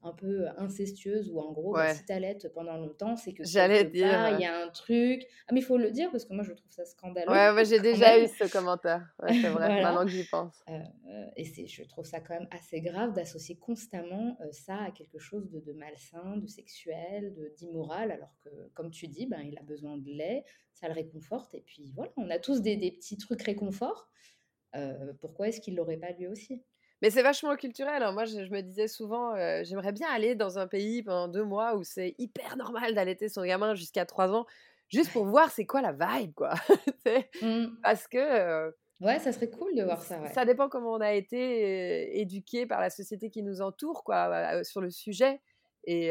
un 0.08 0.14
peu 0.14 0.48
incestueuse 0.58 1.30
ou 1.30 1.40
en 1.40 1.52
gros 1.52 1.74
bah, 1.74 1.94
si 1.94 2.06
t'allaites 2.06 2.52
pendant 2.54 2.78
longtemps 2.78 3.16
c'est 3.16 3.34
que 3.34 3.44
j'allais 3.44 3.84
dire 3.84 4.30
il 4.32 4.42
y 4.42 4.46
a 4.46 4.66
un 4.66 4.70
truc. 4.70 5.28
Ah 5.48 5.54
mais 5.54 5.60
il 5.60 5.64
faut 5.64 5.78
le 5.78 5.92
dire 5.92 6.10
parce 6.12 6.26
que 6.26 6.34
moi 6.34 6.44
je 6.44 6.54
trouve 6.54 6.72
ça 6.72 6.86
scandaleux 6.86 7.30
ouais 7.30 7.52
moi 7.52 7.64
j'ai 7.64 7.80
déjà 7.92 8.20
eu 8.20 8.28
ce 8.28 8.52
commentaire. 8.52 9.14
C'est 9.28 9.50
vrai 9.50 9.70
maintenant 9.84 10.06
que 10.06 10.12
j'y 10.12 10.24
pense. 10.24 10.64
Euh, 10.70 10.80
euh, 11.10 11.26
et 11.36 11.46
c'est 11.46 11.68
je 11.68 11.84
trouve 11.84 12.06
ça 12.06 12.20
quand 12.20 12.34
même 12.34 12.48
assez 12.52 12.82
grave 12.82 13.14
d'associer 13.14 13.58
constamment 13.58 14.38
euh, 14.42 14.52
ça 14.52 14.78
à 14.78 14.92
quelque 14.92 15.20
chose 15.20 15.50
de, 15.50 15.60
de 15.60 15.74
malsain 15.74 16.38
de 16.38 16.48
sexuel 16.48 17.34
de 17.34 17.54
d'immoral 17.58 18.12
alors 18.12 18.36
que 18.44 18.50
comme 18.74 18.92
tu 18.92 19.08
dis 19.08 19.26
ben 19.26 19.42
il 19.42 19.58
a 19.58 19.64
besoin 19.64 19.98
de 19.98 20.10
lait 20.10 20.44
ça 20.74 20.88
le 20.88 20.94
réconforte 20.94 21.54
et 21.54 21.62
puis 21.62 21.92
voilà 21.96 22.12
on 22.18 22.30
a 22.30 22.40
tous 22.40 22.62
des, 22.62 22.78
des 22.78 22.92
petits 22.92 23.18
trucs 23.18 23.44
réconfort. 23.44 24.10
Pourquoi 25.22 25.48
est-ce 25.48 25.60
qu'il 25.60 25.76
l'aurait 25.76 25.98
pas 25.98 26.12
lui 26.12 26.28
aussi? 26.28 26.64
Mais 27.02 27.10
c'est 27.10 27.22
vachement 27.22 27.56
culturel. 27.56 28.04
Hein. 28.04 28.12
Moi, 28.12 28.26
je, 28.26 28.50
me 28.50 28.62
disais 28.62 28.88
souvent, 28.88 29.36
j'aimerais 29.64 29.92
bien 29.92 30.08
aller 30.10 30.36
dans 30.36 30.60
un 30.60 30.68
pays 30.68 31.04
pendant 31.04 31.28
deux 31.28 31.44
mois 31.44 31.76
où 31.76 31.84
c'est 31.84 32.16
hyper 32.18 32.58
normal 32.58 32.96
d'allaiter 32.96 33.30
son 33.30 33.44
gamin 33.44 33.76
jusqu'à 33.76 34.06
trois 34.06 34.34
ans, 34.34 34.46
juste 34.90 35.12
pour 35.12 35.26
voir 35.26 35.52
c'est 35.52 35.66
quoi 35.66 35.82
la 35.82 35.94
vibe, 35.94 36.34
quoi. 36.34 36.54
Mmh. 37.42 37.68
Parce 37.84 38.06
que. 38.08 38.74
ouais, 39.00 39.20
ça 39.20 39.32
serait 39.32 39.50
cool 39.50 39.74
de 39.76 39.84
voir 39.84 40.02
ça. 40.02 40.28
Ça 40.28 40.44
dépend 40.44 40.68
comment 40.68 40.92
on 40.92 41.02
a 41.02 41.14
été 41.14 42.20
éduqué 42.20 42.66
par 42.66 42.82
la 42.82 42.90
société 42.90 43.30
qui 43.30 43.44
nous 43.44 43.62
entoure, 43.62 44.04
quoi, 44.04 44.64
sur 44.64 44.82
le 44.82 44.90
sujet. 44.90 45.40
Et, 45.86 46.10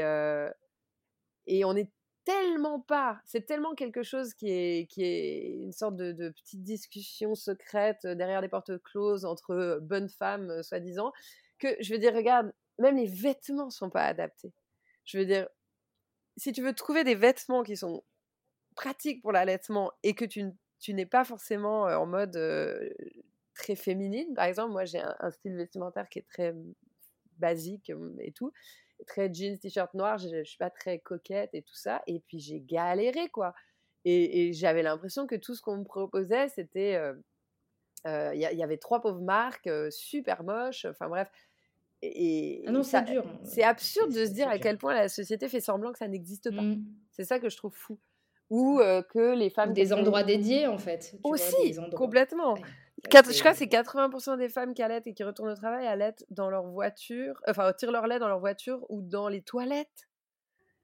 et 1.47 1.65
on 1.65 1.77
est 1.77 1.91
tellement 2.27 2.81
pas, 2.81 3.21
c'est 3.25 3.47
tellement 3.47 3.77
quelque 3.77 4.03
chose 4.03 4.35
qui 4.35 4.51
est, 4.51 4.91
qui 4.91 5.05
est 5.05 5.53
une 5.63 5.73
sorte 5.73 5.95
de, 5.97 6.31
petite 6.31 6.65
discussion 6.65 7.37
secrète 7.37 8.05
derrière 8.05 8.43
des 8.43 8.49
portes 8.49 8.77
closes 8.83 9.25
entre 9.25 9.79
bonnes 9.81 10.09
femmes, 10.09 10.63
soi-disant, 10.65 11.13
que 11.61 11.69
je 11.81 11.95
veux 11.95 12.01
dire, 12.01 12.13
regarde, 12.13 12.53
même 12.81 12.97
les 12.97 13.07
vêtements 13.07 13.71
sont 13.71 13.91
pas 13.91 14.05
adaptés. 14.05 14.53
Je 15.05 15.19
veux 15.19 15.25
dire, 15.25 15.49
si 16.37 16.53
tu 16.53 16.63
veux 16.63 16.75
trouver 16.75 17.05
des 17.05 17.15
vêtements 17.15 17.63
qui 17.63 17.77
sont 17.77 18.03
pratiques 18.75 19.23
pour 19.23 19.31
l'allaitement 19.31 19.93
et 20.03 20.15
que 20.15 20.25
tu, 20.25 20.47
tu 20.81 20.95
n'es 20.95 21.07
pas 21.07 21.25
forcément 21.25 21.83
en 21.83 22.07
mode 22.07 22.37
très 23.55 23.77
féminine, 23.77 24.35
par 24.35 24.47
exemple, 24.47 24.73
moi 24.73 24.85
j'ai 24.85 25.01
un, 25.01 25.31
style 25.31 25.57
vestimentaire 25.57 26.09
qui 26.09 26.19
est 26.19 26.29
très 26.29 26.55
basique 27.39 27.93
et 28.19 28.33
tout 28.33 28.53
très 29.07 29.33
jeans, 29.33 29.59
t-shirt 29.59 29.93
noir, 29.95 30.19
je, 30.19 30.29
ne 30.29 30.45
suis 30.45 30.59
pas 30.59 30.71
très 30.71 30.99
coquette 30.99 31.51
et 31.53 31.63
tout 31.63 31.75
ça. 31.75 32.03
Et 32.07 32.21
puis 32.21 32.39
j'ai 32.39 32.61
galéré, 32.61 33.29
quoi. 33.29 33.55
Et, 34.05 34.53
j'avais 34.53 34.83
l'impression 34.83 35.27
que 35.27 35.35
tout 35.35 35.55
ce 35.55 35.63
qu'on 35.63 35.79
me 35.79 35.85
proposait, 35.85 36.49
c'était. 36.49 37.01
Il 38.05 38.39
y, 38.39 38.63
avait 38.63 38.77
trois 38.77 39.01
pauvres 39.01 39.21
marques, 39.21 39.69
super 39.91 40.45
moches. 40.45 40.85
Enfin 40.85 41.09
bref. 41.09 41.29
Et, 42.03 42.63
ah 42.67 42.71
non, 42.71 42.85
c'est 42.85 43.03
dur. 43.03 43.27
Hein, 43.27 43.41
c'est 43.43 43.65
absurde 43.65 44.13
de 44.13 44.25
se 44.25 44.31
dire 44.31 44.49
à 44.49 44.59
quel 44.59 44.79
point 44.79 44.95
la 44.95 45.09
société 45.09 45.49
fait 45.49 45.61
semblant 45.61 45.91
que 45.93 45.99
ça 45.99 46.07
n'existe 46.07 46.55
pas. 46.55 46.63
Mmh. 46.63 46.85
C'est 47.11 47.25
ça 47.25 47.41
que 47.41 47.49
je 47.49 47.57
trouve 47.57 47.75
fou. 47.75 47.99
Ou 48.49 48.81
que 49.11 49.35
les 49.35 49.51
femmes. 49.51 49.73
Des 49.73 49.93
endroits 49.93 50.23
dédiés, 50.23 50.69
en 50.69 50.79
fait. 50.79 51.17
Aussi, 51.25 51.77
complètement. 51.97 52.57
Je 53.13 53.39
crois 53.39 53.53
que 53.53 53.59
c'est 53.59 53.67
80% 53.67 54.39
des 54.39 54.49
femmes 54.49 54.75
qui 54.75 54.83
allaitent 54.83 55.07
et 55.07 55.15
qui 55.15 55.25
retournent 55.25 55.51
au 55.51 55.57
travail 55.57 55.87
allaitent 55.87 56.25
dans 56.31 56.51
leur 56.51 56.67
voiture, 56.67 57.41
enfin, 57.49 57.73
tirent 57.73 57.93
leur 57.93 58.07
lait 58.07 58.19
dans 58.19 58.29
leur 58.29 58.41
voiture 58.41 58.85
ou 58.91 59.03
dans 59.03 59.29
les 59.29 59.43
toilettes. 59.43 60.09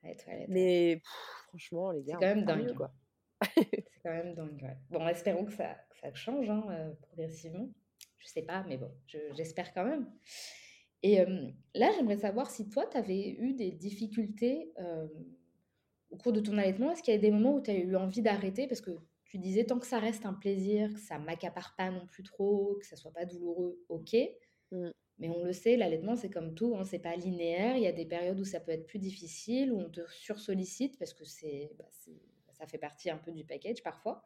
Les 0.02 0.16
toilettes 0.16 0.48
Mais 0.48 1.00
franchement, 1.48 1.90
les 1.90 2.02
gars, 2.02 2.14
c'est 2.20 2.26
quand 2.26 2.34
même 2.34 2.44
dingue. 2.44 2.74
quoi. 2.74 2.92
c'est 3.56 4.00
quand 4.02 4.10
même 4.10 4.34
dingue. 4.34 4.76
Bon, 4.90 5.06
espérons 5.08 5.44
que 5.44 5.52
ça, 5.52 5.74
que 5.90 5.98
ça 5.98 6.12
change 6.14 6.48
hein, 6.50 6.94
progressivement. 7.02 7.68
Je 8.18 8.28
sais 8.28 8.42
pas, 8.42 8.64
mais 8.68 8.76
bon, 8.76 8.90
j'espère 9.34 9.72
quand 9.74 9.84
même. 9.84 10.06
Et 11.02 11.24
là, 11.74 11.90
j'aimerais 11.96 12.18
savoir 12.18 12.48
si 12.50 12.68
toi, 12.68 12.86
tu 12.86 12.96
avais 12.96 13.30
eu 13.30 13.54
des 13.54 13.72
difficultés 13.72 14.72
au 16.10 16.16
cours 16.16 16.32
de 16.32 16.40
ton 16.40 16.56
allaitement. 16.58 16.92
Est-ce 16.92 17.02
qu'il 17.02 17.14
y 17.14 17.16
a 17.16 17.20
des 17.20 17.32
moments 17.32 17.54
où 17.54 17.60
tu 17.60 17.70
as 17.72 17.74
eu 17.74 17.96
envie 17.96 18.22
d'arrêter? 18.22 18.68
Parce 18.68 18.80
que 18.80 18.92
tu 19.32 19.38
disais, 19.38 19.64
tant 19.64 19.78
que 19.78 19.86
ça 19.86 19.98
reste 19.98 20.26
un 20.26 20.34
plaisir, 20.34 20.92
que 20.92 21.00
ça 21.00 21.18
m'accapare 21.18 21.74
pas 21.78 21.90
non 21.90 22.06
plus 22.06 22.22
trop, 22.22 22.76
que 22.78 22.86
ça 22.86 22.96
soit 22.96 23.12
pas 23.12 23.24
douloureux, 23.24 23.82
ok. 23.88 24.14
Mmh. 24.72 24.90
Mais 25.16 25.30
on 25.30 25.42
le 25.42 25.54
sait, 25.54 25.78
l'allaitement, 25.78 26.16
c'est 26.16 26.28
comme 26.28 26.54
tout, 26.54 26.76
hein, 26.76 26.84
c'est 26.84 26.98
pas 26.98 27.16
linéaire. 27.16 27.78
Il 27.78 27.82
y 27.82 27.86
a 27.86 27.92
des 27.92 28.04
périodes 28.04 28.38
où 28.38 28.44
ça 28.44 28.60
peut 28.60 28.72
être 28.72 28.86
plus 28.86 28.98
difficile, 28.98 29.72
où 29.72 29.80
on 29.80 29.88
te 29.88 30.02
sursollicite 30.10 30.98
parce 30.98 31.14
que 31.14 31.24
c'est, 31.24 31.70
bah, 31.78 31.86
ça 32.52 32.66
fait 32.66 32.76
partie 32.76 33.08
un 33.08 33.16
peu 33.16 33.32
du 33.32 33.46
package 33.46 33.82
parfois. 33.82 34.22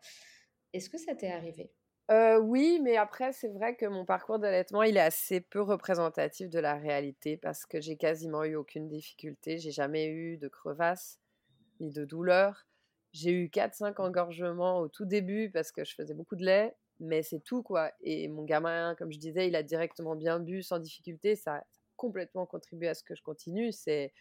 Est-ce 0.73 0.91
que 0.91 0.99
ça 0.99 1.15
t'est 1.15 1.31
arrivé? 1.31 1.71
Oui, 2.43 2.81
mais 2.83 2.97
après, 2.97 3.33
c'est 3.33 3.53
vrai 3.53 3.77
que 3.77 3.87
mon 3.87 4.05
parcours 4.05 4.41
d'allaitement, 4.41 4.83
il 4.83 4.97
est 4.97 5.01
assez 5.01 5.41
peu 5.41 5.61
représentatif 5.61 6.51
de 6.51 6.59
la 6.59 6.75
réalité 6.75 7.37
parce 7.37 7.65
que 7.65 7.81
j'ai 7.81 7.97
quasiment 7.97 8.43
eu 8.43 8.57
aucune 8.57 8.89
difficulté. 8.89 9.59
J'ai 9.59 9.71
jamais 9.71 10.07
eu 10.07 10.37
de 10.37 10.49
crevasse 10.49 11.21
ni 11.79 11.93
de 11.93 12.05
douleur. 12.05 12.67
J'ai 13.17 13.31
eu 13.31 13.47
4-5 13.47 13.99
engorgements 13.99 14.81
au 14.81 14.89
tout 14.89 15.07
début 15.07 15.51
parce 15.51 15.73
que 15.73 15.85
je 15.85 15.95
faisais 15.95 16.13
beaucoup 16.13 16.37
de 16.37 16.45
lait, 16.45 16.77
mais 17.01 17.23
c'est 17.23 17.41
tout 17.41 17.63
quoi. 17.63 17.91
Et 18.03 18.29
mon 18.29 18.45
gamin, 18.45 18.95
comme 18.95 19.11
je 19.11 19.19
disais, 19.19 19.49
il 19.49 19.57
a 19.57 19.63
directement 19.63 20.17
bien 20.17 20.39
bu 20.39 20.63
sans 20.63 20.79
difficulté. 20.79 21.35
Ça 21.35 21.57
a 21.57 21.65
complètement 21.97 22.45
contribué 22.45 22.89
à 22.89 22.95
ce 22.95 23.03
que 23.03 23.15
je 23.15 23.23
continue. 23.23 23.73
C'est, 23.73 24.13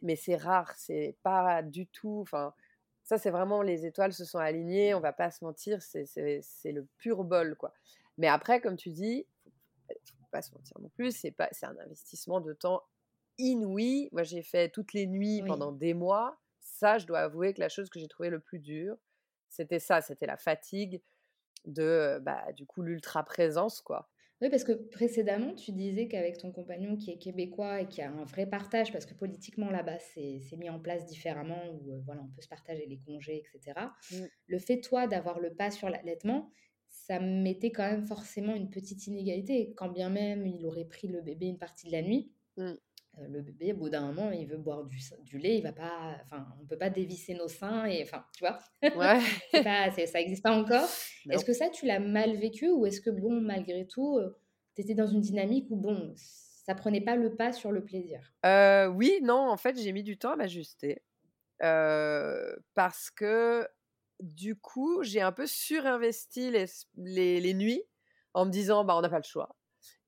mais 0.00 0.16
c'est 0.16 0.36
rare, 0.36 0.72
c'est 0.76 1.14
pas 1.22 1.62
du 1.62 1.86
tout. 1.88 2.20
Enfin, 2.22 2.54
ça, 3.02 3.18
c'est 3.18 3.30
vraiment 3.30 3.60
les 3.60 3.84
étoiles 3.84 4.14
se 4.14 4.24
sont 4.24 4.38
alignées, 4.38 4.94
on 4.94 5.00
va 5.00 5.12
pas 5.12 5.30
se 5.30 5.44
mentir, 5.44 5.82
c'est 5.82 6.06
le 6.64 6.86
pur 6.96 7.22
bol, 7.22 7.54
quoi. 7.56 7.74
Mais 8.16 8.28
après, 8.28 8.62
comme 8.62 8.76
tu 8.76 8.88
dis, 8.88 9.26
faut 9.88 10.26
pas 10.30 10.40
se 10.40 10.54
mentir 10.54 10.80
non 10.80 10.88
plus, 10.88 11.12
c'est 11.14 11.34
un 11.64 11.78
investissement 11.84 12.40
de 12.40 12.54
temps 12.54 12.82
inouï. 13.36 14.08
Moi, 14.12 14.22
j'ai 14.22 14.42
fait 14.42 14.70
toutes 14.70 14.94
les 14.94 15.06
nuits 15.06 15.42
pendant 15.46 15.70
des 15.70 15.92
mois. 15.92 16.38
Ça, 16.74 16.98
je 16.98 17.06
dois 17.06 17.20
avouer 17.20 17.54
que 17.54 17.60
la 17.60 17.68
chose 17.68 17.88
que 17.88 18.00
j'ai 18.00 18.08
trouvée 18.08 18.30
le 18.30 18.40
plus 18.40 18.58
dur, 18.58 18.96
c'était 19.48 19.78
ça, 19.78 20.00
c'était 20.00 20.26
la 20.26 20.36
fatigue 20.36 21.00
de, 21.66 22.18
bah, 22.20 22.52
du 22.52 22.66
coup, 22.66 22.82
l'ultra 22.82 23.22
présence, 23.22 23.80
quoi. 23.80 24.10
Oui, 24.42 24.50
parce 24.50 24.64
que 24.64 24.72
précédemment, 24.72 25.54
tu 25.54 25.70
disais 25.70 26.08
qu'avec 26.08 26.36
ton 26.36 26.50
compagnon 26.50 26.96
qui 26.96 27.12
est 27.12 27.18
québécois 27.18 27.82
et 27.82 27.86
qui 27.86 28.02
a 28.02 28.10
un 28.10 28.24
vrai 28.24 28.46
partage, 28.46 28.90
parce 28.90 29.06
que 29.06 29.14
politiquement 29.14 29.70
là-bas, 29.70 30.00
c'est 30.00 30.40
mis 30.56 30.68
en 30.68 30.80
place 30.80 31.06
différemment, 31.06 31.62
où 31.70 31.92
euh, 31.92 32.00
voilà, 32.04 32.22
on 32.22 32.34
peut 32.34 32.42
se 32.42 32.48
partager 32.48 32.86
les 32.86 32.98
congés, 32.98 33.36
etc. 33.36 33.86
Mmh. 34.10 34.24
Le 34.48 34.58
fait, 34.58 34.80
toi, 34.80 35.06
d'avoir 35.06 35.38
le 35.38 35.54
pas 35.54 35.70
sur 35.70 35.88
l'allaitement, 35.88 36.50
ça 36.88 37.20
mettait 37.20 37.70
quand 37.70 37.88
même 37.88 38.04
forcément 38.04 38.56
une 38.56 38.68
petite 38.68 39.06
inégalité. 39.06 39.74
Quand 39.76 39.90
bien 39.90 40.10
même 40.10 40.44
il 40.44 40.66
aurait 40.66 40.86
pris 40.86 41.06
le 41.06 41.22
bébé 41.22 41.46
une 41.46 41.58
partie 41.58 41.86
de 41.86 41.92
la 41.92 42.02
nuit, 42.02 42.32
mmh. 42.56 42.72
Euh, 43.18 43.28
le 43.28 43.42
bébé, 43.42 43.72
au 43.72 43.76
bout 43.76 43.90
d'un 43.90 44.12
moment, 44.12 44.30
il 44.32 44.46
veut 44.46 44.56
boire 44.56 44.84
du, 44.84 44.98
du, 45.22 45.38
lait, 45.38 45.58
il 45.58 45.62
va 45.62 45.72
pas, 45.72 46.16
enfin, 46.24 46.46
on 46.60 46.66
peut 46.66 46.78
pas 46.78 46.90
dévisser 46.90 47.34
nos 47.34 47.48
seins 47.48 47.86
et, 47.86 48.02
enfin, 48.02 48.24
tu 48.36 48.44
vois, 48.44 48.58
ouais. 48.82 49.20
pas, 49.64 49.90
ça 49.90 50.18
n'existe 50.18 50.42
pas 50.42 50.56
encore. 50.56 50.88
Est-ce 51.30 51.44
que 51.44 51.52
ça, 51.52 51.68
tu 51.68 51.86
l'as 51.86 52.00
mal 52.00 52.36
vécu 52.36 52.68
ou 52.70 52.86
est-ce 52.86 53.00
que, 53.00 53.10
bon, 53.10 53.40
malgré 53.40 53.86
tout, 53.86 54.18
euh, 54.18 54.36
tu 54.74 54.82
étais 54.82 54.94
dans 54.94 55.06
une 55.06 55.20
dynamique 55.20 55.66
où, 55.70 55.76
bon, 55.76 56.12
ça 56.16 56.74
prenait 56.74 57.00
pas 57.00 57.16
le 57.16 57.34
pas 57.36 57.52
sur 57.52 57.70
le 57.70 57.84
plaisir? 57.84 58.20
Euh, 58.44 58.86
Oui, 58.88 59.20
non, 59.22 59.48
en 59.48 59.56
fait, 59.56 59.78
j'ai 59.78 59.92
mis 59.92 60.02
du 60.02 60.18
temps 60.18 60.32
à 60.32 60.36
m'ajuster. 60.36 61.02
Euh, 61.62 62.54
parce 62.74 63.10
que, 63.10 63.66
du 64.20 64.56
coup, 64.56 65.02
j'ai 65.02 65.20
un 65.20 65.32
peu 65.32 65.46
surinvesti 65.46 66.50
les, 66.50 66.66
les, 66.96 67.40
les, 67.40 67.54
nuits 67.54 67.84
en 68.32 68.46
me 68.46 68.50
disant, 68.50 68.84
bah, 68.84 68.96
on 68.96 69.00
n'a 69.00 69.08
pas 69.08 69.18
le 69.18 69.24
choix. 69.24 69.54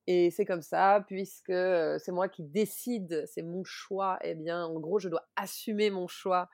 Et 0.07 0.31
c'est 0.31 0.45
comme 0.45 0.63
ça, 0.63 1.05
puisque 1.07 1.53
c'est 1.99 2.13
moi 2.13 2.29
qui 2.29 2.45
décide, 2.45 3.25
c'est 3.27 3.43
mon 3.43 3.65
choix, 3.65 4.19
eh 4.23 4.35
bien, 4.35 4.65
en 4.65 4.79
gros, 4.79 4.99
je 4.99 5.09
dois 5.09 5.29
assumer 5.35 5.91
mon 5.91 6.07
choix 6.07 6.49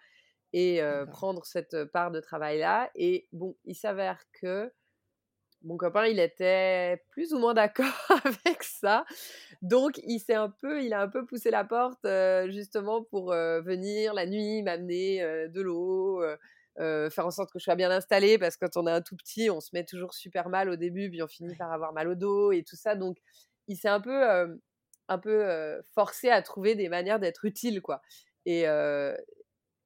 et 0.55 0.81
prendre 1.11 1.45
cette 1.45 1.85
part 1.85 2.11
de 2.11 2.21
travail-là. 2.21 2.91
Et 2.95 3.29
bon, 3.33 3.57
il 3.65 3.75
s'avère 3.75 4.23
que 4.33 4.73
mon 5.65 5.77
copain, 5.77 6.07
il 6.07 6.19
était 6.19 7.05
plus 7.11 7.35
ou 7.35 7.38
moins 7.38 7.55
d'accord 7.55 7.87
avec 8.25 8.62
ça. 8.62 9.05
Donc, 9.61 10.01
il 10.05 10.19
s'est 10.19 10.35
un 10.35 10.51
peu, 10.51 10.83
il 10.83 10.95
a 10.95 11.03
un 11.03 11.09
peu 11.09 11.27
poussé 11.27 11.51
la 11.51 11.65
porte 11.65 12.07
justement 12.49 13.03
pour 13.03 13.33
venir 13.33 14.15
la 14.15 14.27
nuit, 14.27 14.62
m'amener 14.62 15.49
de 15.49 15.61
l'eau, 15.61 16.23
faire 16.77 17.27
en 17.27 17.31
sorte 17.31 17.53
que 17.53 17.59
je 17.59 17.65
sois 17.65 17.77
bien 17.77 17.91
installée 17.91 18.39
parce 18.39 18.57
que 18.57 18.67
quand 18.67 18.81
on 18.83 18.87
est 18.87 18.93
un 18.93 19.03
tout 19.03 19.17
petit, 19.17 19.51
on 19.51 19.61
se 19.61 19.71
met 19.73 19.85
toujours 19.85 20.15
super 20.15 20.49
mal 20.49 20.69
au 20.69 20.77
début, 20.77 21.11
puis 21.11 21.23
on 21.23 21.29
finit 21.29 21.55
par 21.57 21.73
avoir 21.73 21.93
mal 21.93 22.09
au 22.09 22.15
dos 22.15 22.53
et 22.53 22.63
tout 22.63 22.77
ça. 22.77 22.95
Donc, 22.97 23.19
il 23.69 23.77
s'est 23.77 23.89
un 23.89 24.01
peu, 24.01 24.59
un 25.09 25.19
peu 25.19 25.81
forcé 25.95 26.31
à 26.31 26.43
trouver 26.43 26.75
des 26.75 26.89
manières 26.89 27.21
d'être 27.21 27.45
utile, 27.45 27.83
quoi. 27.83 28.03
Et, 28.47 28.67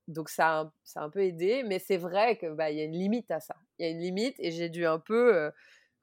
donc 0.09 0.29
ça 0.29 0.61
a, 0.61 0.73
ça 0.85 1.01
a 1.01 1.05
un 1.05 1.11
peu 1.11 1.21
aidé, 1.25 1.65
mais 1.65 1.79
c'est 1.79 1.97
vrai 1.97 2.39
qu'il 2.39 2.51
bah, 2.51 2.71
y 2.71 2.81
a 2.81 2.85
une 2.85 2.93
limite 2.93 3.31
à 3.31 3.41
ça. 3.41 3.57
Il 3.79 3.87
y 3.87 3.89
a 3.89 3.91
une 3.91 4.01
limite 4.01 4.37
et 4.39 4.53
j'ai 4.53 4.69
dû 4.69 4.87
un 4.87 4.99
peu 4.99 5.51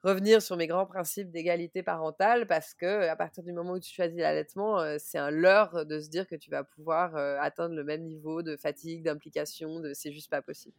revenir 0.04 0.40
sur 0.40 0.56
mes 0.56 0.66
grands 0.66 0.86
principes 0.86 1.30
d'égalité 1.30 1.82
parentale 1.82 2.46
parce 2.46 2.74
que 2.74 3.08
à 3.08 3.16
partir 3.16 3.42
du 3.42 3.52
moment 3.52 3.72
où 3.72 3.80
tu 3.80 3.92
choisis 3.92 4.18
l'allaitement, 4.18 4.78
c'est 4.98 5.18
un 5.18 5.30
leurre 5.30 5.84
de 5.86 5.98
se 5.98 6.08
dire 6.08 6.28
que 6.28 6.36
tu 6.36 6.50
vas 6.50 6.62
pouvoir 6.62 7.16
atteindre 7.42 7.74
le 7.74 7.82
même 7.82 8.04
niveau 8.04 8.42
de 8.42 8.56
fatigue, 8.56 9.02
d'implication, 9.02 9.80
de 9.80 9.92
c'est 9.94 10.12
juste 10.12 10.30
pas 10.30 10.42
possible. 10.42 10.76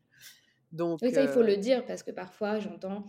Donc 0.71 0.99
oui, 1.01 1.11
ça 1.11 1.21
il 1.21 1.27
faut 1.27 1.41
le 1.41 1.57
dire 1.57 1.85
parce 1.85 2.03
que 2.03 2.11
parfois 2.11 2.59
j'entends 2.59 3.07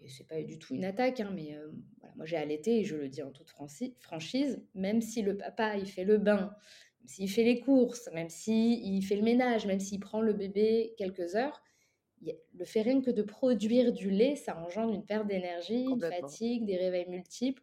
et 0.00 0.08
c'est 0.08 0.26
pas 0.26 0.42
du 0.42 0.58
tout 0.58 0.74
une 0.74 0.84
attaque, 0.84 1.20
hein, 1.20 1.32
mais 1.34 1.56
voilà, 2.00 2.14
moi 2.16 2.24
j'ai 2.24 2.36
allaité 2.36 2.80
et 2.80 2.84
je 2.84 2.96
le 2.96 3.08
dis 3.08 3.22
en 3.22 3.30
toute 3.30 3.50
franchise, 4.00 4.62
même 4.74 5.02
si 5.02 5.22
le 5.22 5.36
papa 5.36 5.76
il 5.76 5.86
fait 5.86 6.04
le 6.04 6.18
bain, 6.18 6.54
s'il 7.04 7.30
fait 7.30 7.44
les 7.44 7.60
courses, 7.60 8.08
même 8.14 8.28
s'il 8.28 9.04
fait 9.04 9.16
le 9.16 9.22
ménage, 9.22 9.66
même 9.66 9.80
s'il 9.80 10.00
prend 10.00 10.20
le 10.20 10.32
bébé 10.32 10.94
quelques 10.98 11.34
heures, 11.34 11.62
le 12.22 12.64
fait 12.64 12.82
rien 12.82 13.00
que 13.00 13.10
de 13.10 13.22
produire 13.22 13.92
du 13.92 14.10
lait, 14.10 14.36
ça 14.36 14.56
engendre 14.56 14.92
une 14.92 15.04
perte 15.04 15.26
d'énergie, 15.26 15.84
une 15.84 16.00
fatigue, 16.00 16.64
des 16.64 16.76
réveils 16.76 17.08
multiples. 17.08 17.62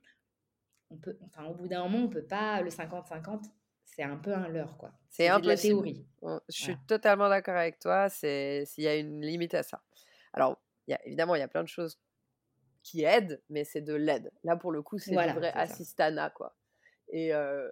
On 0.90 0.98
peut, 0.98 1.18
enfin, 1.26 1.46
au 1.46 1.54
bout 1.54 1.68
d'un 1.68 1.84
moment, 1.84 2.06
on 2.06 2.10
peut 2.10 2.26
pas. 2.26 2.62
Le 2.62 2.70
50-50, 2.70 3.44
c'est 3.84 4.04
un 4.04 4.18
peu 4.18 4.34
un 4.34 4.48
leurre, 4.48 4.78
quoi. 4.78 4.92
C'est 5.10 5.28
un 5.28 5.40
peu 5.40 5.48
la 5.48 5.58
théorie. 5.58 6.06
Je 6.22 6.38
suis 6.64 6.78
totalement 6.88 7.30
d'accord 7.30 7.56
avec 7.56 7.80
toi. 7.80 8.10
C'est 8.10 8.66
s'il 8.66 8.84
y 8.84 8.88
a 8.88 8.96
une 8.96 9.22
limite 9.22 9.54
à 9.54 9.64
ça. 9.64 9.82
Alors, 10.34 10.62
y 10.88 10.94
a, 10.94 11.06
évidemment, 11.06 11.36
il 11.36 11.40
y 11.40 11.44
a 11.44 11.48
plein 11.48 11.64
de 11.64 11.70
choses 11.70 12.00
qui 12.84 13.04
aident, 13.04 13.42
mais 13.50 13.64
c'est 13.64 13.82
de 13.82 13.94
l'aide. 13.94 14.32
Là, 14.44 14.56
pour 14.56 14.72
le 14.72 14.82
coup, 14.82 15.00
c'est 15.00 15.12
du 15.12 15.16
vrai 15.16 15.52
assistana, 15.54 16.30
quoi. 16.30 16.56
Et 17.10 17.34
euh, 17.34 17.72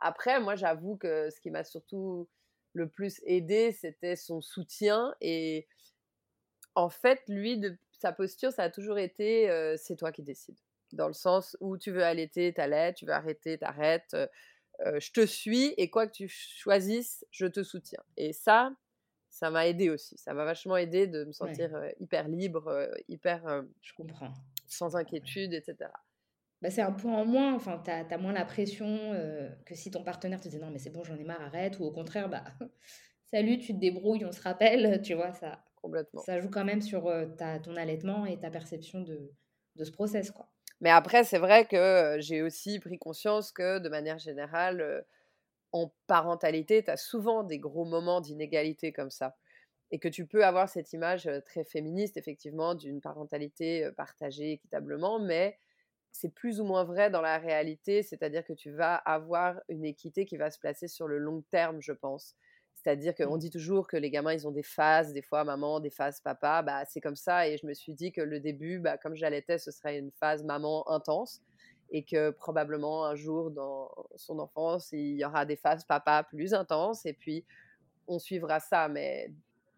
après, 0.00 0.40
moi, 0.40 0.56
j'avoue 0.56 0.96
que 0.96 1.30
ce 1.30 1.40
qui 1.40 1.50
m'a 1.50 1.64
surtout 1.64 2.28
le 2.72 2.88
plus 2.88 3.20
aidé, 3.24 3.72
c'était 3.72 4.16
son 4.16 4.40
soutien. 4.40 5.14
Et 5.20 5.68
en 6.74 6.88
fait, 6.88 7.20
lui, 7.28 7.58
de 7.58 7.76
sa 7.98 8.12
posture, 8.12 8.52
ça 8.52 8.64
a 8.64 8.70
toujours 8.70 8.98
été 8.98 9.48
c'est 9.76 9.96
toi 9.96 10.12
qui 10.12 10.22
décides. 10.22 10.58
Dans 10.92 11.06
le 11.06 11.12
sens 11.12 11.56
où 11.60 11.78
tu 11.78 11.90
veux 11.90 12.04
allaiter, 12.04 12.52
t'allaites, 12.52 12.96
tu 12.96 13.06
veux 13.06 13.12
arrêter, 13.12 13.58
t'arrêtes. 13.58 14.16
je 14.80 15.12
te 15.12 15.24
suis 15.24 15.74
et 15.76 15.88
quoi 15.88 16.06
que 16.06 16.12
tu 16.12 16.28
choisisses, 16.28 17.24
je 17.30 17.46
te 17.46 17.62
soutiens. 17.62 18.02
Et 18.16 18.32
ça, 18.32 18.72
ça 19.30 19.50
m'a 19.50 19.66
aidé 19.66 19.88
aussi. 19.88 20.18
Ça 20.18 20.34
m'a 20.34 20.44
vachement 20.44 20.76
aidé 20.76 21.06
de 21.06 21.24
me 21.24 21.32
sentir 21.32 21.70
hyper 22.00 22.28
libre, 22.28 22.90
hyper. 23.08 23.64
je 23.80 23.92
comprends. 23.94 24.32
Sans 24.66 24.96
inquiétude, 24.96 25.52
etc. 25.52 25.90
Bah, 26.62 26.70
c'est 26.70 26.82
un 26.82 26.92
point 26.92 27.14
en 27.14 27.24
moins. 27.24 27.54
Enfin, 27.54 27.80
tu 27.84 27.90
as, 27.90 28.18
moins 28.18 28.32
la 28.32 28.44
pression 28.44 28.86
que 29.66 29.74
si 29.74 29.90
ton 29.90 30.04
partenaire 30.04 30.40
te 30.40 30.48
dit 30.48 30.58
non, 30.58 30.70
mais 30.70 30.78
c'est 30.78 30.90
bon, 30.90 31.04
j'en 31.04 31.16
ai 31.16 31.24
marre, 31.24 31.42
arrête. 31.42 31.78
Ou 31.78 31.84
au 31.84 31.92
contraire, 31.92 32.28
bah, 32.28 32.44
salut, 33.30 33.58
tu 33.58 33.74
te 33.74 33.78
débrouilles, 33.78 34.24
on 34.24 34.32
se 34.32 34.42
rappelle. 34.42 35.02
Tu 35.02 35.14
vois, 35.14 35.32
ça, 35.32 35.64
Complètement. 35.82 36.22
ça 36.22 36.40
joue 36.40 36.48
quand 36.48 36.64
même 36.64 36.80
sur 36.80 37.12
ta, 37.36 37.58
ton 37.58 37.76
allaitement 37.76 38.24
et 38.24 38.38
ta 38.38 38.50
perception 38.50 39.00
de, 39.00 39.32
de 39.76 39.84
ce 39.84 39.90
process. 39.90 40.30
Quoi. 40.30 40.48
Mais 40.80 40.90
après, 40.90 41.24
c'est 41.24 41.38
vrai 41.38 41.66
que 41.66 42.16
j'ai 42.20 42.42
aussi 42.42 42.78
pris 42.78 42.98
conscience 42.98 43.52
que 43.52 43.78
de 43.78 43.88
manière 43.88 44.18
générale, 44.18 45.04
en 45.72 45.92
parentalité, 46.06 46.82
tu 46.84 46.90
as 46.90 46.96
souvent 46.96 47.42
des 47.42 47.58
gros 47.58 47.84
moments 47.84 48.20
d'inégalité 48.20 48.92
comme 48.92 49.10
ça. 49.10 49.36
Et 49.90 49.98
que 49.98 50.08
tu 50.08 50.26
peux 50.26 50.44
avoir 50.44 50.68
cette 50.68 50.92
image 50.92 51.28
très 51.44 51.64
féministe, 51.64 52.16
effectivement, 52.16 52.74
d'une 52.74 53.00
parentalité 53.00 53.90
partagée 53.96 54.52
équitablement, 54.52 55.18
mais 55.18 55.58
c'est 56.12 56.34
plus 56.34 56.60
ou 56.60 56.64
moins 56.64 56.84
vrai 56.84 57.10
dans 57.10 57.20
la 57.20 57.38
réalité, 57.38 58.02
c'est-à-dire 58.02 58.44
que 58.44 58.52
tu 58.52 58.70
vas 58.70 58.96
avoir 58.96 59.60
une 59.68 59.84
équité 59.84 60.24
qui 60.26 60.36
va 60.36 60.50
se 60.50 60.58
placer 60.58 60.88
sur 60.88 61.08
le 61.08 61.18
long 61.18 61.42
terme, 61.50 61.80
je 61.80 61.92
pense. 61.92 62.36
C'est-à-dire 62.82 63.14
qu'on 63.14 63.36
mmh. 63.36 63.40
dit 63.40 63.50
toujours 63.50 63.86
que 63.86 63.96
les 63.96 64.10
gamins, 64.10 64.32
ils 64.32 64.46
ont 64.46 64.50
des 64.50 64.64
phases, 64.64 65.12
des 65.12 65.22
fois 65.22 65.44
maman, 65.44 65.78
des 65.78 65.90
phases 65.90 66.20
papa. 66.20 66.62
Bah, 66.62 66.84
c'est 66.84 67.00
comme 67.00 67.16
ça. 67.16 67.46
Et 67.46 67.56
je 67.56 67.66
me 67.66 67.74
suis 67.74 67.92
dit 67.92 68.10
que 68.10 68.20
le 68.20 68.40
début, 68.40 68.78
bah, 68.78 68.98
comme 68.98 69.14
j'allaitais, 69.14 69.58
ce 69.58 69.70
serait 69.70 69.98
une 69.98 70.10
phase 70.10 70.42
maman 70.42 70.88
intense. 70.90 71.40
Et 71.90 72.04
que 72.04 72.30
probablement 72.30 73.04
un 73.04 73.14
jour 73.14 73.50
dans 73.50 73.90
son 74.16 74.38
enfance, 74.38 74.90
il 74.92 75.16
y 75.16 75.24
aura 75.24 75.44
des 75.44 75.56
phases 75.56 75.84
papa 75.84 76.24
plus 76.24 76.54
intenses. 76.54 77.06
Et 77.06 77.12
puis, 77.12 77.44
on 78.08 78.18
suivra 78.18 78.58
ça. 78.58 78.88
Mais 78.88 79.30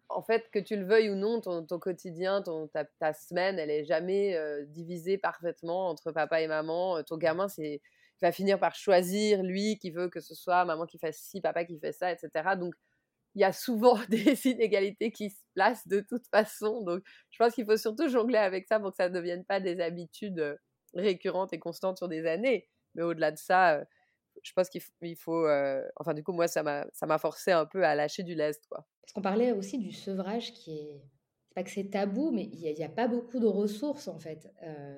en 0.09 0.23
fait, 0.23 0.49
que 0.51 0.59
tu 0.59 0.75
le 0.75 0.85
veuilles 0.85 1.09
ou 1.09 1.15
non, 1.15 1.41
ton, 1.41 1.79
quotidien, 1.79 2.41
ton, 2.41 2.67
ta, 2.67 3.13
semaine, 3.13 3.59
elle 3.59 3.69
est 3.69 3.83
jamais 3.83 4.39
divisée 4.69 5.17
parfaitement 5.17 5.89
entre 5.89 6.11
papa 6.11 6.41
et 6.41 6.47
maman. 6.47 7.03
Ton 7.03 7.17
gamin, 7.17 7.49
c'est 7.49 7.81
va 8.21 8.31
finir 8.31 8.59
par 8.59 8.75
choisir 8.75 9.43
lui 9.43 9.77
qui 9.77 9.91
veut 9.91 10.09
que 10.09 10.19
ce 10.19 10.35
soit 10.35 10.65
maman 10.65 10.85
qui 10.85 10.97
fasse 10.97 11.17
ci, 11.17 11.41
papa 11.41 11.65
qui 11.65 11.77
fait 11.79 11.91
ça, 11.91 12.11
etc. 12.11 12.29
Donc 12.57 12.73
il 13.35 13.41
y 13.41 13.43
a 13.43 13.51
souvent 13.53 13.97
des 14.09 14.47
inégalités 14.47 15.11
qui 15.11 15.29
se 15.29 15.43
placent 15.53 15.87
de 15.87 15.99
toute 16.01 16.25
façon. 16.27 16.81
Donc, 16.83 17.03
je 17.29 17.37
pense 17.37 17.53
qu'il 17.53 17.65
faut 17.65 17.77
surtout 17.77 18.07
jongler 18.07 18.37
avec 18.37 18.67
ça 18.67 18.79
pour 18.79 18.91
que 18.91 18.97
ça 18.97 19.09
ne 19.09 19.13
devienne 19.13 19.45
pas 19.45 19.59
des 19.59 19.79
habitudes 19.81 20.57
récurrentes 20.93 21.53
et 21.53 21.59
constantes 21.59 21.97
sur 21.97 22.07
des 22.07 22.25
années. 22.25 22.67
Mais 22.95 23.03
au-delà 23.03 23.31
de 23.31 23.37
ça, 23.37 23.83
je 24.43 24.53
pense 24.53 24.69
qu'il 24.69 25.15
faut. 25.17 25.47
enfin, 25.97 26.13
du 26.13 26.23
coup, 26.23 26.31
moi, 26.31 26.47
ça 26.47 26.63
m'a 26.63 27.17
forcé 27.19 27.51
un 27.51 27.65
peu 27.65 27.83
à 27.83 27.95
lâcher 27.95 28.23
du 28.23 28.35
lest, 28.35 28.65
quoi. 28.67 28.87
Parce 29.01 29.13
qu'on 29.13 29.21
parlait 29.21 29.51
aussi 29.51 29.77
du 29.77 29.91
sevrage 29.91 30.53
qui 30.53 30.77
est. 30.77 31.01
pas 31.53 31.63
que 31.63 31.69
c'est 31.69 31.89
tabou, 31.89 32.31
mais 32.31 32.43
il 32.43 32.59
n'y 32.59 32.83
a, 32.83 32.87
a, 32.87 32.89
pas 32.89 33.07
beaucoup 33.07 33.39
de 33.39 33.45
ressources, 33.45 34.07
en 34.07 34.19
fait, 34.19 34.49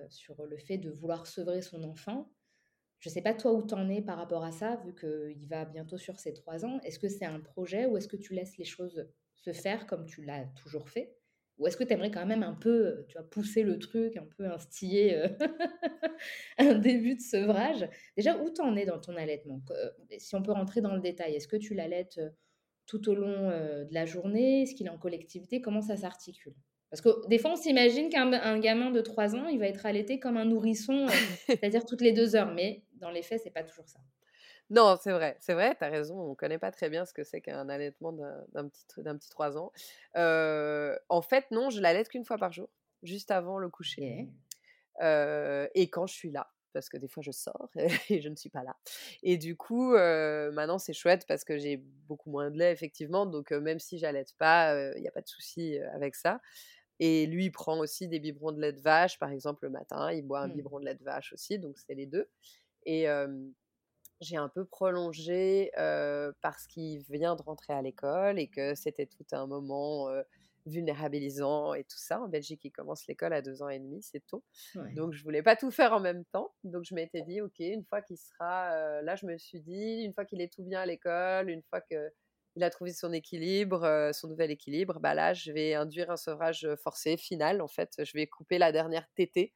sur 0.10 0.46
le 0.46 0.58
fait 0.58 0.78
de 0.78 0.92
vouloir 0.92 1.26
sevrer 1.26 1.62
son 1.62 1.84
enfant. 1.84 2.30
Je 3.00 3.10
ne 3.10 3.14
sais 3.14 3.22
pas 3.22 3.34
toi 3.34 3.54
où 3.54 3.66
tu 3.66 3.74
en 3.74 3.90
es 3.90 4.02
par 4.02 4.18
rapport 4.18 4.44
à 4.44 4.52
ça, 4.52 4.82
vu 4.86 4.94
qu'il 4.94 5.48
va 5.48 5.66
bientôt 5.66 5.98
sur 5.98 6.20
ses 6.20 6.34
trois 6.34 6.66
ans. 6.66 6.80
Est-ce 6.84 7.00
que 7.00 7.10
c'est 7.10 7.26
un 7.26 7.40
projet 7.40 7.86
ou 7.86 7.98
est-ce 7.98 8.08
que 8.08 8.18
tu 8.18 8.34
laisses 8.34 8.58
les 8.58 8.66
choses 8.66 9.08
se 9.36 9.54
faire 9.54 9.86
comme 9.86 10.06
tu 10.06 10.24
l'as 10.24 10.46
toujours 10.62 10.90
fait? 10.90 11.16
Ou 11.58 11.68
est-ce 11.68 11.78
que 11.78 11.84
tu 11.84 11.94
aimerais 11.94 12.12
quand 12.12 12.26
même 12.26 12.44
un 12.44 12.54
peu 12.54 13.06
tu 13.08 13.18
vois, 13.18 13.28
pousser 13.28 13.64
le 13.64 13.80
truc, 13.80 14.16
un 14.18 14.28
peu 14.38 14.46
instiller 14.46 15.16
euh, 15.16 15.28
un 16.60 16.76
début 16.76 17.16
de 17.16 17.22
sevrage? 17.22 17.88
Déjà, 18.16 18.38
où 18.38 18.52
tu 18.52 18.62
en 18.62 18.76
es 18.76 18.86
dans 18.86 19.00
ton 19.00 19.16
allaitement? 19.16 19.62
Si 20.18 20.36
on 20.36 20.44
peut 20.44 20.52
rentrer 20.52 20.82
dans 20.82 20.94
le 20.94 21.02
détail, 21.02 21.36
est-ce 21.36 21.48
que 21.48 21.58
tu 21.58 21.74
l'allaites 21.74 22.20
euh, 22.20 22.30
tout 22.88 23.10
au 23.10 23.16
long 23.16 23.50
euh, 23.50 23.86
de 23.86 23.94
la 23.94 24.06
journée? 24.06 24.64
Est-ce 24.64 24.74
qu'il 24.74 24.88
est 24.88 24.92
en 24.92 24.98
collectivité? 24.98 25.62
Comment 25.62 25.82
ça 25.82 25.98
s'articule? 25.98 26.56
Parce 26.90 27.02
que 27.02 27.28
des 27.28 27.38
fois, 27.38 27.52
on 27.52 27.56
s'imagine 27.56 28.10
qu'un 28.10 28.60
gamin 28.60 28.92
de 28.92 29.02
3 29.02 29.36
ans, 29.36 29.48
il 29.48 29.60
va 29.60 29.68
être 29.68 29.86
allaité 29.86 30.20
comme 30.20 30.38
un 30.38 30.46
nourrisson, 30.46 31.08
euh, 31.08 31.08
c'est-à-dire 31.48 31.86
toutes 31.86 32.02
les 32.02 32.14
deux 32.14 32.36
heures. 32.36 32.54
Mais 32.54 32.84
dans 33.00 33.10
les 33.10 33.24
faits, 33.24 33.42
c'est 33.44 33.52
pas 33.52 33.64
toujours 33.64 33.88
ça. 33.88 34.00
Non, 34.70 34.98
c'est 35.02 35.12
vrai, 35.12 35.38
c'est 35.40 35.54
vrai, 35.54 35.76
tu 35.78 35.84
as 35.84 35.90
raison. 35.90 36.20
On 36.20 36.30
ne 36.32 36.36
connaît 36.36 36.60
pas 36.60 36.72
très 36.72 36.90
bien 36.90 37.06
ce 37.06 37.14
que 37.14 37.24
c'est 37.24 37.40
qu'un 37.40 37.70
allaitement 37.70 38.12
d'un 38.12 38.68
petit, 38.68 38.86
petit 38.88 39.30
3 39.30 39.58
ans. 39.58 39.72
Euh, 40.18 40.98
en 41.08 41.22
fait, 41.22 41.46
non, 41.52 41.70
je 41.70 41.80
l'allaite 41.80 42.10
qu'une 42.10 42.26
fois 42.26 42.38
par 42.38 42.52
jour, 42.52 42.70
juste 43.02 43.32
avant 43.32 43.60
le 43.60 43.70
coucher. 43.70 44.28
Euh, 45.02 45.68
et 45.74 45.90
quand 45.90 46.06
je 46.06 46.14
suis 46.14 46.32
là, 46.32 46.52
parce 46.74 46.90
que 46.90 46.98
des 46.98 47.08
fois 47.08 47.24
je 47.24 47.32
sors 47.32 47.70
et 48.10 48.22
je 48.22 48.30
ne 48.30 48.36
suis 48.36 48.50
pas 48.50 48.64
là. 48.64 48.76
Et 49.24 49.38
du 49.38 49.56
coup, 49.56 49.92
maintenant 49.94 50.80
c'est 50.80 50.94
chouette 50.94 51.26
parce 51.28 51.46
que 51.46 51.58
j'ai 51.58 51.78
beaucoup 51.78 52.30
moins 52.30 52.52
de 52.52 52.58
lait, 52.58 52.74
effectivement. 52.74 53.26
Donc, 53.26 53.52
même 53.52 53.80
si 53.80 53.98
j'allaite 53.98 54.34
pas, 54.38 54.92
il 54.96 55.02
n'y 55.02 55.08
a 55.08 55.12
pas 55.12 55.22
de 55.22 55.30
souci 55.30 55.78
avec 55.94 56.16
ça. 56.16 56.42
Et 57.00 57.28
lui, 57.28 57.46
il 57.46 57.52
prend 57.52 57.78
aussi 57.80 58.08
des 58.08 58.20
biberons 58.20 58.52
de 58.52 58.60
lait 58.60 58.74
de 58.74 58.82
vache, 58.82 59.20
par 59.20 59.30
exemple, 59.30 59.66
le 59.66 59.70
matin. 59.70 60.12
Il 60.12 60.24
boit 60.24 60.42
un 60.42 60.48
mmh. 60.48 60.54
biberon 60.54 60.80
de 60.80 60.86
lait 60.86 60.96
de 60.96 61.04
vache 61.04 61.32
aussi, 61.32 61.60
donc 61.60 61.78
c'est 61.78 61.94
les 61.94 62.08
deux. 62.08 62.28
Et 62.88 63.06
j'ai 64.20 64.38
un 64.38 64.50
peu 64.50 64.66
prolongé 64.66 65.70
parce 66.42 66.66
qu'il 66.66 67.04
vient 67.10 67.36
de 67.36 67.44
rentrer 67.44 67.74
à 67.74 67.84
l'école 67.84 68.40
et 68.40 68.48
que 68.48 68.74
c'était 68.74 69.06
tout 69.06 69.26
un 69.32 69.46
moment 69.46 70.08
vulnérabilisant 70.66 71.76
et 71.76 71.84
tout 71.84 72.00
ça. 72.00 72.20
En 72.20 72.28
Belgique, 72.28 72.62
il 72.66 72.72
commence 72.72 73.06
l'école 73.08 73.34
à 73.34 73.42
deux 73.42 73.62
ans 73.62 73.70
et 73.70 73.80
demi, 73.80 74.02
c'est 74.02 74.26
tôt. 74.26 74.44
Donc, 74.96 75.14
je 75.14 75.24
voulais 75.24 75.44
pas 75.44 75.56
tout 75.56 75.70
faire 75.70 75.94
en 75.94 76.00
même 76.00 76.26
temps. 76.26 76.54
Donc, 76.64 76.84
je 76.84 76.96
m'étais 76.96 77.22
dit, 77.22 77.42
OK, 77.42 77.60
une 77.60 77.86
fois 77.86 78.02
qu'il 78.02 78.18
sera... 78.18 79.02
là, 79.04 79.16
je 79.16 79.28
me 79.28 79.38
suis 79.38 79.62
dit, 79.62 80.02
une 80.04 80.14
fois 80.14 80.26
qu'il 80.26 80.42
est 80.42 80.52
tout 80.52 80.64
bien 80.64 80.82
à 80.82 80.86
l'école, 80.86 81.50
une 81.50 81.62
fois 81.62 81.82
que 81.82 82.12
il 82.58 82.64
a 82.64 82.72
trouvé 82.72 82.92
son 82.92 83.14
équilibre, 83.14 83.84
euh, 83.84 84.12
son 84.14 84.28
nouvel 84.30 84.50
équilibre, 84.50 85.00
bah 85.00 85.14
là, 85.14 85.34
je 85.34 85.52
vais 85.52 85.76
induire 85.76 86.10
un 86.10 86.18
sevrage 86.18 86.68
forcé 86.84 87.16
final. 87.16 87.62
En 87.62 87.68
fait, 87.68 88.04
je 88.04 88.12
vais 88.14 88.26
couper 88.26 88.58
la 88.58 88.72
dernière 88.72 89.08
tétée. 89.16 89.54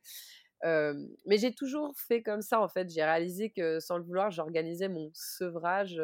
Mais 0.64 1.38
j'ai 1.38 1.54
toujours 1.54 1.94
fait 1.98 2.22
comme 2.22 2.42
ça, 2.42 2.62
en 2.62 2.68
fait. 2.68 2.90
J'ai 2.90 3.04
réalisé 3.04 3.50
que 3.50 3.80
sans 3.80 3.98
le 3.98 4.04
vouloir, 4.04 4.32
j'organisais 4.32 4.90
mon 4.90 5.10
sevrage 5.14 6.02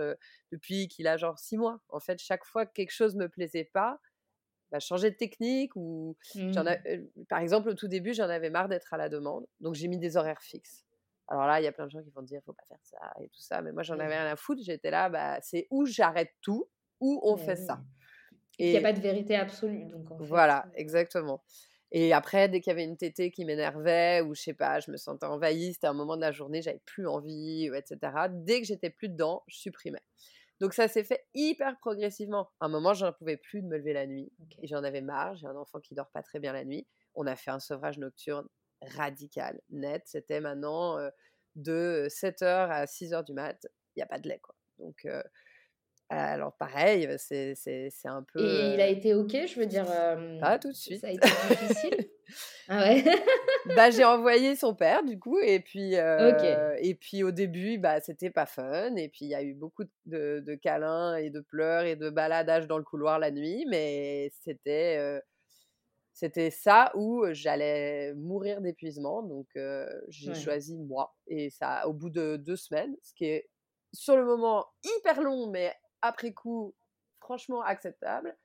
depuis 0.52 0.88
qu'il 0.88 1.08
a 1.08 1.18
genre 1.18 1.40
six 1.40 1.58
mois. 1.58 1.80
En 1.90 2.00
fait, 2.00 2.20
chaque 2.20 2.46
fois 2.46 2.66
que 2.66 2.74
quelque 2.74 2.94
chose 2.94 3.16
me 3.16 3.30
plaisait 3.30 3.70
pas, 3.74 4.00
bah, 4.72 4.80
changer 4.80 5.12
de 5.12 5.16
technique 5.16 5.76
ou 5.76 6.18
j'en 6.36 6.66
mmh. 6.66 7.26
par 7.30 7.40
exemple 7.40 7.70
au 7.70 7.74
tout 7.74 7.88
début 7.88 8.14
j'en 8.14 8.28
avais 8.28 8.50
marre 8.50 8.68
d'être 8.68 8.94
à 8.94 8.98
la 8.98 9.08
demande 9.08 9.46
donc 9.62 9.76
j'ai 9.76 9.88
mis 9.88 9.98
des 9.98 10.18
horaires 10.18 10.42
fixes 10.42 10.86
alors 11.30 11.48
là 11.48 11.62
il 11.62 11.64
y 11.64 11.68
a 11.68 11.72
plein 11.72 11.86
de 11.86 11.92
gens 11.92 12.04
qui 12.04 12.10
vont 12.10 12.22
dire 12.22 12.42
faut 12.46 12.52
pas 12.52 12.66
faire 12.68 12.84
ça 12.84 13.14
et 13.22 13.30
tout 13.30 13.40
ça 13.40 13.62
mais 13.62 13.72
moi 13.72 13.84
j'en 13.84 13.98
avais 13.98 14.20
rien 14.20 14.30
à 14.30 14.36
foutre 14.36 14.62
j'étais 14.62 14.92
là 14.92 15.08
bah 15.08 15.40
c'est 15.42 15.68
où 15.70 15.86
j'arrête 15.86 16.34
tout 16.42 16.68
où 17.00 17.20
on 17.24 17.38
fait 17.38 17.56
ça? 17.56 17.82
Et 18.60 18.70
il 18.70 18.72
n'y 18.72 18.78
a 18.78 18.82
pas 18.82 18.94
de 18.94 19.00
vérité 19.00 19.36
absolue. 19.36 19.86
Donc 19.86 20.08
voilà, 20.20 20.66
exactement. 20.74 21.44
Et 21.92 22.12
après, 22.14 22.50
dès 22.50 22.60
qu'il 22.60 22.72
y 22.72 22.74
avait 22.74 22.84
une 22.84 22.98
tétée 22.98 23.32
qui 23.32 23.46
m'énervait, 23.46 24.22
ou 24.22 24.36
je 24.36 24.42
sais 24.42 24.54
pas, 24.54 24.80
je 24.80 24.92
me 24.92 24.98
sentais 24.98 25.26
envahie, 25.26 25.74
c'était 25.74 25.88
un 25.88 25.94
moment 25.94 26.18
de 26.18 26.22
la 26.22 26.32
journée, 26.32 26.62
j'avais 26.62 26.82
plus 26.86 27.08
envie, 27.08 27.70
etc. 27.74 27.98
Dès 28.30 28.60
que 28.60 28.68
j'étais 28.68 28.90
plus 28.90 29.10
dedans, 29.10 29.44
je 29.48 29.58
supprimais. 29.58 30.02
Donc 30.60 30.74
ça 30.74 30.88
s'est 30.88 31.04
fait 31.04 31.26
hyper 31.34 31.78
progressivement. 31.80 32.50
À 32.60 32.66
un 32.66 32.70
moment, 32.70 32.94
j'en 32.94 33.14
pouvais 33.14 33.38
plus 33.38 33.62
de 33.62 33.68
me 33.68 33.78
lever 33.78 33.94
la 33.94 34.08
nuit. 34.08 34.32
J'en 34.64 34.84
avais 34.84 35.02
marre. 35.02 35.36
J'ai 35.36 35.48
un 35.48 35.56
enfant 35.56 35.80
qui 35.80 35.94
dort 35.94 36.10
pas 36.12 36.24
très 36.24 36.40
bien 36.40 36.52
la 36.52 36.66
nuit. 36.66 36.88
On 37.16 37.28
a 37.28 37.36
fait 37.36 37.52
un 37.52 37.60
sevrage 37.60 37.98
nocturne 38.00 38.48
radical, 38.82 39.60
net. 39.70 40.04
C'était 40.06 40.42
maintenant 40.42 40.98
euh, 40.98 41.10
de 41.56 42.08
7h 42.10 42.70
à 42.70 42.86
6h 42.86 43.24
du 43.26 43.34
mat. 43.34 43.68
Il 43.96 44.00
n'y 44.00 44.04
a 44.04 44.08
pas 44.08 44.20
de 44.20 44.28
lait, 44.28 44.40
quoi. 44.40 44.56
Donc, 44.80 45.06
euh, 45.06 45.24
alors 46.10 46.54
pareil, 46.54 47.08
c'est 47.18 47.56
un 48.06 48.24
peu... 48.24 48.40
Et 48.40 48.74
il 48.74 48.82
a 48.82 48.88
été 48.88 49.14
OK, 49.14 49.32
je 49.32 49.60
veux 49.60 49.66
dire... 49.66 49.86
pas 50.40 50.58
tout 50.58 50.70
de 50.70 50.76
suite. 50.76 51.02
Ça 51.02 51.08
a 51.08 51.12
été 51.12 51.28
difficile? 51.50 52.10
Ah 52.68 52.82
ouais 52.82 53.06
bah, 53.78 53.90
J'ai 53.90 54.04
envoyé 54.04 54.58
son 54.58 54.76
père, 54.76 55.02
du 55.02 55.18
coup, 55.18 55.40
et 55.40 55.62
puis, 55.62 55.94
et 55.94 56.96
puis 56.96 57.24
au 57.24 57.32
début, 57.32 57.78
bah, 57.78 58.02
c'était 58.02 58.30
pas 58.30 58.46
fun, 58.46 58.96
et 58.98 59.08
puis 59.08 59.24
il 59.24 59.30
y 59.30 59.36
a 59.36 59.42
eu 59.42 59.54
beaucoup 59.54 59.86
de, 60.06 60.44
de, 60.46 60.56
câlins 60.56 61.16
et 61.16 61.30
de 61.30 61.40
pleurs 61.40 61.86
et 61.86 61.96
de 61.96 62.10
baladage 62.10 62.68
dans 62.68 62.78
le 62.78 62.84
couloir 62.84 63.18
la 63.18 63.32
nuit, 63.32 63.66
mais 63.70 64.30
c'était... 64.42 65.22
c'était 66.12 66.52
ça 66.52 66.92
où 66.96 67.24
j'allais 67.32 68.14
mourir 68.16 68.60
d'épuisement, 68.60 69.24
donc 69.24 69.48
j'ai 70.10 70.34
choisi 70.34 70.78
moi. 70.78 71.16
Et 71.28 71.50
ça, 71.50 71.88
au 71.88 71.94
bout 71.94 72.10
de 72.10 72.36
deux 72.36 72.58
semaines, 72.58 72.94
ce 73.02 73.14
qui 73.14 73.24
est 73.24 73.50
sur 73.94 74.18
le 74.18 74.26
moment 74.26 74.66
hyper 74.84 75.22
long, 75.22 75.48
mais 75.48 75.74
après 76.02 76.34
coup, 76.34 76.74
franchement 77.20 77.62
acceptable, 77.62 78.36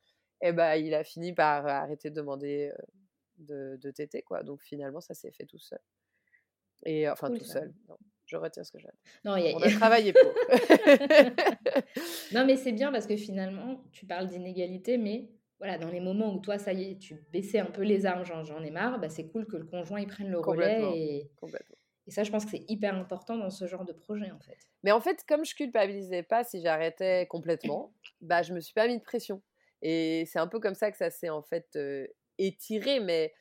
et 0.40 0.52
ben, 0.52 0.74
il 0.74 0.94
a 0.94 1.04
fini 1.04 1.32
par 1.32 1.66
arrêter 1.66 2.10
de 2.10 2.16
demander 2.16 2.72
de, 3.38 3.78
de 3.80 3.90
téter, 3.90 4.22
quoi. 4.22 4.42
Donc 4.42 4.62
finalement, 4.62 5.00
ça 5.00 5.14
s'est 5.14 5.30
fait 5.30 5.46
tout 5.46 5.58
seul. 5.58 5.80
Et 6.84 7.08
enfin, 7.08 7.30
tout 7.30 7.44
seul. 7.44 7.72
je 8.26 8.36
retiens 8.36 8.64
ce 8.64 8.72
que 8.72 8.78
j'ai 8.78 8.88
Non, 9.24 9.34
On 9.34 9.62
a 9.62 9.70
travaillé 9.70 10.12
pour. 10.12 10.22
non, 12.32 12.44
mais 12.44 12.56
c'est 12.56 12.72
bien 12.72 12.90
parce 12.90 13.06
que 13.06 13.16
finalement, 13.16 13.84
tu 13.92 14.06
parles 14.06 14.26
d'inégalité, 14.26 14.98
mais 14.98 15.30
voilà, 15.58 15.78
dans 15.78 15.90
les 15.90 16.00
moments 16.00 16.34
où 16.34 16.40
toi, 16.40 16.58
ça 16.58 16.72
y 16.72 16.90
est, 16.90 16.98
tu 16.98 17.14
baissais 17.32 17.60
un 17.60 17.66
peu 17.66 17.82
les 17.82 18.04
armes, 18.04 18.24
j'en 18.24 18.64
ai 18.64 18.72
marre, 18.72 18.98
bah, 18.98 19.08
c'est 19.08 19.28
cool 19.28 19.46
que 19.46 19.56
le 19.56 19.64
conjoint 19.64 20.00
il 20.00 20.08
prenne 20.08 20.28
le 20.28 20.40
relais. 20.40 20.82
Et... 20.96 21.30
Complètement. 21.36 21.76
Et 22.06 22.10
ça, 22.10 22.24
je 22.24 22.30
pense 22.30 22.44
que 22.44 22.50
c'est 22.50 22.64
hyper 22.68 22.94
important 22.94 23.36
dans 23.36 23.50
ce 23.50 23.66
genre 23.66 23.84
de 23.84 23.92
projet, 23.92 24.30
en 24.30 24.40
fait. 24.40 24.58
Mais 24.82 24.92
en 24.92 25.00
fait, 25.00 25.24
comme 25.28 25.44
je 25.44 25.54
culpabilisais 25.54 26.22
pas 26.22 26.42
si 26.44 26.60
j'arrêtais 26.60 27.26
complètement, 27.26 27.92
bah, 28.20 28.42
je 28.42 28.52
me 28.52 28.60
suis 28.60 28.74
pas 28.74 28.88
mis 28.88 28.98
de 28.98 29.02
pression. 29.02 29.42
Et 29.82 30.24
c'est 30.26 30.38
un 30.38 30.46
peu 30.46 30.60
comme 30.60 30.74
ça 30.74 30.90
que 30.90 30.96
ça 30.96 31.10
s'est 31.10 31.30
en 31.30 31.42
fait 31.42 31.78
étiré. 32.38 33.00
Mais 33.00 33.32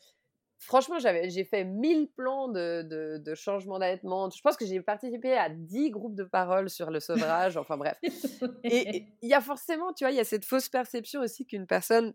franchement, 0.59 0.97
j'ai 0.99 1.43
fait 1.43 1.63
mille 1.65 2.09
plans 2.15 2.47
de, 2.47 2.83
de, 2.83 3.17
de 3.17 3.35
changement 3.35 3.79
d'allaitement. 3.79 4.29
Je 4.29 4.41
pense 4.41 4.57
que 4.57 4.65
j'ai 4.65 4.81
participé 4.81 5.33
à 5.33 5.49
dix 5.49 5.91
groupes 5.91 6.15
de 6.15 6.23
parole 6.23 6.69
sur 6.69 6.89
le 6.91 6.99
sevrage. 6.99 7.57
enfin 7.57 7.77
bref. 7.77 7.97
Et 8.63 9.07
il 9.21 9.29
y 9.29 9.33
a 9.33 9.41
forcément, 9.41 9.93
tu 9.93 10.03
vois, 10.03 10.11
il 10.11 10.17
y 10.17 10.19
a 10.19 10.23
cette 10.23 10.45
fausse 10.45 10.69
perception 10.69 11.21
aussi 11.21 11.45
qu'une 11.45 11.67
personne 11.67 12.13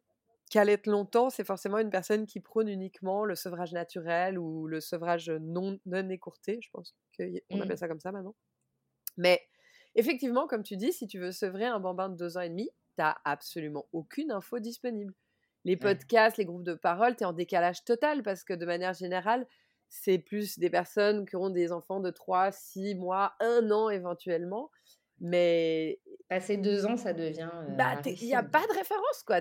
être 0.55 0.87
longtemps, 0.87 1.31
c'est 1.31 1.45
forcément 1.45 1.79
une 1.79 1.91
personne 1.91 2.27
qui 2.27 2.41
prône 2.41 2.69
uniquement 2.69 3.25
le 3.25 3.35
sevrage 3.35 3.73
naturel 3.73 4.39
ou 4.39 4.67
le 4.67 4.81
sevrage 4.81 5.31
non, 5.31 5.79
non 5.87 6.09
écourté, 6.09 6.59
je 6.63 6.71
pense 6.71 6.95
qu'on 7.17 7.61
appelle 7.61 7.75
mmh. 7.75 7.77
ça 7.77 7.89
comme 7.89 8.01
ça 8.01 8.13
maintenant. 8.13 8.35
Mais 9.17 9.43
effectivement, 9.95 10.47
comme 10.47 10.63
tu 10.63 10.77
dis, 10.77 10.93
si 10.93 11.07
tu 11.07 11.19
veux 11.19 11.33
sevrer 11.33 11.67
un 11.67 11.81
bambin 11.81 12.09
de 12.09 12.17
deux 12.17 12.37
ans 12.37 12.43
et 12.43 12.49
demi, 12.49 12.69
tu 12.97 13.03
n'as 13.03 13.17
absolument 13.25 13.87
aucune 13.93 14.31
info 14.31 14.59
disponible. 14.59 15.15
Les 15.65 15.77
podcasts, 15.77 16.37
les 16.37 16.45
groupes 16.45 16.63
de 16.63 16.75
parole, 16.75 17.17
tu 17.17 17.25
es 17.25 17.27
en 17.27 17.33
décalage 17.33 17.85
total 17.85 18.23
parce 18.23 18.45
que 18.45 18.55
de 18.55 18.65
manière 18.65 18.95
générale, 18.95 19.49
c'est 19.89 20.19
plus 20.19 20.59
des 20.59 20.71
personnes 20.71 21.27
qui 21.27 21.37
ont 21.37 21.51
des 21.51 21.73
enfants 21.73 22.01
de 22.01 22.11
3, 22.11 22.53
6 22.53 22.95
mois, 22.95 23.35
1 23.41 23.71
an 23.71 23.91
éventuellement. 23.91 24.71
Mais. 25.21 26.01
Passer 26.29 26.57
deux 26.57 26.87
ans, 26.87 26.97
ça 26.97 27.13
devient. 27.13 27.51
bah, 27.77 28.01
il 28.05 28.27
n'y 28.27 28.35
a 28.35 28.43
pas 28.43 28.67
de 28.67 28.73
référence, 28.73 29.23
quoi. 29.25 29.41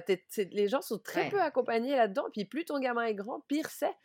les 0.52 0.68
gens 0.68 0.82
sont 0.82 1.00
très 1.00 1.30
peu 1.30 1.42
accompagnés 1.42 1.96
là-dedans. 1.96 2.26
Puis 2.32 2.46
plus 2.46 2.64
ton 2.64 2.80
gamin 2.80 3.06
est 3.06 3.16
grand, 3.16 3.42
pire 3.48 3.70
c'est. 3.70 3.96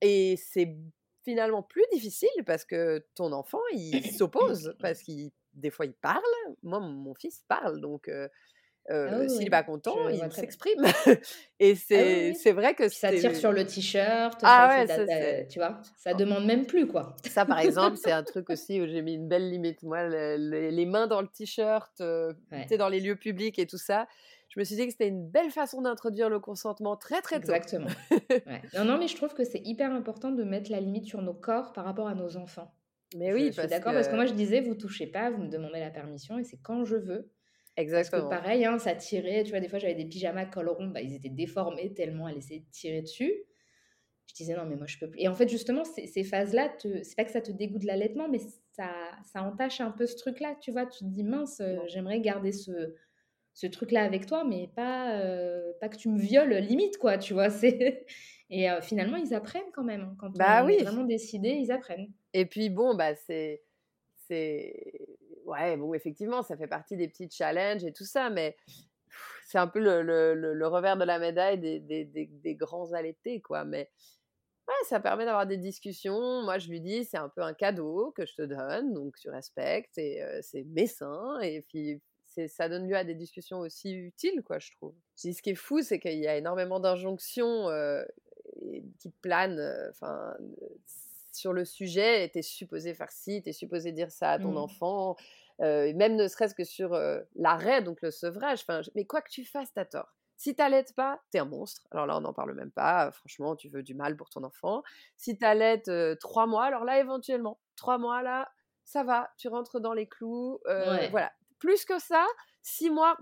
Et 0.00 0.36
c'est 0.36 0.76
finalement 1.24 1.62
plus 1.62 1.84
difficile 1.92 2.28
parce 2.44 2.64
que 2.64 3.06
ton 3.14 3.32
enfant, 3.32 3.60
il 3.72 4.10
s'oppose, 4.10 4.74
parce 4.80 5.02
qu'il 5.02 5.30
des 5.52 5.70
fois 5.70 5.86
il 5.86 5.92
parle. 5.92 6.22
Moi, 6.62 6.80
mon 6.80 7.14
fils 7.14 7.44
parle, 7.46 7.80
donc 7.80 8.10
ah 8.90 9.28
s'il 9.28 9.40
n'est 9.40 9.50
pas 9.50 9.62
content, 9.62 10.08
il 10.08 10.20
s'exprime. 10.32 10.82
et 11.60 11.72
ah 11.72 12.34
c'est 12.34 12.52
vrai 12.52 12.74
que 12.74 12.88
ça 12.88 13.12
tire 13.12 13.34
sur 13.36 13.52
le 13.52 13.64
t-shirt. 13.64 14.40
Ah 14.42 14.84
ouais, 14.86 15.46
tu 15.48 15.58
vois, 15.58 15.80
ça 15.96 16.14
demande 16.14 16.46
même 16.46 16.66
plus 16.66 16.86
quoi. 16.86 17.16
Ça, 17.28 17.44
par 17.44 17.58
exemple, 17.58 17.96
c'est 17.96 18.12
un 18.12 18.22
truc 18.22 18.50
aussi 18.50 18.80
où 18.80 18.86
j'ai 18.86 19.02
mis 19.02 19.14
une 19.14 19.28
belle 19.28 19.50
limite. 19.50 19.82
Moi, 19.82 20.08
les 20.08 20.86
mains 20.86 21.06
dans 21.06 21.20
le 21.20 21.28
t-shirt, 21.28 21.92
tu 21.96 22.68
sais, 22.68 22.76
dans 22.76 22.88
les 22.88 23.00
lieux 23.00 23.16
publics 23.16 23.58
et 23.58 23.66
tout 23.66 23.78
ça. 23.78 24.06
Je 24.48 24.58
me 24.58 24.64
suis 24.64 24.76
dit 24.76 24.86
que 24.86 24.92
c'était 24.92 25.08
une 25.08 25.28
belle 25.28 25.50
façon 25.50 25.82
d'introduire 25.82 26.30
le 26.30 26.40
consentement 26.40 26.96
très 26.96 27.20
très 27.20 27.40
tôt. 27.40 27.52
Exactement. 27.52 27.88
Non, 28.74 28.84
non, 28.84 28.98
mais 28.98 29.08
je 29.08 29.16
trouve 29.16 29.34
que 29.34 29.44
c'est 29.44 29.60
hyper 29.64 29.92
important 29.92 30.30
de 30.30 30.42
mettre 30.42 30.70
la 30.70 30.80
limite 30.80 31.06
sur 31.06 31.22
nos 31.22 31.34
corps 31.34 31.72
par 31.72 31.84
rapport 31.84 32.08
à 32.08 32.14
nos 32.14 32.36
enfants. 32.36 32.72
Mais 33.16 33.32
oui, 33.32 33.46
je, 33.52 33.60
suis 33.60 33.68
d'accord 33.68 33.92
parce 33.92 34.08
que 34.08 34.14
moi 34.14 34.26
je 34.26 34.34
disais 34.34 34.60
vous 34.60 34.74
touchez 34.74 35.06
pas, 35.06 35.30
vous 35.30 35.42
me 35.42 35.48
demandez 35.48 35.80
la 35.80 35.90
permission 35.90 36.38
et 36.38 36.44
c'est 36.44 36.58
quand 36.58 36.84
je 36.84 36.96
veux. 36.96 37.30
Exactement. 37.78 38.28
Parce 38.28 38.40
que 38.40 38.44
pareil, 38.44 38.64
hein, 38.64 38.78
ça 38.78 38.94
tirait. 38.94 39.44
Tu 39.44 39.50
vois, 39.50 39.60
des 39.60 39.68
fois, 39.68 39.78
j'avais 39.78 39.94
des 39.94 40.04
pyjamas 40.04 40.46
col 40.46 40.68
rond, 40.68 40.88
bah, 40.88 41.00
ils 41.00 41.14
étaient 41.14 41.28
déformés 41.28 41.94
tellement 41.94 42.28
elle 42.28 42.38
essayait 42.38 42.60
de 42.60 42.70
tirer 42.72 43.02
dessus. 43.02 43.32
Je 44.26 44.34
disais 44.34 44.54
non, 44.54 44.66
mais 44.66 44.76
moi, 44.76 44.86
je 44.86 44.98
peux 44.98 45.08
plus. 45.08 45.20
Et 45.20 45.28
en 45.28 45.34
fait, 45.34 45.48
justement, 45.48 45.84
ces, 45.84 46.24
phases-là, 46.24 46.74
c'est 46.80 47.16
pas 47.16 47.24
que 47.24 47.30
ça 47.30 47.40
te 47.40 47.52
dégoûte 47.52 47.84
l'allaitement, 47.84 48.28
mais 48.28 48.40
ça, 48.72 48.90
ça 49.24 49.42
entache 49.42 49.80
un 49.80 49.92
peu 49.92 50.06
ce 50.06 50.16
truc-là. 50.16 50.56
Tu 50.60 50.72
vois, 50.72 50.86
tu 50.86 50.98
te 50.98 51.04
dis 51.04 51.22
mince, 51.22 51.60
euh, 51.60 51.78
j'aimerais 51.86 52.20
garder 52.20 52.52
ce, 52.52 52.94
ce 53.54 53.66
truc-là 53.66 54.02
avec 54.02 54.26
toi, 54.26 54.44
mais 54.44 54.68
pas, 54.74 55.20
euh, 55.20 55.72
pas 55.80 55.88
que 55.88 55.96
tu 55.96 56.08
me 56.08 56.18
violes 56.18 56.54
limite, 56.56 56.98
quoi. 56.98 57.16
Tu 57.16 57.32
vois, 57.32 57.48
c'est. 57.50 58.06
Et 58.50 58.68
euh, 58.70 58.80
finalement, 58.80 59.16
ils 59.16 59.34
apprennent 59.34 59.70
quand 59.72 59.84
même. 59.84 60.00
Hein. 60.00 60.16
Quand 60.18 60.30
bah 60.36 60.62
on 60.64 60.66
oui. 60.66 60.76
est 60.80 60.82
vraiment 60.82 61.04
décidé, 61.04 61.50
ils 61.50 61.70
apprennent. 61.70 62.10
Et 62.34 62.44
puis, 62.44 62.70
bon, 62.70 62.96
bah, 62.96 63.14
c'est. 63.14 63.62
C'est 64.26 64.87
ouais, 65.48 65.76
bon, 65.76 65.94
effectivement, 65.94 66.42
ça 66.42 66.56
fait 66.56 66.66
partie 66.66 66.96
des 66.96 67.08
petits 67.08 67.28
challenges 67.30 67.84
et 67.84 67.92
tout 67.92 68.04
ça, 68.04 68.30
mais 68.30 68.56
c'est 69.46 69.58
un 69.58 69.66
peu 69.66 69.80
le, 69.80 70.66
revers 70.66 70.96
de 70.96 71.04
la 71.04 71.18
médaille 71.18 71.58
des, 71.58 72.54
grands 72.54 72.92
allaités, 72.92 73.40
quoi. 73.40 73.64
Mais 73.64 73.90
ouais, 74.68 74.74
ça 74.88 75.00
permet 75.00 75.24
d'avoir 75.24 75.46
des 75.46 75.56
discussions. 75.56 76.42
Moi, 76.42 76.58
je 76.58 76.68
lui 76.68 76.80
dis, 76.80 77.04
c'est 77.04 77.16
un 77.16 77.30
peu 77.30 77.42
un 77.42 77.54
cadeau 77.54 78.12
que 78.14 78.26
je 78.26 78.34
te 78.34 78.42
donne, 78.42 78.92
donc 78.92 79.16
tu 79.18 79.30
respectes, 79.30 79.96
et 79.98 80.22
c'est 80.42 80.64
mes 80.64 80.86
seins, 80.86 81.40
et 81.40 81.62
puis 81.62 82.00
ça 82.46 82.68
donne 82.68 82.86
lieu 82.86 82.94
à 82.94 83.04
des 83.04 83.14
discussions 83.14 83.58
aussi 83.58 83.92
utiles, 83.92 84.42
quoi, 84.44 84.58
je 84.58 84.70
trouve. 84.72 84.94
ce 85.16 85.42
qui 85.42 85.50
est 85.50 85.54
fou, 85.54 85.82
c'est 85.82 85.98
qu'il 85.98 86.18
y 86.18 86.28
a 86.28 86.36
énormément 86.36 86.78
d'injonctions 86.78 87.68
qui 88.98 89.10
planent, 89.22 89.88
enfin 89.90 90.36
sur 91.32 91.52
le 91.52 91.64
sujet, 91.64 92.28
tu 92.32 92.38
es 92.38 92.42
supposé 92.42 92.94
faire 92.94 93.10
ci, 93.10 93.42
tu 93.42 93.50
es 93.50 93.52
supposé 93.52 93.92
dire 93.92 94.10
ça 94.10 94.32
à 94.32 94.38
ton 94.38 94.52
mmh. 94.52 94.56
enfant, 94.58 95.16
euh, 95.60 95.92
même 95.94 96.16
ne 96.16 96.28
serait-ce 96.28 96.54
que 96.54 96.64
sur 96.64 96.94
euh, 96.94 97.20
l'arrêt, 97.34 97.82
donc 97.82 98.02
le 98.02 98.10
sevrage. 98.10 98.64
Mais 98.94 99.04
quoi 99.04 99.22
que 99.22 99.30
tu 99.30 99.44
fasses, 99.44 99.72
t'as 99.72 99.84
tort. 99.84 100.14
Si 100.36 100.54
t'allaites 100.54 100.94
pas, 100.94 101.20
t'es 101.30 101.40
un 101.40 101.44
monstre. 101.46 101.82
Alors 101.90 102.06
là, 102.06 102.16
on 102.16 102.20
n'en 102.20 102.32
parle 102.32 102.54
même 102.54 102.70
pas. 102.70 103.10
Franchement, 103.10 103.56
tu 103.56 103.68
veux 103.68 103.82
du 103.82 103.94
mal 103.94 104.16
pour 104.16 104.30
ton 104.30 104.44
enfant. 104.44 104.84
Si 105.16 105.36
t'allaites 105.36 105.88
euh, 105.88 106.14
trois 106.14 106.46
mois, 106.46 106.64
alors 106.64 106.84
là, 106.84 107.00
éventuellement, 107.00 107.58
trois 107.74 107.98
mois, 107.98 108.22
là, 108.22 108.48
ça 108.84 109.02
va. 109.02 109.30
Tu 109.36 109.48
rentres 109.48 109.80
dans 109.80 109.94
les 109.94 110.06
clous. 110.06 110.60
Voilà. 110.64 111.32
Plus 111.58 111.84
que 111.84 111.98
ça, 111.98 112.24
six 112.62 112.88
mois, 112.88 113.16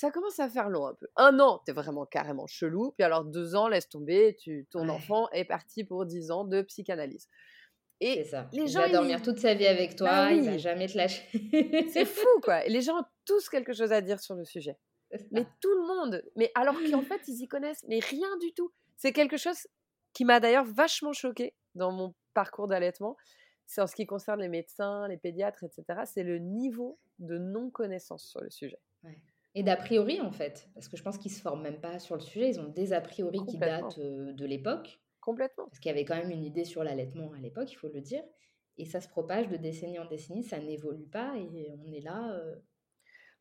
ça 0.00 0.10
commence 0.10 0.40
à 0.40 0.48
faire 0.48 0.70
long 0.70 0.86
un 0.86 0.94
peu. 0.94 1.06
Un 1.16 1.38
an, 1.40 1.60
t'es 1.66 1.72
vraiment 1.72 2.06
carrément 2.06 2.46
chelou. 2.46 2.92
Puis 2.96 3.04
alors 3.04 3.26
deux 3.26 3.54
ans, 3.54 3.68
laisse 3.68 3.86
tomber. 3.86 4.34
Tu, 4.40 4.66
ton 4.70 4.88
enfant 4.88 5.28
est 5.32 5.44
parti 5.44 5.84
pour 5.84 6.06
dix 6.06 6.30
ans 6.30 6.44
de 6.44 6.62
psychanalyse. 6.62 7.28
Et 8.00 8.24
ça. 8.24 8.48
les 8.54 8.66
gens, 8.66 8.84
il 8.86 8.92
va 8.92 8.98
dormir 8.98 9.20
toute 9.20 9.38
sa 9.38 9.52
vie 9.52 9.66
avec 9.66 9.94
toi, 9.96 10.08
bah 10.08 10.32
il 10.32 10.42
va 10.42 10.56
jamais 10.56 10.86
te 10.86 10.96
lâcher. 10.96 11.22
c'est 11.92 12.06
fou, 12.06 12.40
quoi. 12.42 12.64
les 12.64 12.80
gens 12.80 12.98
ont 12.98 13.04
tous 13.26 13.50
quelque 13.50 13.74
chose 13.74 13.92
à 13.92 14.00
dire 14.00 14.20
sur 14.20 14.34
le 14.34 14.46
sujet. 14.46 14.78
Mais 15.32 15.44
tout 15.60 15.74
le 15.74 15.86
monde. 15.86 16.22
Mais 16.34 16.50
alors 16.54 16.76
qu'en 16.90 17.02
fait, 17.02 17.20
ils 17.28 17.42
y 17.42 17.46
connaissent, 17.46 17.84
mais 17.86 17.98
rien 17.98 18.38
du 18.38 18.54
tout. 18.54 18.72
C'est 18.96 19.12
quelque 19.12 19.36
chose 19.36 19.66
qui 20.14 20.24
m'a 20.24 20.40
d'ailleurs 20.40 20.64
vachement 20.64 21.12
choqué 21.12 21.54
dans 21.74 21.92
mon 21.92 22.14
parcours 22.32 22.68
d'allaitement. 22.68 23.18
C'est 23.66 23.82
en 23.82 23.86
ce 23.86 23.94
qui 23.94 24.06
concerne 24.06 24.40
les 24.40 24.48
médecins, 24.48 25.06
les 25.08 25.18
pédiatres, 25.18 25.62
etc. 25.62 26.00
C'est 26.06 26.22
le 26.22 26.38
niveau 26.38 26.98
de 27.18 27.36
non-connaissance 27.36 28.24
sur 28.24 28.40
le 28.40 28.48
sujet. 28.48 28.78
Et 29.54 29.62
d'a 29.62 29.76
priori, 29.76 30.20
en 30.20 30.30
fait. 30.30 30.68
Parce 30.74 30.88
que 30.88 30.96
je 30.96 31.02
pense 31.02 31.18
qu'ils 31.18 31.32
se 31.32 31.40
forment 31.40 31.62
même 31.62 31.80
pas 31.80 31.98
sur 31.98 32.14
le 32.14 32.20
sujet. 32.20 32.48
Ils 32.50 32.60
ont 32.60 32.68
des 32.68 32.92
a 32.92 33.00
priori 33.00 33.40
qui 33.46 33.58
datent 33.58 33.98
euh, 33.98 34.32
de 34.32 34.46
l'époque. 34.46 35.00
Complètement. 35.20 35.66
Parce 35.66 35.78
qu'il 35.80 35.90
y 35.90 35.94
avait 35.94 36.04
quand 36.04 36.16
même 36.16 36.30
une 36.30 36.44
idée 36.44 36.64
sur 36.64 36.82
l'allaitement 36.84 37.32
à 37.32 37.38
l'époque, 37.38 37.70
il 37.70 37.76
faut 37.76 37.88
le 37.92 38.00
dire. 38.00 38.22
Et 38.78 38.86
ça 38.86 39.00
se 39.00 39.08
propage 39.08 39.48
de 39.48 39.56
décennie 39.56 39.98
en 39.98 40.06
décennie, 40.06 40.42
ça 40.42 40.58
n'évolue 40.58 41.06
pas 41.06 41.34
et 41.36 41.70
on 41.86 41.92
est 41.92 42.00
là. 42.00 42.32
Euh, 42.32 42.54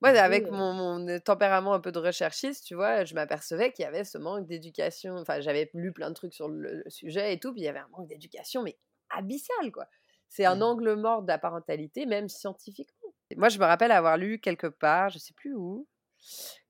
Moi, 0.02 0.10
avec 0.10 0.48
euh 0.48 0.52
mon, 0.52 1.20
tempérament 1.20 1.74
un 1.74 1.80
peu 1.80 1.94
de 1.94 2.00
recherchiste, 2.00 2.66
tu 2.66 2.76
vois, 2.76 3.06
je 3.06 3.14
m'apercevais 3.14 3.72
qu'il 3.72 3.84
y 3.84 3.88
avait 3.88 4.04
ce 4.04 4.18
manque 4.18 4.48
d'éducation. 4.48 5.16
Enfin, 5.16 5.40
j'avais 5.40 5.70
lu 5.74 5.94
plein 5.94 6.10
de 6.10 6.16
trucs 6.16 6.34
sur 6.34 6.50
le, 6.50 6.84
sujet 6.88 7.34
et 7.34 7.40
tout, 7.40 7.54
puis 7.54 7.62
il 7.62 7.66
y 7.66 7.70
avait 7.70 7.80
un 7.80 7.88
manque 7.88 8.08
d'éducation, 8.08 8.64
mais 8.64 8.78
abyssal, 9.12 9.72
quoi. 9.72 9.86
C'est 10.28 10.46
un 10.46 10.62
angle 10.62 10.94
mort 10.96 11.24
de 11.24 11.28
la 11.28 11.38
parentalité, 11.38 12.06
même 12.06 12.28
scientifiquement. 12.28 13.14
Moi, 13.38 13.50
je 13.50 13.60
me 13.60 13.66
rappelle 13.66 13.92
avoir 13.92 14.18
lu 14.18 14.40
quelque 14.40 14.68
part, 14.68 15.10
je 15.10 15.20
sais 15.20 15.34
plus 15.34 15.56
où, 15.56 15.88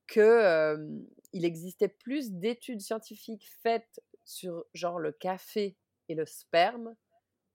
que 0.07 0.77
il 1.33 1.45
existait 1.45 1.87
plus 1.87 2.31
d'études 2.31 2.81
scientifiques 2.81 3.49
faites 3.61 4.01
sur 4.25 4.65
genre 4.73 4.99
le 4.99 5.11
café 5.11 5.75
et 6.07 6.15
le 6.15 6.25
sperme 6.25 6.95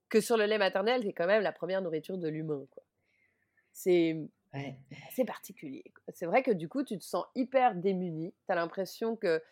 que 0.09 0.21
sur 0.21 0.37
le 0.37 0.47
lait 0.47 0.59
maternel, 0.59 1.03
qui 1.03 1.09
est 1.09 1.13
quand 1.13 1.27
même 1.27 1.43
la 1.43 1.53
première 1.53 1.83
nourriture 1.83 2.19
de 2.19 2.29
l'humain. 2.29 2.65
C'est 3.73 4.17
ouais. 4.55 4.77
particulier. 5.27 5.85
C'est 6.13 6.27
vrai 6.27 6.43
que 6.43 6.53
du 6.53 6.69
coup, 6.69 6.85
tu 6.85 6.99
te 6.99 7.05
sens 7.05 7.25
hyper 7.35 7.75
démuni. 7.75 8.33
Tu 8.47 8.53
as 8.53 8.55
l'impression 8.55 9.17
que 9.17 9.43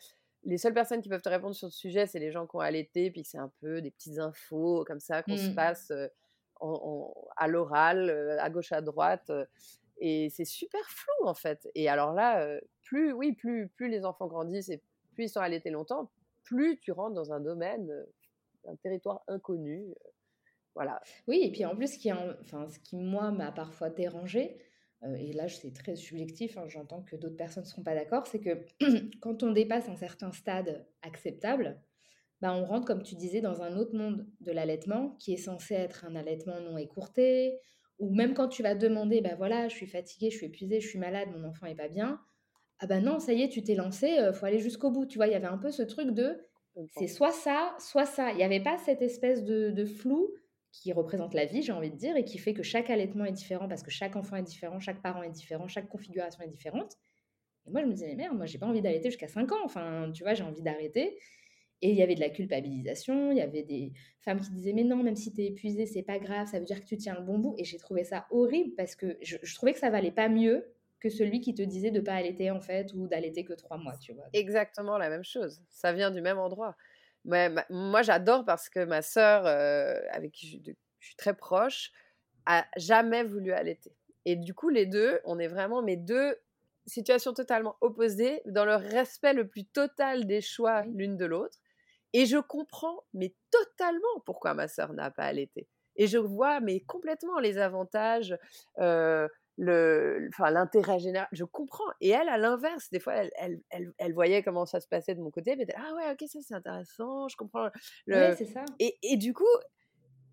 les 0.44 0.58
seules 0.58 0.74
personnes 0.74 1.00
qui 1.00 1.08
peuvent 1.08 1.22
te 1.22 1.28
répondre 1.28 1.54
sur 1.54 1.70
ce 1.70 1.76
sujet, 1.76 2.06
c'est 2.06 2.18
les 2.18 2.30
gens 2.30 2.46
qui 2.46 2.56
ont 2.56 2.60
allaité, 2.60 3.10
puis 3.10 3.24
c'est 3.24 3.38
un 3.38 3.50
peu 3.60 3.80
des 3.80 3.90
petites 3.90 4.18
infos 4.18 4.84
comme 4.86 5.00
ça 5.00 5.22
qu'on 5.22 5.36
se 5.36 5.50
mmh. 5.50 5.54
passe 5.54 5.92
à 7.36 7.48
l'oral, 7.48 8.38
à 8.40 8.50
gauche, 8.50 8.72
à 8.72 8.80
droite. 8.80 9.32
Et 9.98 10.28
c'est 10.30 10.44
super 10.44 10.84
flou 10.90 11.26
en 11.26 11.34
fait. 11.34 11.68
Et 11.74 11.88
alors 11.88 12.12
là, 12.12 12.58
plus, 12.82 13.12
oui, 13.12 13.32
plus, 13.32 13.68
plus 13.68 13.88
les 13.88 14.04
enfants 14.04 14.26
grandissent 14.26 14.70
et 14.70 14.82
plus 15.14 15.24
ils 15.24 15.28
sont 15.28 15.40
allaités 15.40 15.70
longtemps, 15.70 16.10
plus 16.44 16.78
tu 16.80 16.92
rentres 16.92 17.14
dans 17.14 17.32
un 17.32 17.40
domaine, 17.40 17.90
un 18.66 18.76
territoire 18.76 19.22
inconnu. 19.28 19.94
voilà. 20.74 21.00
Oui, 21.28 21.40
et 21.42 21.52
puis 21.52 21.64
en 21.64 21.76
plus, 21.76 21.94
ce 21.94 21.98
qui, 21.98 22.12
enfin, 22.12 22.68
ce 22.68 22.78
qui 22.80 22.96
moi, 22.96 23.30
m'a 23.30 23.52
parfois 23.52 23.90
dérangé, 23.90 24.58
et 25.18 25.32
là 25.32 25.48
c'est 25.48 25.72
très 25.72 25.96
subjectif, 25.96 26.56
hein, 26.56 26.68
j'entends 26.68 27.02
que 27.02 27.16
d'autres 27.16 27.36
personnes 27.36 27.64
ne 27.64 27.68
seront 27.68 27.82
pas 27.82 27.94
d'accord, 27.94 28.26
c'est 28.26 28.40
que 28.40 28.64
quand 29.20 29.42
on 29.42 29.50
dépasse 29.52 29.88
un 29.88 29.96
certain 29.96 30.32
stade 30.32 30.86
acceptable, 31.02 31.80
bah, 32.40 32.52
on 32.54 32.64
rentre, 32.64 32.86
comme 32.86 33.04
tu 33.04 33.14
disais, 33.14 33.40
dans 33.40 33.62
un 33.62 33.76
autre 33.76 33.94
monde 33.94 34.26
de 34.40 34.50
l'allaitement 34.50 35.10
qui 35.20 35.32
est 35.32 35.36
censé 35.38 35.74
être 35.74 36.04
un 36.04 36.16
allaitement 36.16 36.60
non 36.60 36.76
écourté, 36.76 37.60
ou 37.98 38.14
même 38.14 38.34
quand 38.34 38.48
tu 38.48 38.62
vas 38.62 38.74
demander, 38.74 39.20
bah 39.20 39.34
voilà, 39.36 39.68
je 39.68 39.76
suis 39.76 39.86
fatiguée, 39.86 40.30
je 40.30 40.36
suis 40.36 40.46
épuisée, 40.46 40.80
je 40.80 40.88
suis 40.88 40.98
malade, 40.98 41.28
mon 41.36 41.44
enfant 41.48 41.66
est 41.66 41.74
pas 41.74 41.88
bien, 41.88 42.20
ah 42.80 42.86
ben 42.86 43.00
non, 43.02 43.20
ça 43.20 43.32
y 43.32 43.42
est, 43.42 43.48
tu 43.48 43.62
t'es 43.62 43.76
lancé, 43.76 44.08
il 44.08 44.32
faut 44.34 44.44
aller 44.44 44.58
jusqu'au 44.58 44.90
bout. 44.90 45.06
Tu 45.06 45.16
vois, 45.16 45.28
il 45.28 45.32
y 45.32 45.36
avait 45.36 45.46
un 45.46 45.58
peu 45.58 45.70
ce 45.70 45.82
truc 45.82 46.10
de 46.10 46.40
c'est 46.90 47.06
soit 47.06 47.32
ça, 47.32 47.74
soit 47.78 48.06
ça. 48.06 48.30
Il 48.32 48.36
n'y 48.36 48.44
avait 48.44 48.62
pas 48.62 48.78
cette 48.78 49.02
espèce 49.02 49.44
de, 49.44 49.84
flou 49.84 50.34
qui 50.72 50.92
représente 50.92 51.34
la 51.34 51.44
vie, 51.44 51.62
j'ai 51.62 51.72
envie 51.72 51.90
de 51.90 51.96
dire, 51.96 52.16
et 52.16 52.24
qui 52.24 52.38
fait 52.38 52.54
que 52.54 52.62
chaque 52.62 52.88
allaitement 52.88 53.24
est 53.24 53.32
différent 53.32 53.68
parce 53.68 53.82
que 53.82 53.90
chaque 53.90 54.16
enfant 54.16 54.36
est 54.36 54.42
différent, 54.42 54.80
chaque 54.80 55.02
parent 55.02 55.22
est 55.22 55.30
différent, 55.30 55.68
chaque 55.68 55.88
configuration 55.88 56.42
est 56.42 56.48
différente. 56.48 56.96
Et 57.66 57.70
moi, 57.70 57.82
je 57.82 57.86
me 57.86 57.92
disais, 57.92 58.06
mais 58.08 58.16
merde, 58.16 58.36
moi, 58.36 58.46
j'ai 58.46 58.58
pas 58.58 58.66
envie 58.66 58.80
d'allaiter 58.80 59.10
jusqu'à 59.10 59.28
5 59.28 59.52
ans. 59.52 59.64
Enfin, 59.64 60.10
tu 60.12 60.24
vois, 60.24 60.34
j'ai 60.34 60.42
envie 60.42 60.62
d'arrêter. 60.62 61.18
Et 61.82 61.90
il 61.90 61.96
y 61.96 62.02
avait 62.02 62.14
de 62.14 62.20
la 62.20 62.30
culpabilisation, 62.30 63.32
il 63.32 63.38
y 63.38 63.40
avait 63.40 63.64
des 63.64 63.92
femmes 64.20 64.40
qui 64.40 64.50
disaient, 64.50 64.72
mais 64.72 64.84
non, 64.84 65.02
même 65.02 65.16
si 65.16 65.32
tu 65.32 65.42
es 65.42 65.46
épuisée, 65.46 65.84
c'est 65.84 66.02
pas 66.02 66.18
grave, 66.18 66.46
ça 66.46 66.58
veut 66.58 66.64
dire 66.64 66.80
que 66.80 66.86
tu 66.86 66.96
tiens 66.96 67.16
le 67.18 67.22
bon 67.22 67.38
bout. 67.38 67.54
Et 67.58 67.64
j'ai 67.64 67.78
trouvé 67.78 68.04
ça 68.04 68.26
horrible 68.30 68.74
parce 68.76 68.94
que 68.94 69.18
je, 69.20 69.36
je 69.42 69.54
trouvais 69.56 69.72
que 69.72 69.80
ça 69.80 69.90
valait 69.90 70.12
pas 70.12 70.28
mieux 70.28 70.72
que 71.00 71.08
celui 71.08 71.40
qui 71.40 71.52
te 71.54 71.62
disait 71.62 71.90
de 71.90 72.00
pas 72.00 72.14
allaiter 72.14 72.52
en 72.52 72.60
fait 72.60 72.92
ou 72.94 73.08
d'allaiter 73.08 73.44
que 73.44 73.54
trois 73.54 73.76
mois, 73.76 73.96
tu 74.00 74.12
vois. 74.12 74.24
Exactement 74.32 74.96
la 74.96 75.10
même 75.10 75.24
chose. 75.24 75.60
Ça 75.68 75.92
vient 75.92 76.12
du 76.12 76.20
même 76.20 76.38
endroit. 76.38 76.76
Mais, 77.24 77.50
moi, 77.70 78.02
j'adore 78.02 78.44
parce 78.44 78.68
que 78.68 78.84
ma 78.84 79.02
sœur, 79.02 79.46
euh, 79.46 80.00
avec 80.10 80.32
qui 80.32 80.62
je, 80.64 80.72
suis 81.00 81.16
très 81.16 81.34
proche, 81.34 81.92
a 82.46 82.64
jamais 82.76 83.22
voulu 83.24 83.52
allaiter. 83.52 83.92
Et 84.24 84.36
du 84.36 84.54
coup, 84.54 84.68
les 84.68 84.86
deux, 84.86 85.20
on 85.24 85.38
est 85.38 85.48
vraiment 85.48 85.82
mes 85.82 85.96
deux 85.96 86.36
situations 86.86 87.32
totalement 87.32 87.76
opposées, 87.80 88.42
dans 88.46 88.64
le 88.64 88.74
respect 88.74 89.34
le 89.34 89.46
plus 89.46 89.64
total 89.64 90.26
des 90.26 90.40
choix 90.40 90.84
l'une 90.86 91.16
de 91.16 91.26
l'autre. 91.26 91.58
Et 92.12 92.26
je 92.26 92.38
comprends, 92.38 93.04
mais 93.14 93.34
totalement, 93.50 94.20
pourquoi 94.24 94.54
ma 94.54 94.68
sœur 94.68 94.92
n'a 94.92 95.10
pas 95.10 95.24
allaité. 95.24 95.68
Et 95.96 96.06
je 96.06 96.18
vois, 96.18 96.60
mais 96.60 96.80
complètement 96.80 97.38
les 97.38 97.58
avantages, 97.58 98.36
euh, 98.78 99.28
le, 99.58 100.28
enfin, 100.32 100.50
l'intérêt 100.50 100.98
général. 100.98 101.28
Je 101.32 101.44
comprends. 101.44 101.90
Et 102.00 102.10
elle, 102.10 102.28
à 102.28 102.38
l'inverse, 102.38 102.90
des 102.90 103.00
fois, 103.00 103.14
elle, 103.14 103.30
elle, 103.36 103.60
elle, 103.70 103.92
elle, 103.98 104.14
voyait 104.14 104.42
comment 104.42 104.66
ça 104.66 104.80
se 104.80 104.88
passait 104.88 105.14
de 105.14 105.20
mon 105.20 105.30
côté. 105.30 105.56
Mais 105.56 105.66
ah 105.76 105.94
ouais, 105.94 106.12
ok, 106.12 106.28
ça 106.28 106.40
c'est 106.40 106.54
intéressant, 106.54 107.28
je 107.28 107.36
comprends. 107.36 107.68
Le... 108.06 108.30
Oui, 108.30 108.34
c'est 108.36 108.46
ça. 108.46 108.64
Et, 108.78 108.98
et, 109.02 109.16
du 109.16 109.34
coup, 109.34 109.44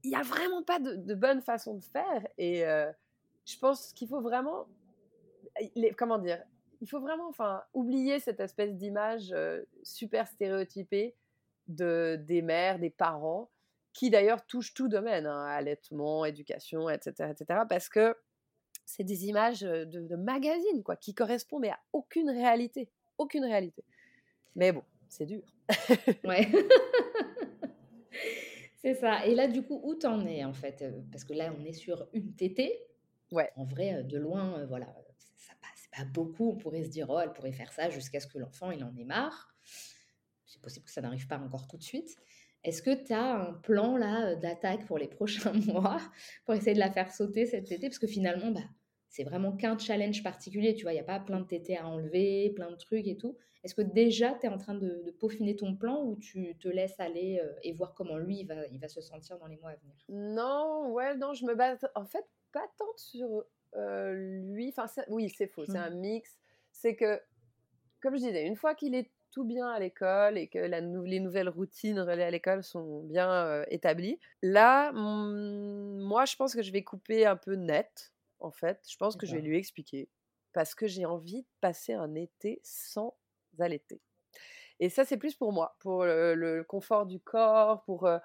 il 0.04 0.12
n'y 0.12 0.16
a 0.16 0.24
vraiment 0.24 0.64
pas 0.64 0.80
de, 0.80 0.96
de, 0.96 1.16
bonne 1.16 1.42
façon 1.42 1.76
de 1.76 1.84
faire. 1.84 2.28
Et 2.38 2.66
euh, 2.66 2.92
je 3.46 3.58
pense 3.58 3.94
qu'il 3.94 4.08
faut 4.08 4.22
vraiment, 4.22 4.68
les, 5.76 5.92
comment 5.92 6.18
dire, 6.18 6.42
il 6.82 6.90
faut 6.90 7.02
vraiment, 7.02 7.28
enfin, 7.28 7.62
oublier 7.74 8.20
cette 8.20 8.40
espèce 8.40 8.74
d'image 8.76 9.34
euh, 9.34 9.62
super 9.84 10.28
stéréotypée 10.28 11.16
de 11.70 12.18
des 12.28 12.42
mères, 12.42 12.80
des 12.80 12.90
parents, 12.90 13.50
qui 13.94 14.10
d'ailleurs 14.10 14.46
touche 14.46 14.74
tout 14.74 14.88
domaine, 14.88 15.26
hein, 15.26 15.46
allaitement, 15.46 16.26
éducation, 16.26 16.90
etc., 16.90 17.32
etc., 17.32 17.62
parce 17.68 17.90
que 17.90 18.16
c'est 18.86 19.04
des 19.04 19.26
images 19.28 19.62
de, 19.62 19.86
de 19.86 20.16
magazines, 20.16 20.84
quoi, 20.84 20.96
qui 20.96 21.14
correspondent 21.14 21.66
à 21.66 21.80
aucune 21.94 22.30
réalité, 22.30 22.90
aucune 23.18 23.46
réalité. 23.46 23.84
Mais 24.56 24.72
bon, 24.72 24.84
c'est 25.08 25.26
dur. 25.26 25.44
ouais. 26.24 26.48
c'est 28.82 28.96
ça. 28.96 29.26
Et 29.26 29.36
là, 29.36 29.48
du 29.48 29.64
coup, 29.64 29.80
où 29.84 29.96
t'en 29.96 30.26
es, 30.26 30.44
en 30.44 30.54
fait 30.54 30.84
Parce 31.12 31.24
que 31.24 31.34
là, 31.34 31.54
on 31.60 31.66
est 31.66 31.74
sur 31.74 32.08
une 32.14 32.34
tétée. 32.34 32.80
Ouais. 33.32 33.52
En 33.56 33.66
vrai, 33.66 34.04
de 34.04 34.18
loin, 34.18 34.66
voilà, 34.66 34.88
ça 35.36 35.54
passe 35.62 35.88
pas 35.96 36.06
beaucoup. 36.12 36.52
On 36.52 36.56
pourrait 36.56 36.84
se 36.84 36.90
dire, 36.90 37.08
oh, 37.10 37.20
elle 37.20 37.34
pourrait 37.34 37.52
faire 37.52 37.72
ça 37.72 37.90
jusqu'à 37.90 38.20
ce 38.20 38.28
que 38.28 38.40
l'enfant, 38.40 38.72
il 38.72 38.84
en 38.84 38.96
ait 38.96 39.04
marre. 39.04 39.56
C'est 40.60 40.64
possible 40.64 40.86
que 40.86 40.92
ça 40.92 41.02
n'arrive 41.02 41.28
pas 41.28 41.38
encore 41.38 41.68
tout 41.68 41.78
de 41.78 41.84
suite. 41.84 42.18
Est-ce 42.66 42.82
que 42.82 42.94
tu 42.94 43.14
as 43.14 43.36
un 43.36 43.54
plan 43.54 43.96
là 43.96 44.36
d'attaque 44.36 44.86
pour 44.86 44.98
les 44.98 45.08
prochains 45.18 45.54
mois 45.54 46.02
pour 46.46 46.54
essayer 46.54 46.74
de 46.74 46.80
la 46.80 46.92
faire 46.92 47.12
sauter 47.12 47.46
cette 47.46 47.68
tétée 47.68 47.88
Parce 47.88 48.00
que 48.00 48.08
finalement, 48.08 48.52
bah, 48.52 48.64
c'est 49.08 49.24
vraiment 49.24 49.56
qu'un 49.56 49.78
challenge 49.78 50.22
particulier, 50.22 50.76
tu 50.76 50.84
vois, 50.84 50.92
il 50.92 50.96
n'y 50.96 51.02
a 51.02 51.06
pas 51.06 51.20
plein 51.20 51.40
de 51.40 51.46
tétés 51.46 51.78
à 51.78 51.88
enlever, 51.88 52.52
plein 52.56 52.70
de 52.70 52.76
trucs 52.76 53.08
et 53.08 53.16
tout. 53.16 53.38
Est-ce 53.64 53.76
que 53.76 53.82
déjà 53.82 54.34
tu 54.36 54.46
es 54.46 54.50
en 54.50 54.58
train 54.58 54.76
de, 54.76 55.02
de, 55.06 55.12
peaufiner 55.12 55.56
ton 55.56 55.76
plan 55.76 56.04
ou 56.04 56.16
tu 56.18 56.56
te 56.60 56.68
laisses 56.68 57.00
aller 57.00 57.42
et 57.64 57.74
voir 57.74 57.94
comment 57.94 58.18
lui 58.18 58.40
il 58.40 58.46
va, 58.46 58.66
il 58.68 58.80
va 58.80 58.88
se 58.88 59.02
sentir 59.02 59.38
dans 59.38 59.48
les 59.48 59.58
mois 59.58 59.72
à 59.72 59.76
venir? 59.76 59.96
Non, 60.08 60.92
ouais, 60.92 61.16
non, 61.16 61.34
je 61.34 61.46
me 61.46 61.56
base 61.56 61.80
en 61.96 62.06
fait 62.06 62.26
pas 62.52 62.66
tant 62.78 62.96
sur 62.96 63.44
euh, 63.76 64.14
lui. 64.54 64.74
Enfin, 64.76 64.86
oui, 65.10 65.30
c'est 65.30 65.48
faux, 65.48 65.66
c'est 65.66 65.74
mmh. 65.74 65.76
un 65.76 65.90
mix. 65.92 66.40
C'est 66.72 66.96
que, 66.96 67.22
comme 68.02 68.16
je 68.16 68.26
disais, 68.26 68.46
une 68.46 68.56
fois 68.56 68.76
qu'il 68.76 68.96
est 68.96 69.12
tout 69.32 69.44
bien 69.44 69.70
à 69.70 69.80
l'école 69.80 70.38
et 70.38 70.48
que 70.48 70.60
la, 70.60 70.82
les 70.82 71.20
nouvelles 71.20 71.50
routines 71.50 72.00
relais 72.00 72.24
à 72.24 72.32
l'école 72.32 72.64
sont 72.64 73.02
bien 73.04 73.32
euh, 73.32 73.66
établies. 73.70 74.20
Là, 74.42 74.92
moi, 74.92 76.26
je 76.26 76.36
pense 76.36 76.54
que 76.56 76.62
je 76.62 76.72
vais 76.72 76.84
couper 76.84 77.26
un 77.26 77.36
peu 77.36 77.56
net, 77.56 78.14
en 78.40 78.52
fait. 78.52 78.80
Je 78.90 78.98
pense 78.98 79.16
que 79.16 79.26
je 79.26 79.36
vais 79.36 79.42
lui 79.42 79.58
expliquer 79.58 80.10
parce 80.54 80.76
que 80.76 80.88
j'ai 80.88 81.06
envie 81.06 81.42
de 81.42 81.48
passer 81.62 81.94
un 81.94 82.16
été 82.16 82.60
sans 82.64 83.16
allaiter. 83.60 84.02
Et 84.80 84.90
ça, 84.90 85.04
c'est 85.04 85.18
plus 85.18 85.36
pour 85.36 85.52
moi, 85.52 85.76
pour 85.80 86.06
le, 86.06 86.36
le 86.36 86.64
confort 86.64 87.06
du 87.06 87.20
corps, 87.20 87.84
pour 87.84 88.06
euh, 88.06 88.18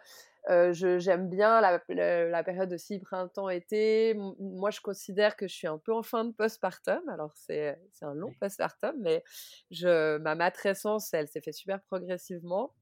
j'aime 0.48 1.28
bien 1.28 1.60
la, 1.60 1.80
la, 1.88 2.44
période 2.44 2.72
aussi 2.72 2.98
printemps-été. 2.98 4.14
Moi, 4.38 4.70
je 4.70 4.80
considère 4.80 5.36
que 5.36 5.48
je 5.48 5.54
suis 5.54 5.66
un 5.66 5.78
peu 5.78 5.92
en 5.92 6.02
fin 6.02 6.24
de 6.24 6.32
postpartum. 6.32 7.08
Alors, 7.08 7.32
c'est 7.34 7.78
un 8.02 8.14
long 8.14 8.32
postpartum, 8.40 8.94
mais 9.00 9.24
je, 9.70 10.18
ma 10.18 10.34
matrescence, 10.34 11.12
elle 11.14 11.28
s'est 11.28 11.40
fait 11.40 11.52
super 11.52 11.80
progressivement. 11.82 12.74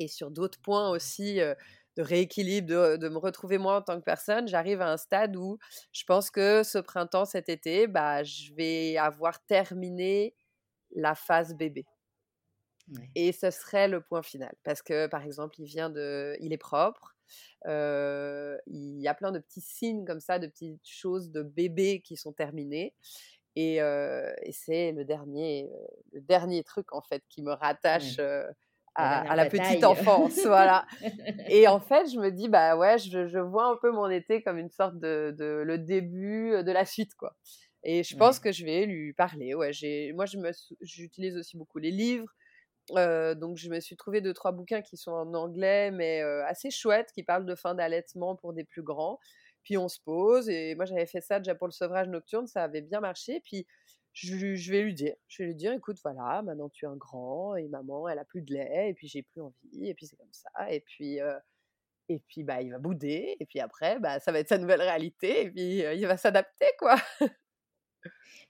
Et 0.00 0.08
sur 0.08 0.30
d'autres 0.30 0.60
points 0.60 0.90
aussi 0.90 1.40
de 1.98 2.02
rééquilibre, 2.02 2.68
de, 2.68 2.96
de, 2.96 3.08
me 3.08 3.18
retrouver 3.18 3.58
moi 3.58 3.78
en 3.78 3.82
tant 3.82 3.98
que 3.98 4.04
personne, 4.04 4.46
j'arrive 4.46 4.80
à 4.80 4.92
un 4.92 4.96
stade 4.96 5.36
où 5.36 5.58
je 5.92 6.04
pense 6.04 6.30
que 6.30 6.62
ce 6.62 6.78
printemps, 6.78 7.24
cet 7.24 7.48
été, 7.48 7.88
bah, 7.88 8.22
je 8.22 8.54
vais 8.54 8.96
avoir 8.96 9.44
terminé 9.46 10.34
la 10.94 11.16
phase 11.16 11.54
bébé. 11.54 11.84
Et 13.14 13.32
ce 13.32 13.50
serait 13.50 13.88
le 13.88 14.00
point 14.00 14.22
final. 14.22 14.54
Parce 14.64 14.82
que, 14.82 15.06
par 15.06 15.24
exemple, 15.24 15.56
il 15.58 15.66
vient 15.66 15.90
de. 15.90 16.36
Il 16.40 16.52
est 16.52 16.58
propre. 16.58 17.16
Euh, 17.66 18.56
il 18.66 19.00
y 19.00 19.08
a 19.08 19.14
plein 19.14 19.32
de 19.32 19.38
petits 19.38 19.60
signes 19.60 20.04
comme 20.04 20.20
ça, 20.20 20.38
de 20.38 20.46
petites 20.46 20.80
choses 20.86 21.30
de 21.30 21.42
bébé 21.42 22.00
qui 22.00 22.16
sont 22.16 22.32
terminées. 22.32 22.94
Et, 23.56 23.82
euh, 23.82 24.32
et 24.42 24.52
c'est 24.52 24.92
le 24.92 25.04
dernier, 25.04 25.68
le 26.12 26.20
dernier 26.20 26.62
truc, 26.62 26.92
en 26.92 27.02
fait, 27.02 27.22
qui 27.28 27.42
me 27.42 27.52
rattache. 27.52 28.18
Euh, 28.18 28.46
à, 28.94 29.30
à, 29.30 29.36
la 29.36 29.46
petite 29.46 29.84
enfance, 29.84 30.40
voilà. 30.44 30.84
Et 31.48 31.68
en 31.68 31.78
fait, 31.78 32.10
je 32.10 32.18
me 32.18 32.30
dis, 32.30 32.48
bah 32.48 32.76
ouais, 32.76 32.98
je, 32.98 33.28
je, 33.28 33.38
vois 33.38 33.66
un 33.66 33.76
peu 33.76 33.92
mon 33.92 34.10
été 34.10 34.42
comme 34.42 34.58
une 34.58 34.70
sorte 34.70 34.98
de, 34.98 35.32
de 35.38 35.62
le 35.64 35.78
début 35.78 36.64
de 36.64 36.72
la 36.72 36.84
suite, 36.84 37.14
quoi. 37.14 37.36
Et 37.84 38.02
je 38.02 38.16
pense 38.16 38.40
que 38.40 38.50
je 38.50 38.64
vais 38.64 38.86
lui 38.86 39.12
parler. 39.12 39.54
Ouais, 39.54 39.72
j'ai, 39.72 40.12
moi, 40.12 40.26
je 40.26 40.36
me, 40.38 40.50
j'utilise 40.80 41.36
aussi 41.36 41.56
beaucoup 41.56 41.78
les 41.78 41.92
livres. 41.92 42.28
Euh, 42.96 43.34
donc 43.34 43.56
je 43.56 43.68
me 43.68 43.80
suis 43.80 43.96
trouvé 43.96 44.20
deux 44.20 44.32
trois 44.32 44.52
bouquins 44.52 44.82
qui 44.82 44.96
sont 44.96 45.12
en 45.12 45.34
anglais 45.34 45.90
mais 45.90 46.22
euh, 46.22 46.44
assez 46.46 46.70
chouettes 46.70 47.12
qui 47.12 47.22
parlent 47.22 47.44
de 47.44 47.54
fin 47.54 47.74
d'allaitement 47.74 48.36
pour 48.36 48.52
des 48.52 48.64
plus 48.64 48.82
grands. 48.82 49.18
Puis 49.62 49.76
on 49.76 49.88
se 49.88 50.00
pose 50.00 50.48
et 50.48 50.74
moi 50.74 50.84
j'avais 50.84 51.06
fait 51.06 51.20
ça 51.20 51.38
déjà 51.38 51.54
pour 51.54 51.66
le 51.66 51.72
sevrage 51.72 52.08
nocturne, 52.08 52.46
ça 52.46 52.64
avait 52.64 52.80
bien 52.80 53.00
marché. 53.00 53.40
Puis 53.40 53.66
je, 54.12 54.70
vais 54.72 54.82
lui 54.82 54.94
dire, 54.94 55.14
je 55.28 55.42
vais 55.42 55.48
lui 55.48 55.54
dire, 55.54 55.72
écoute 55.72 55.98
voilà, 56.02 56.42
maintenant 56.42 56.68
tu 56.70 56.84
es 56.84 56.88
un 56.88 56.96
grand 56.96 57.56
et 57.56 57.68
maman 57.68 58.08
elle 58.08 58.18
a 58.18 58.24
plus 58.24 58.42
de 58.42 58.54
lait 58.54 58.90
et 58.90 58.94
puis 58.94 59.06
j'ai 59.08 59.22
plus 59.22 59.42
envie 59.42 59.88
et 59.88 59.94
puis 59.94 60.06
c'est 60.06 60.16
comme 60.16 60.32
ça 60.32 60.50
et 60.70 60.80
puis 60.80 61.20
euh, 61.20 61.38
et 62.08 62.18
puis 62.20 62.42
bah 62.42 62.62
il 62.62 62.70
va 62.70 62.78
bouder 62.78 63.36
et 63.38 63.46
puis 63.46 63.60
après 63.60 63.98
bah 64.00 64.18
ça 64.18 64.32
va 64.32 64.40
être 64.40 64.48
sa 64.48 64.58
nouvelle 64.58 64.80
réalité 64.80 65.42
et 65.42 65.50
puis 65.50 65.78
il 65.78 66.06
va 66.06 66.16
s'adapter 66.16 66.66
quoi. 66.78 66.96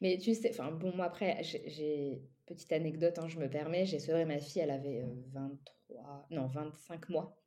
Mais 0.01 0.16
tu 0.18 0.34
sais, 0.34 0.51
enfin 0.51 0.70
bon 0.70 0.99
après 1.01 1.43
j'ai 1.43 2.22
Petite 2.49 2.72
anecdote, 2.72 3.18
hein, 3.18 3.28
je 3.28 3.38
me 3.38 3.51
permets, 3.51 3.84
j'ai 3.84 3.99
sevré 3.99 4.24
ma 4.24 4.38
fille, 4.38 4.62
elle 4.62 4.70
avait 4.70 5.05
23, 5.34 6.26
non 6.30 6.46
25 6.46 7.11
mois. 7.11 7.38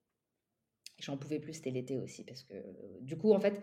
J'en 1.00 1.18
pouvais 1.18 1.40
plus, 1.40 1.54
c'était 1.54 1.72
l'été 1.72 1.98
aussi, 1.98 2.24
parce 2.24 2.44
que 2.44 2.54
du 3.02 3.18
coup, 3.18 3.34
en 3.34 3.40
fait, 3.40 3.60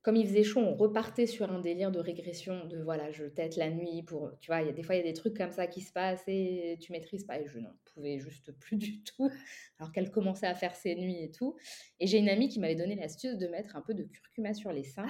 comme 0.00 0.16
il 0.16 0.26
faisait 0.26 0.42
chaud, 0.42 0.60
on 0.60 0.74
repartait 0.74 1.26
sur 1.26 1.52
un 1.52 1.60
délire 1.60 1.90
de 1.90 1.98
régression, 1.98 2.64
de 2.64 2.82
voilà, 2.82 3.10
je 3.10 3.26
tête 3.26 3.56
la 3.56 3.68
nuit 3.70 4.02
pour, 4.02 4.32
tu 4.40 4.50
vois, 4.50 4.64
des 4.64 4.82
fois, 4.82 4.94
il 4.94 4.98
y 4.98 5.00
a 5.02 5.04
des 5.04 5.12
trucs 5.12 5.36
comme 5.36 5.50
ça 5.50 5.66
qui 5.66 5.82
se 5.82 5.92
passent 5.92 6.24
et 6.28 6.78
tu 6.80 6.92
maîtrises 6.92 7.24
pas, 7.24 7.38
et 7.38 7.46
je 7.46 7.58
n'en 7.58 7.74
pouvais 7.92 8.18
juste 8.18 8.52
plus 8.58 8.76
du 8.76 9.02
tout, 9.04 9.30
alors 9.78 9.92
qu'elle 9.92 10.10
commençait 10.10 10.46
à 10.46 10.54
faire 10.54 10.74
ses 10.74 10.94
nuits 10.94 11.22
et 11.22 11.30
tout. 11.30 11.56
Et 12.00 12.06
j'ai 12.06 12.16
une 12.16 12.30
amie 12.30 12.48
qui 12.48 12.58
m'avait 12.58 12.74
donné 12.74 12.94
l'astuce 12.94 13.36
de 13.36 13.46
mettre 13.48 13.76
un 13.76 13.82
peu 13.82 13.92
de 13.92 14.04
curcuma 14.04 14.54
sur 14.54 14.72
les 14.72 14.84
seins 14.84 15.08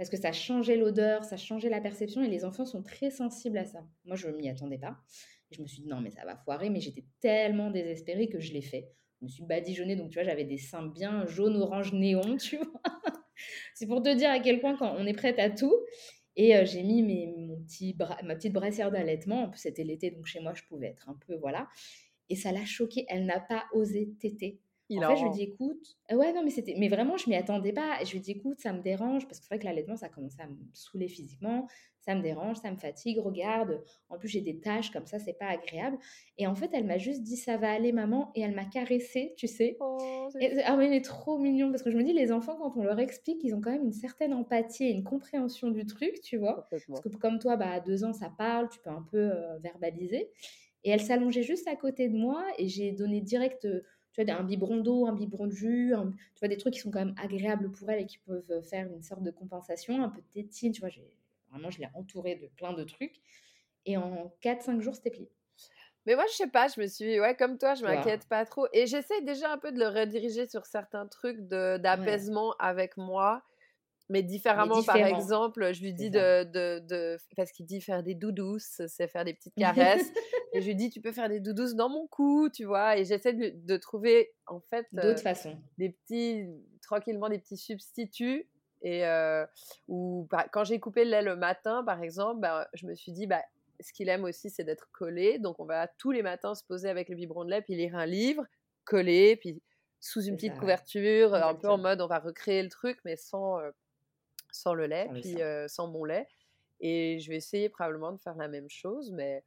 parce 0.00 0.08
que 0.08 0.16
ça 0.16 0.32
changeait 0.32 0.78
l'odeur, 0.78 1.24
ça 1.24 1.36
changeait 1.36 1.68
la 1.68 1.78
perception 1.78 2.22
et 2.22 2.28
les 2.28 2.46
enfants 2.46 2.64
sont 2.64 2.82
très 2.82 3.10
sensibles 3.10 3.58
à 3.58 3.66
ça. 3.66 3.86
Moi, 4.06 4.16
je 4.16 4.28
m'y 4.28 4.48
attendais 4.48 4.78
pas. 4.78 4.96
Je 5.50 5.60
me 5.60 5.66
suis 5.66 5.82
dit, 5.82 5.88
non, 5.88 6.00
mais 6.00 6.08
ça 6.08 6.24
va 6.24 6.38
foirer, 6.38 6.70
mais 6.70 6.80
j'étais 6.80 7.04
tellement 7.20 7.70
désespérée 7.70 8.30
que 8.30 8.40
je 8.40 8.54
l'ai 8.54 8.62
fait. 8.62 8.88
Je 9.20 9.26
me 9.26 9.28
suis 9.28 9.44
badigeonnée, 9.44 9.96
donc 9.96 10.08
tu 10.08 10.14
vois, 10.14 10.24
j'avais 10.24 10.46
des 10.46 10.56
seins 10.56 10.86
bien 10.86 11.26
jaune, 11.26 11.54
orange, 11.56 11.92
néon, 11.92 12.38
tu 12.38 12.56
vois. 12.56 12.80
C'est 13.74 13.86
pour 13.86 14.00
te 14.02 14.08
dire 14.16 14.30
à 14.30 14.40
quel 14.40 14.60
point 14.60 14.74
quand 14.74 14.94
on 14.96 15.04
est 15.04 15.12
prête 15.12 15.38
à 15.38 15.50
tout. 15.50 15.76
Et 16.34 16.56
euh, 16.56 16.64
j'ai 16.64 16.82
mis 16.82 17.02
mon 17.02 17.60
petit 17.66 17.94
ma 18.24 18.36
petite 18.36 18.54
brassière 18.54 18.90
d'allaitement. 18.90 19.42
En 19.42 19.50
plus, 19.50 19.60
c'était 19.60 19.84
l'été, 19.84 20.10
donc 20.12 20.24
chez 20.24 20.40
moi, 20.40 20.54
je 20.54 20.62
pouvais 20.62 20.86
être 20.86 21.10
un 21.10 21.18
peu, 21.26 21.36
voilà. 21.36 21.68
Et 22.30 22.36
ça 22.36 22.52
l'a 22.52 22.64
choquée. 22.64 23.04
Elle 23.10 23.26
n'a 23.26 23.38
pas 23.38 23.66
osé 23.74 24.14
téter 24.18 24.62
en 24.98 25.08
fait, 25.08 25.16
je 25.16 25.24
lui 25.24 25.30
dis 25.30 25.42
écoute, 25.42 25.96
euh, 26.10 26.16
ouais, 26.16 26.32
non, 26.32 26.42
mais 26.42 26.50
c'était, 26.50 26.74
mais 26.78 26.88
vraiment, 26.88 27.16
je 27.16 27.28
m'y 27.28 27.36
attendais 27.36 27.72
pas. 27.72 28.02
Je 28.04 28.12
lui 28.12 28.20
dis 28.20 28.32
écoute, 28.32 28.60
ça 28.60 28.72
me 28.72 28.82
dérange 28.82 29.26
parce 29.26 29.38
que 29.38 29.46
c'est 29.46 29.54
vrai 29.54 29.58
que 29.58 29.64
l'allaitement, 29.64 29.96
ça 29.96 30.08
commençait 30.08 30.42
à 30.42 30.46
me 30.46 30.56
saouler 30.72 31.08
physiquement, 31.08 31.68
ça 32.00 32.14
me 32.14 32.22
dérange, 32.22 32.56
ça 32.56 32.70
me 32.70 32.76
fatigue. 32.76 33.18
Regarde, 33.18 33.82
en 34.08 34.18
plus, 34.18 34.28
j'ai 34.28 34.40
des 34.40 34.58
taches 34.58 34.90
comme 34.90 35.06
ça, 35.06 35.18
c'est 35.18 35.38
pas 35.38 35.46
agréable. 35.46 35.98
Et 36.38 36.46
en 36.46 36.54
fait, 36.54 36.70
elle 36.72 36.86
m'a 36.86 36.98
juste 36.98 37.22
dit 37.22 37.36
ça 37.36 37.56
va 37.56 37.70
aller, 37.70 37.92
maman, 37.92 38.32
et 38.34 38.40
elle 38.40 38.54
m'a 38.54 38.64
caressé, 38.64 39.34
tu 39.36 39.46
sais. 39.46 39.76
Oh, 39.80 40.28
ah, 40.64 40.76
mais 40.76 40.86
il 40.86 40.94
est 40.94 41.04
trop 41.04 41.38
mignon 41.38 41.70
parce 41.70 41.82
que 41.82 41.90
je 41.90 41.96
me 41.96 42.02
dis, 42.02 42.12
les 42.12 42.32
enfants, 42.32 42.56
quand 42.56 42.76
on 42.76 42.82
leur 42.82 42.98
explique, 42.98 43.44
ils 43.44 43.54
ont 43.54 43.60
quand 43.60 43.70
même 43.70 43.84
une 43.84 43.92
certaine 43.92 44.34
empathie 44.34 44.84
et 44.84 44.90
une 44.90 45.04
compréhension 45.04 45.70
du 45.70 45.86
truc, 45.86 46.20
tu 46.22 46.36
vois. 46.38 46.66
Parce 46.70 46.84
que 46.84 47.08
comme 47.16 47.38
toi, 47.38 47.56
bah, 47.56 47.70
à 47.70 47.80
deux 47.80 48.02
ans, 48.02 48.12
ça 48.12 48.32
parle, 48.36 48.68
tu 48.70 48.80
peux 48.80 48.90
un 48.90 49.06
peu 49.10 49.30
euh, 49.30 49.58
verbaliser. 49.58 50.30
Et 50.84 50.90
elle 50.90 51.00
s'allongeait 51.00 51.42
juste 51.42 51.68
à 51.68 51.76
côté 51.76 52.08
de 52.08 52.16
moi 52.16 52.42
et 52.58 52.68
j'ai 52.68 52.92
donné 52.92 53.20
direct 53.20 53.66
tu 54.12 54.22
vois, 54.22 54.34
un 54.34 54.44
biberon 54.44 54.78
d'eau, 54.78 55.06
un 55.06 55.14
biberon 55.14 55.46
de 55.46 55.52
jus, 55.52 55.94
tu 56.34 56.38
vois, 56.40 56.48
des 56.48 56.56
trucs 56.56 56.74
qui 56.74 56.80
sont 56.80 56.90
quand 56.90 57.04
même 57.04 57.14
agréables 57.16 57.70
pour 57.70 57.90
elle 57.90 58.00
et 58.02 58.06
qui 58.06 58.18
peuvent 58.18 58.62
faire 58.62 58.86
une 58.92 59.02
sorte 59.02 59.22
de 59.22 59.30
compensation, 59.30 60.02
un 60.02 60.08
peu 60.08 60.20
de 60.20 60.26
tétine, 60.32 60.72
tu 60.72 60.80
vois, 60.80 60.90
vraiment, 61.50 61.70
je 61.70 61.80
l'ai 61.80 61.88
entourée 61.94 62.36
de 62.36 62.46
plein 62.46 62.72
de 62.72 62.84
trucs. 62.84 63.20
Et 63.86 63.96
en 63.96 64.32
4-5 64.40 64.80
jours, 64.80 64.94
c'était 64.94 65.10
plié. 65.10 65.30
Mais 66.06 66.14
moi, 66.14 66.24
je 66.30 66.34
sais 66.34 66.46
pas, 66.46 66.68
je 66.68 66.80
me 66.80 66.86
suis, 66.86 67.20
ouais, 67.20 67.34
comme 67.36 67.58
toi, 67.58 67.74
je 67.74 67.82
m'inquiète 67.84 68.26
pas 68.26 68.44
trop. 68.46 68.66
Et 68.72 68.86
j'essaie 68.86 69.20
déjà 69.22 69.52
un 69.52 69.58
peu 69.58 69.70
de 69.70 69.78
le 69.78 69.88
rediriger 69.88 70.46
sur 70.46 70.64
certains 70.66 71.06
trucs 71.06 71.40
d'apaisement 71.40 72.54
avec 72.58 72.96
moi. 72.96 73.42
Mais 74.10 74.24
différemment, 74.24 74.82
par 74.82 74.96
exemple, 74.96 75.72
je 75.72 75.82
lui 75.82 75.94
dis 75.94 76.10
de, 76.10 76.42
de, 76.42 76.80
de, 76.80 77.16
Parce 77.36 77.52
qu'il 77.52 77.64
dit 77.64 77.80
faire 77.80 78.02
des 78.02 78.16
doudous, 78.16 78.58
c'est 78.58 79.06
faire 79.06 79.24
des 79.24 79.34
petites 79.34 79.54
caresses. 79.56 80.12
et 80.52 80.60
je 80.60 80.66
lui 80.66 80.74
dis, 80.74 80.90
tu 80.90 81.00
peux 81.00 81.12
faire 81.12 81.28
des 81.28 81.38
doudous 81.38 81.74
dans 81.74 81.88
mon 81.88 82.08
cou, 82.08 82.48
tu 82.52 82.64
vois. 82.64 82.98
Et 82.98 83.04
j'essaie 83.04 83.32
de, 83.32 83.52
de, 83.54 83.76
trouver, 83.76 84.32
en 84.46 84.58
fait. 84.60 84.84
D'autres 84.92 85.22
façons. 85.22 85.56
Des 85.78 85.90
petits. 85.90 86.48
Tranquillement, 86.82 87.28
des 87.28 87.38
petits 87.38 87.56
substituts. 87.56 88.48
Et 88.82 89.06
euh, 89.06 89.46
ou, 89.86 90.26
quand 90.52 90.64
j'ai 90.64 90.80
coupé 90.80 91.04
le 91.04 91.10
lait 91.12 91.22
le 91.22 91.36
matin, 91.36 91.84
par 91.84 92.02
exemple, 92.02 92.40
bah, 92.40 92.68
je 92.74 92.86
me 92.86 92.94
suis 92.94 93.12
dit, 93.12 93.28
bah, 93.28 93.42
ce 93.78 93.92
qu'il 93.92 94.08
aime 94.08 94.24
aussi, 94.24 94.50
c'est 94.50 94.64
d'être 94.64 94.88
collé. 94.90 95.38
Donc, 95.38 95.60
on 95.60 95.66
va 95.66 95.86
tous 95.86 96.10
les 96.10 96.22
matins 96.22 96.56
se 96.56 96.64
poser 96.64 96.88
avec 96.88 97.08
le 97.10 97.14
biberon 97.14 97.44
de 97.44 97.50
lait, 97.50 97.62
puis 97.62 97.76
lire 97.76 97.94
un 97.94 98.06
livre, 98.06 98.44
collé, 98.84 99.36
puis 99.36 99.62
sous 100.00 100.22
une 100.22 100.34
petite 100.34 100.58
couverture, 100.58 101.34
un 101.34 101.54
peu 101.54 101.68
en 101.68 101.78
mode 101.78 102.00
on 102.00 102.06
va 102.06 102.18
recréer 102.18 102.62
le 102.62 102.70
truc, 102.70 102.98
mais 103.04 103.16
sans, 103.16 103.58
sans 104.52 104.74
le 104.74 104.86
lait, 104.86 105.10
puis 105.14 105.40
sans 105.68 105.88
mon 105.88 106.04
lait. 106.04 106.28
Et 106.80 107.18
je 107.20 107.30
vais 107.30 107.36
essayer 107.36 107.68
probablement 107.68 108.12
de 108.12 108.18
faire 108.18 108.36
la 108.36 108.48
même 108.48 108.70
chose, 108.70 109.12
mais, 109.12 109.44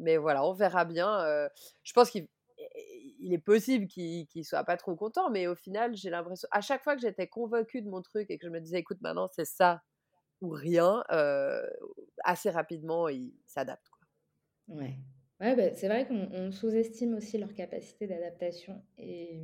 mais 0.00 0.16
voilà, 0.16 0.44
on 0.46 0.52
verra 0.52 0.84
bien. 0.84 1.24
je 1.82 1.92
pense 1.92 2.10
qu'il 2.10 2.28
il 3.20 3.32
est 3.32 3.38
possible 3.38 3.86
qu'il 3.86 4.26
ne 4.34 4.42
soit 4.42 4.64
pas 4.64 4.76
trop 4.76 4.96
content, 4.96 5.30
mais 5.30 5.46
au 5.46 5.54
final, 5.54 5.94
j'ai 5.96 6.10
l'impression, 6.10 6.48
à 6.50 6.60
chaque 6.60 6.82
fois 6.82 6.94
que 6.96 7.02
j'étais 7.02 7.28
convaincue 7.28 7.82
de 7.82 7.88
mon 7.88 8.02
truc 8.02 8.30
et 8.30 8.38
que 8.38 8.46
je 8.46 8.50
me 8.50 8.60
disais, 8.60 8.78
écoute, 8.78 8.98
maintenant 9.00 9.28
c'est 9.32 9.44
ça 9.44 9.82
ou 10.40 10.50
rien, 10.50 11.04
assez 12.24 12.50
rapidement, 12.50 13.08
il 13.08 13.34
s'adapte. 13.46 13.86
Ouais. 14.68 14.98
Ouais, 15.40 15.56
bah, 15.56 15.72
c'est 15.74 15.88
vrai 15.88 16.06
qu'on 16.06 16.50
sous-estime 16.52 17.14
aussi 17.14 17.38
leur 17.38 17.52
capacité 17.54 18.06
d'adaptation 18.06 18.82
et, 18.98 19.40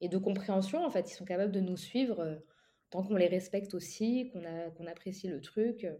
et 0.00 0.08
de 0.08 0.18
compréhension. 0.18 0.84
En 0.84 0.90
fait, 0.90 1.10
ils 1.10 1.14
sont 1.14 1.24
capables 1.24 1.52
de 1.52 1.60
nous 1.60 1.76
suivre 1.76 2.42
tant 2.90 3.02
qu'on 3.02 3.16
les 3.16 3.28
respecte 3.28 3.74
aussi, 3.74 4.30
qu'on 4.32 4.86
apprécie 4.86 5.28
le 5.28 5.40
truc, 5.40 5.84
euh, 5.84 5.96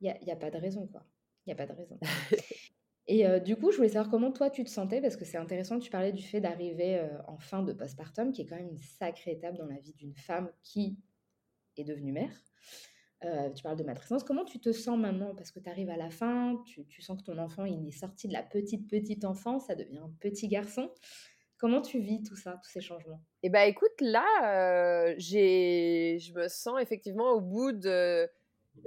il 0.00 0.04
n'y 0.04 0.10
a, 0.10 0.22
y 0.22 0.30
a 0.30 0.36
pas 0.36 0.50
de 0.50 0.58
raison, 0.58 0.86
quoi. 0.88 1.04
Il 1.46 1.50
n'y 1.50 1.52
a 1.52 1.56
pas 1.56 1.72
de 1.72 1.76
raison. 1.76 1.98
Et 3.06 3.26
euh, 3.26 3.38
du 3.38 3.56
coup, 3.56 3.70
je 3.70 3.76
voulais 3.76 3.90
savoir 3.90 4.10
comment 4.10 4.32
toi 4.32 4.50
tu 4.50 4.64
te 4.64 4.70
sentais, 4.70 5.00
parce 5.00 5.16
que 5.16 5.24
c'est 5.24 5.36
intéressant, 5.36 5.78
tu 5.78 5.90
parlais 5.90 6.12
du 6.12 6.22
fait 6.22 6.40
d'arriver 6.40 6.98
euh, 6.98 7.18
en 7.28 7.38
fin 7.38 7.62
de 7.62 7.72
postpartum, 7.72 8.32
qui 8.32 8.42
est 8.42 8.46
quand 8.46 8.56
même 8.56 8.70
une 8.70 8.78
sacrée 8.78 9.32
étape 9.32 9.56
dans 9.56 9.66
la 9.66 9.78
vie 9.78 9.92
d'une 9.94 10.14
femme 10.14 10.50
qui 10.62 10.98
est 11.76 11.84
devenue 11.84 12.12
mère. 12.12 12.32
tu 13.54 13.62
parles 13.62 13.76
de 13.76 13.84
matrescence. 13.84 14.24
Comment 14.24 14.44
tu 14.44 14.58
te 14.58 14.72
sens 14.72 14.98
maintenant? 14.98 15.34
Parce 15.34 15.50
que 15.50 15.60
tu 15.60 15.68
arrives 15.68 15.90
à 15.90 15.96
la 15.96 16.10
fin, 16.10 16.62
tu, 16.66 16.86
tu, 16.86 17.02
sens 17.02 17.20
que 17.20 17.24
ton 17.24 17.38
enfant 17.38 17.64
il 17.64 17.86
est 17.86 17.90
sorti 17.90 18.26
de 18.26 18.32
la 18.32 18.42
petite, 18.42 18.88
petite 18.88 19.24
enfance, 19.24 19.66
ça 19.66 19.74
devient 19.74 19.98
un 19.98 20.12
petit 20.20 20.48
garçon. 20.48 20.90
Comment 21.58 21.80
tu 21.80 22.00
vis 22.00 22.22
tout 22.22 22.36
ça, 22.36 22.60
tous 22.62 22.70
ces 22.70 22.80
changements? 22.80 23.20
Eh 23.42 23.48
bien, 23.48 23.62
écoute, 23.62 24.00
là, 24.00 25.14
j'ai, 25.18 26.18
je 26.20 26.32
me 26.34 26.48
sens 26.48 26.80
effectivement 26.80 27.32
au 27.32 27.40
bout 27.40 27.72
de. 27.72 28.28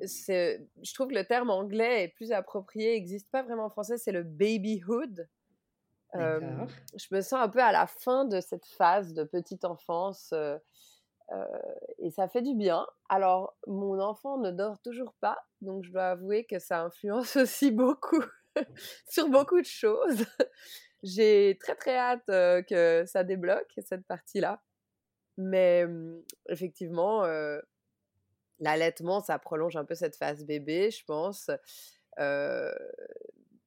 Je 0.01 0.93
trouve 0.93 1.07
que 1.07 1.15
le 1.15 1.26
terme 1.26 1.49
anglais 1.49 2.03
est 2.03 2.09
plus 2.09 2.32
approprié, 2.32 2.93
n'existe 2.93 3.30
pas 3.32 3.41
vraiment 3.41 3.65
en 3.65 3.70
français, 3.70 3.97
c'est 3.97 4.11
le 4.11 4.24
babyhood. 4.24 5.28
je 6.13 7.07
me 7.11 7.22
sens 7.22 7.39
un 7.41 7.49
peu 7.49 7.61
à 7.61 7.72
la 7.72 7.88
fin 7.88 8.26
de 8.26 8.41
cette 8.41 8.65
phase 8.65 9.13
de 9.13 9.24
petite 9.24 9.63
enfance 9.63 10.34
et 11.99 12.09
ça 12.11 12.28
fait 12.28 12.41
du 12.41 12.53
bien. 12.53 12.86
Alors, 13.09 13.55
mon 13.65 13.99
enfant 13.99 14.38
ne 14.38 14.51
dort 14.51 14.80
toujours 14.80 15.13
pas, 15.20 15.38
donc 15.61 15.84
je 15.84 15.91
dois 15.91 16.09
avouer 16.09 16.45
que 16.45 16.59
ça 16.59 16.82
influence 16.82 17.36
aussi 17.38 17.72
beaucoup 17.72 18.24
sur 19.07 19.30
beaucoup 19.30 19.59
de 19.59 19.65
choses. 19.65 20.26
J'ai 21.04 21.58
très 21.60 21.76
très 21.76 21.95
hâte 21.95 22.26
que 22.26 23.04
ça 23.06 23.24
débloque 23.24 23.72
cette 23.84 24.06
partie-là. 24.06 24.62
Mais 25.38 25.86
effectivement, 26.50 27.24
l'allaitement, 28.60 29.22
ça 29.22 29.38
prolonge 29.38 29.76
un 29.76 29.86
peu 29.86 29.95
cette 29.95 30.16
phase 30.16 30.43
bébé, 30.45 30.89
je 30.91 31.06
pense. 31.06 31.52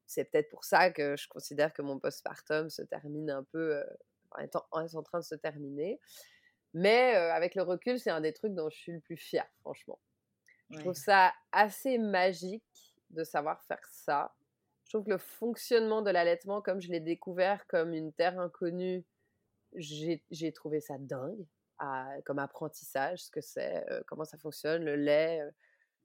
c'est 0.06 0.24
peut-être 0.24 0.50
pour 0.50 0.64
ça 0.64 0.90
que 0.90 1.16
je 1.16 1.28
considère 1.28 1.72
que 1.72 1.82
mon 1.82 2.00
postpartum 2.00 2.68
se 2.68 2.82
termine 2.82 3.30
un 3.30 3.44
peu, 3.44 3.80
est 4.38 4.56
en, 4.72 5.02
train 5.02 5.20
de 5.20 5.24
se 5.24 5.36
terminer. 5.36 6.00
Mais 6.74 7.14
avec 7.14 7.54
le 7.54 7.62
recul, 7.62 7.98
c'est 8.00 8.10
un 8.10 8.20
des 8.20 8.32
trucs 8.32 8.54
dont 8.54 8.70
je 8.70 8.76
suis 8.76 8.92
le 8.92 9.00
plus 9.00 9.16
fière, 9.16 9.48
franchement. 9.60 10.00
Je 10.70 10.78
trouve 10.78 10.94
ça 10.94 11.32
assez 11.52 11.98
magique 11.98 12.62
de 13.10 13.24
savoir 13.24 13.62
faire 13.64 13.84
ça 13.90 14.32
je 14.90 14.96
trouve 14.96 15.06
que 15.06 15.12
le 15.12 15.18
fonctionnement 15.18 16.02
de 16.02 16.10
l'allaitement, 16.10 16.60
comme 16.60 16.80
je 16.80 16.90
l'ai 16.90 16.98
découvert 16.98 17.64
comme 17.68 17.94
une 17.94 18.12
terre 18.12 18.40
inconnue, 18.40 19.04
j'ai 19.76 20.52
trouvé 20.52 20.80
ça 20.80 20.98
dingue 20.98 21.46
comme 22.24 22.40
apprentissage, 22.40 23.20
ce 23.20 23.30
que 23.30 23.40
c'est, 23.40 23.88
euh, 23.88 24.02
comment 24.08 24.24
ça 24.24 24.36
fonctionne, 24.36 24.84
le 24.84 24.96
lait. 24.96 25.40
Euh. 25.42 25.50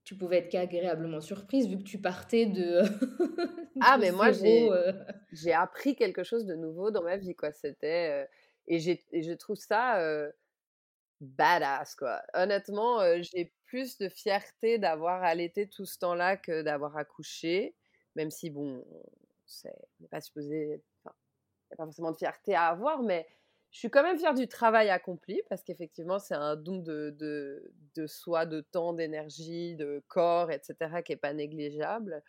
Tu 0.03 0.15
pouvais 0.15 0.37
être 0.37 0.49
qu'agréablement 0.49 1.19
surprise 1.19 1.67
vu 1.67 1.79
que 1.79 1.83
tu 1.83 1.99
partais 1.99 2.45
de. 2.45 2.83
ah, 3.81 3.97
mais 3.97 4.11
moi, 4.11 4.29
euh. 4.43 4.93
j'ai 5.31 5.51
appris 5.51 5.95
quelque 5.95 6.23
chose 6.23 6.45
de 6.45 6.53
nouveau 6.53 6.91
dans 6.91 7.01
ma 7.01 7.17
vie, 7.17 7.35
quoi. 7.35 7.51
C'était. 7.51 8.29
et, 8.67 9.03
et 9.11 9.23
je 9.23 9.33
trouve 9.33 9.57
ça 9.57 9.99
badass, 11.21 11.95
quoi. 11.95 12.21
Honnêtement, 12.35 12.99
j'ai 13.23 13.51
plus 13.65 13.97
de 13.97 14.07
fierté 14.09 14.77
d'avoir 14.77 15.23
allaité 15.23 15.67
tout 15.67 15.87
ce 15.87 15.97
temps-là 15.97 16.37
que 16.37 16.61
d'avoir 16.61 16.95
accouché 16.97 17.75
même 18.15 18.31
si, 18.31 18.49
bon, 18.49 18.83
on 18.89 19.69
n'est 19.99 20.07
pas 20.07 20.21
supposé, 20.21 20.65
il 20.65 21.09
n'y 21.09 21.73
a 21.73 21.75
pas 21.77 21.85
forcément 21.85 22.11
de 22.11 22.17
fierté 22.17 22.55
à 22.55 22.67
avoir, 22.67 23.03
mais 23.03 23.27
je 23.71 23.79
suis 23.79 23.89
quand 23.89 24.03
même 24.03 24.17
fière 24.17 24.33
du 24.33 24.47
travail 24.47 24.89
accompli 24.89 25.41
parce 25.49 25.61
qu'effectivement, 25.61 26.17
c'est 26.17 26.33
un 26.33 26.55
don 26.55 26.77
de, 26.77 27.09
de, 27.19 27.73
de, 27.95 28.07
soi, 28.07 28.45
de 28.45 28.61
temps, 28.61 28.93
d'énergie, 28.93 29.75
de 29.75 30.01
corps, 30.07 30.49
etc., 30.49 31.01
qui 31.03 31.11
n'est 31.11 31.17
pas 31.17 31.33
négligeable. 31.33 32.23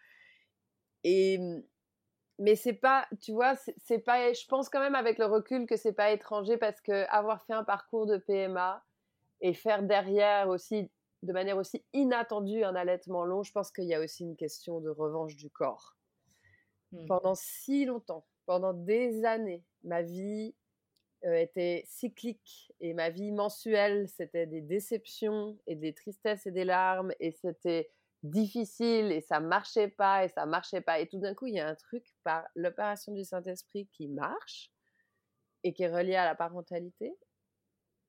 Et, 1.05 1.39
mais 2.39 2.57
c'est 2.57 2.73
pas, 2.73 3.07
tu 3.21 3.33
vois, 3.33 3.55
c'est 3.85 4.01
pas, 4.01 4.33
je 4.33 4.45
pense 4.47 4.69
quand 4.69 4.81
même 4.81 4.97
avec 4.97 5.19
le 5.19 5.27
recul 5.27 5.67
que 5.67 5.77
c'est 5.77 5.93
pas 5.93 6.11
étranger 6.11 6.57
parce 6.57 6.81
que 6.81 7.09
avoir 7.11 7.45
fait 7.45 7.55
un 7.55 7.65
parcours 7.65 8.07
de 8.07 8.17
PMA 8.19 8.85
et 9.41 9.55
faire 9.55 9.83
derrière 9.85 10.49
aussi 10.49 10.91
de 11.23 11.33
manière 11.33 11.57
aussi 11.57 11.85
inattendue 11.93 12.63
un 12.63 12.75
allaitement 12.75 13.25
long, 13.25 13.43
je 13.43 13.53
pense 13.53 13.71
qu'il 13.71 13.85
y 13.85 13.95
a 13.95 14.01
aussi 14.01 14.25
une 14.25 14.37
question 14.37 14.81
de 14.81 14.91
revanche 14.91 15.37
du 15.37 15.51
corps. 15.51 15.97
Mmh. 16.93 17.07
Pendant 17.07 17.35
si 17.35 17.85
longtemps, 17.85 18.27
pendant 18.47 18.73
des 18.73 19.25
années, 19.25 19.65
ma 19.83 20.03
vie 20.03 20.55
euh, 21.25 21.35
était 21.35 21.83
cyclique 21.87 22.73
et 22.81 22.95
ma 22.95 23.11
vie 23.11 23.33
mensuelle, 23.33 24.09
c'était 24.09 24.47
des 24.47 24.61
déceptions 24.61 25.59
et 25.67 25.75
des 25.75 25.95
tristesses 25.95 26.47
et 26.47 26.51
des 26.51 26.65
larmes 26.65 27.13
et 27.19 27.33
c'était 27.33 27.91
difficile 28.23 29.13
et 29.13 29.21
ça 29.21 29.41
marchait 29.41 29.89
pas 29.89 30.25
et 30.25 30.29
ça 30.29 30.47
marchait 30.47 30.81
pas. 30.81 31.01
Et 31.01 31.09
tout 31.09 31.19
d'un 31.19 31.35
coup, 31.35 31.47
il 31.47 31.55
y 31.55 31.61
a 31.61 31.69
un 31.69 31.75
truc 31.75 32.15
par 32.23 32.47
l'opération 32.55 33.13
du 33.13 33.25
Saint-Esprit 33.25 33.89
qui 33.93 34.09
marche 34.09 34.71
et 35.65 35.73
qui 35.73 35.83
est 35.83 35.93
relié 35.93 36.15
à 36.15 36.25
la 36.25 36.35
parentalité 36.35 37.17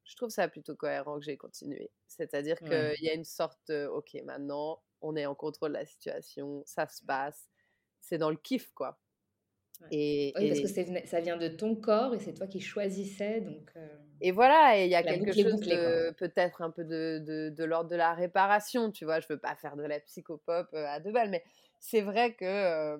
je 0.07 0.15
trouve 0.15 0.29
ça 0.29 0.47
plutôt 0.47 0.75
cohérent 0.75 1.19
que 1.19 1.25
j'ai 1.25 1.37
continué. 1.37 1.91
C'est-à-dire 2.07 2.57
qu'il 2.59 3.03
y 3.03 3.09
a 3.09 3.13
une 3.13 3.25
sorte 3.25 3.59
de, 3.67 3.85
OK, 3.87 4.17
maintenant, 4.25 4.81
on 5.01 5.15
est 5.15 5.25
en 5.25 5.35
contrôle 5.35 5.73
de 5.73 5.77
la 5.77 5.85
situation, 5.85 6.63
ça 6.65 6.87
se 6.87 7.03
passe, 7.03 7.49
c'est 7.99 8.17
dans 8.17 8.31
le 8.31 8.37
kiff, 8.37 8.71
quoi. 8.73 8.99
Et, 9.91 10.33
oui, 10.37 10.47
parce 10.47 10.61
que 10.61 11.07
ça 11.07 11.21
vient 11.21 11.37
de 11.37 11.49
ton 11.49 11.75
corps 11.75 12.15
et 12.15 12.19
c'est 12.19 12.33
toi 12.33 12.47
qui 12.47 12.59
choisissais. 12.59 13.41
Donc, 13.41 13.69
euh, 13.75 13.87
Et 14.21 14.31
voilà, 14.31 14.79
et 14.79 14.85
il 14.85 14.89
y 14.89 14.95
a 14.95 15.03
quelque 15.03 15.31
chose 15.31 15.59
de 15.59 16.11
peut-être 16.17 16.63
un 16.63 16.71
peu 16.71 16.83
de, 16.83 17.23
de, 17.23 17.49
de 17.49 17.63
l'ordre 17.63 17.89
de 17.89 17.95
la 17.95 18.15
réparation, 18.15 18.91
tu 18.91 19.05
vois? 19.05 19.19
Je 19.19 19.27
veux 19.29 19.37
pas 19.37 19.55
faire 19.55 19.75
de 19.75 19.83
la 19.83 19.99
psychopop 19.99 20.73
à 20.73 20.99
deux 20.99 21.11
balles, 21.11 21.29
mais 21.29 21.43
c'est 21.79 22.01
vrai 22.01 22.33
que 22.33 22.45
euh, 22.45 22.97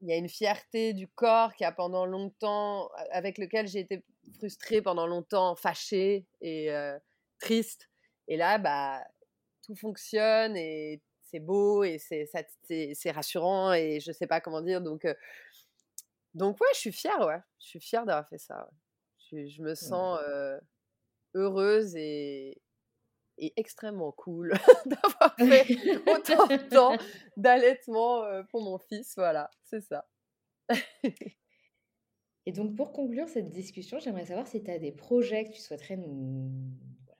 il 0.00 0.08
y 0.08 0.12
a 0.12 0.16
une 0.16 0.28
fierté 0.28 0.92
du 0.92 1.06
corps 1.06 1.54
qui 1.54 1.64
a 1.64 1.70
pendant 1.70 2.04
longtemps, 2.04 2.90
avec 3.12 3.38
lequel 3.38 3.68
j'ai 3.68 3.80
été 3.80 4.04
frustrée 4.36 4.82
pendant 4.82 5.06
longtemps, 5.06 5.54
fâchée 5.56 6.26
et 6.40 6.70
triste. 7.38 7.88
Et 8.28 8.36
là, 8.36 8.58
bah, 8.58 9.04
tout 9.62 9.74
fonctionne 9.74 10.56
et 10.56 11.02
c'est 11.24 11.40
beau 11.40 11.84
et 11.84 11.98
c'est 11.98 13.10
rassurant 13.10 13.72
et 13.72 14.00
je 14.00 14.12
sais 14.12 14.26
pas 14.26 14.40
comment 14.40 14.62
dire. 14.62 14.80
Donc, 14.80 15.06
donc 16.34 16.60
ouais, 16.60 16.68
je 16.74 16.78
suis 16.78 16.92
fière, 16.92 17.20
ouais. 17.26 17.40
Je 17.60 17.66
suis 17.66 17.80
fière 17.80 18.04
d'avoir 18.04 18.28
fait 18.28 18.38
ça. 18.38 18.68
Je, 19.30 19.62
me 19.62 19.74
sens 19.74 20.18
heureuse 21.34 21.96
et, 21.96 22.60
et 23.38 23.52
extrêmement 23.56 24.12
cool 24.12 24.52
d'avoir 24.86 25.34
fait 25.38 25.66
autant 26.08 26.46
de 26.46 26.68
temps 26.68 26.96
d'allaitement 27.36 28.24
pour 28.50 28.62
mon 28.62 28.78
fils. 28.78 29.14
Voilà, 29.16 29.50
c'est 29.64 29.80
ça. 29.80 30.06
et 32.46 32.52
donc, 32.52 32.76
pour 32.76 32.92
conclure 32.92 33.28
cette 33.28 33.50
discussion, 33.50 33.98
j'aimerais 33.98 34.26
savoir 34.26 34.46
si 34.46 34.62
tu 34.62 34.70
as 34.70 34.78
des 34.78 34.92
projets 34.92 35.44
que 35.44 35.52
tu 35.52 35.60
souhaiterais 35.60 35.96
nous, 35.96 36.50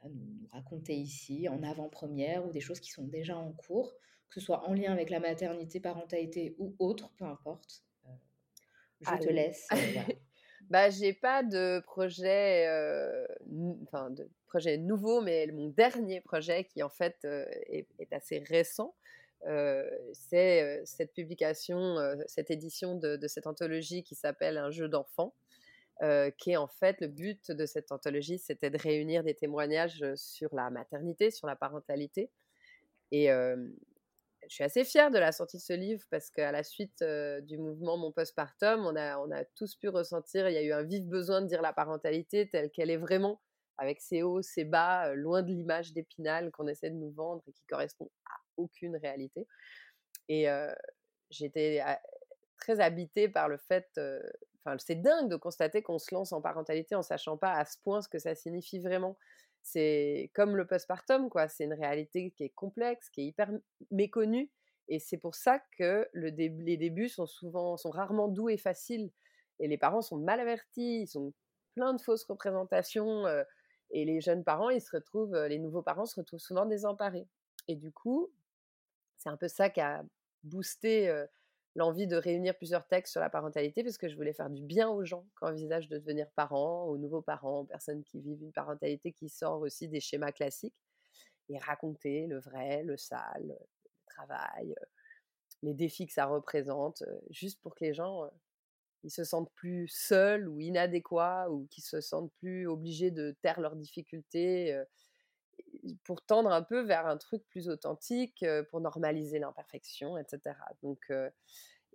nous 0.05 0.49
raconter 0.53 0.95
ici, 0.95 1.49
en 1.49 1.63
avant-première, 1.63 2.47
ou 2.47 2.53
des 2.53 2.61
choses 2.61 2.81
qui 2.81 2.91
sont 2.91 3.05
déjà 3.05 3.37
en 3.37 3.53
cours, 3.53 3.95
que 4.29 4.41
ce 4.41 4.41
soit 4.41 4.69
en 4.69 4.75
lien 4.75 4.93
avec 4.93 5.11
la 5.11 5.21
maternité, 5.21 5.81
parentalité 5.81 6.55
ou 6.59 6.75
autre, 6.79 7.11
peu 7.17 7.25
importe. 7.25 7.85
je 9.01 9.19
te 9.19 9.31
laisse. 9.31 9.67
bah, 10.71 10.91
j'ai 10.91 11.15
pas 11.15 11.43
de 11.43 11.81
projet, 11.81 12.67
euh, 12.69 13.27
enfin 13.83 14.11
de 14.11 14.29
projet 14.47 14.77
nouveau, 14.77 15.23
mais 15.23 15.47
mon 15.53 15.69
dernier 15.69 16.21
projet 16.21 16.65
qui 16.65 16.83
en 16.83 16.91
fait 16.91 17.27
est, 17.69 18.13
assez 18.13 18.41
récent, 18.41 18.95
c'est 20.13 20.83
cette 20.85 21.13
publication, 21.13 21.97
cette 22.27 22.51
édition 22.51 22.97
de, 22.97 23.19
cette 23.27 23.47
anthologie 23.47 24.03
qui 24.03 24.15
s'appelle 24.15 24.59
Un 24.59 24.71
jeu 24.71 24.89
d'enfant, 24.89 25.35
qui 26.39 26.53
est 26.53 26.57
en 26.57 26.69
fait 26.69 27.01
le 27.01 27.09
but 27.09 27.51
de 27.51 27.67
cette 27.67 27.93
anthologie, 27.93 28.39
c'était 28.39 28.71
de 28.71 28.79
réunir 28.79 29.25
des 29.25 29.35
témoignages 29.35 30.05
sur 30.17 30.55
la 30.55 30.71
maternité, 30.71 31.31
sur 31.31 31.47
la 31.47 31.57
parentalité. 31.57 32.31
Et 33.13 33.29
je 33.29 34.55
suis 34.55 34.65
assez 34.65 34.85
fière 34.85 35.11
de 35.11 35.19
la 35.19 35.33
sortie 35.33 35.57
de 35.59 35.63
ce 35.63 35.73
livre 35.73 36.03
parce 36.11 36.31
qu'à 36.31 36.53
la 36.53 36.63
suite 36.63 37.05
du 37.43 37.59
mouvement 37.59 37.97
Mon 37.97 38.13
Postpartum, 38.13 38.87
on 38.87 38.95
on 38.97 39.31
a 39.31 39.45
tous 39.57 39.77
pu 39.77 39.89
ressentir, 39.89 40.49
il 40.49 40.55
y 40.55 40.59
a 40.59 40.63
eu 40.63 40.73
un 40.73 40.83
vif 40.83 41.05
besoin 41.05 41.43
de 41.43 41.47
dire 41.47 41.63
la 41.63 41.73
parentalité 41.73 42.49
telle 42.49 42.71
qu'elle 42.71 42.91
est 42.91 42.97
vraiment, 42.97 43.41
avec 43.79 44.01
ses 44.01 44.23
hauts, 44.23 44.43
ses 44.43 44.65
bas, 44.65 45.15
loin 45.15 45.43
de 45.43 45.49
l'image 45.49 45.93
d'épinal 45.93 46.51
qu'on 46.51 46.67
essaie 46.67 46.91
de 46.91 46.97
nous 46.97 47.13
vendre 47.13 47.43
et 47.47 47.53
qui 47.53 47.65
correspond 47.67 48.11
à 48.27 48.35
aucune 48.57 48.97
réalité. 48.97 49.47
Et 50.29 50.47
j'étais 51.31 51.83
très 52.59 52.81
habitée 52.81 53.29
par 53.29 53.49
le 53.49 53.59
fait, 53.59 53.89
c'est 54.79 55.03
dingue 55.03 55.29
de 55.29 55.37
constater 55.37 55.83
qu'on 55.83 55.99
se 55.99 56.15
lance 56.15 56.33
en 56.33 56.41
parentalité 56.41 56.95
en 56.95 57.03
sachant 57.03 57.37
pas 57.37 57.53
à 57.53 57.65
ce 57.65 57.79
point 57.83 58.01
ce 58.01 58.09
que 58.09 58.19
ça 58.19 58.35
signifie 58.35 58.79
vraiment 58.79 59.17
c'est 59.65 60.31
comme 60.35 60.57
le 60.57 60.67
postpartum, 60.67 61.31
quoi. 61.31 61.49
C'est 61.49 61.65
une 61.65 61.73
réalité 61.73 62.31
qui 62.37 62.45
est 62.45 62.51
complexe, 62.51 63.09
qui 63.09 63.23
est 63.23 63.25
hyper 63.25 63.51
méconnue. 63.91 64.51
Et 64.89 64.99
c'est 64.99 65.17
pour 65.17 65.35
ça 65.35 65.59
que 65.79 66.07
le 66.13 66.29
les 66.29 66.77
débuts 66.77 67.09
sont 67.09 67.27
souvent, 67.27 67.79
sont 67.79 67.91
rarement 67.91 68.29
doux 68.29 68.51
et 68.51 68.59
faciles. 68.59 69.11
Et 69.59 69.67
les 69.67 69.79
parents 69.79 70.03
sont 70.03 70.19
mal 70.19 70.39
avertis, 70.39 71.07
ils 71.09 71.19
ont 71.19 71.33
plein 71.75 71.95
de 71.95 72.01
fausses 72.01 72.25
représentations. 72.25 73.25
Et 73.91 74.05
les 74.05 74.21
jeunes 74.21 74.45
parents, 74.45 74.71
ils 74.71 74.81
se 74.81 74.91
retrouvent, 74.95 75.37
les 75.47 75.59
nouveaux 75.59 75.83
parents 75.83 76.07
se 76.07 76.17
retrouvent 76.17 76.41
souvent 76.41 76.67
désemparés. 76.67 77.29
Et 77.69 77.77
du 77.77 77.93
coup, 77.93 78.33
c'est 79.17 79.29
un 79.29 79.37
peu 79.37 79.49
ça 79.49 79.71
qui 79.71 79.81
a 79.81 80.05
boosté 80.43 81.25
l'envie 81.75 82.07
de 82.07 82.17
réunir 82.17 82.57
plusieurs 82.57 82.87
textes 82.87 83.13
sur 83.13 83.21
la 83.21 83.31
parentalité 83.31 83.83
parce 83.83 83.99
que 83.99 84.09
je 84.09 84.17
voulais 84.17 84.33
faire 84.33 84.51
du 84.51 84.63
bien 84.63 84.89
aux 84.89 85.05
gens 85.05 85.27
qui 85.39 85.45
envisagent 85.45 85.89
de 85.89 85.99
devenir 85.99 86.31
parents, 86.37 86.85
aux 86.85 86.99
nouveaux 86.99 87.23
parents, 87.23 87.61
aux 87.61 87.65
personnes 87.65 88.05
qui 88.05 88.21
vivent 88.21 88.43
une 88.43 88.53
parentalité 88.53 89.13
qui 89.13 89.29
sort 89.29 89.61
aussi 89.61 89.89
des 89.89 90.01
schémas 90.01 90.33
classiques 90.33 90.75
et 91.49 91.59
raconter 91.59 92.27
le 92.27 92.39
vrai, 92.39 92.83
le 92.85 92.97
sale, 92.97 93.43
le 93.47 93.55
travail, 94.07 94.75
les 95.63 95.75
défis 95.75 96.07
que 96.07 96.13
ça 96.13 96.27
représente, 96.27 97.03
juste 97.31 97.61
pour 97.61 97.75
que 97.75 97.85
les 97.85 97.95
gens 97.95 98.31
ils 99.05 99.11
se 99.11 99.23
sentent 99.25 99.53
plus 99.55 99.87
seuls 99.89 100.49
ou 100.49 100.61
inadéquats 100.61 101.51
ou 101.51 101.67
qu'ils 101.71 101.85
se 101.85 102.01
sentent 102.01 102.33
plus 102.39 102.67
obligés 102.67 103.11
de 103.11 103.37
taire 103.43 103.61
leurs 103.61 103.77
difficultés 103.77 104.77
pour 106.05 106.23
tendre 106.23 106.51
un 106.51 106.63
peu 106.63 106.81
vers 106.81 107.07
un 107.07 107.17
truc 107.17 107.43
plus 107.49 107.69
authentique, 107.69 108.45
pour 108.71 108.81
normaliser 108.81 109.39
l'imperfection, 109.39 110.17
etc. 110.19 110.57
Donc, 110.83 111.11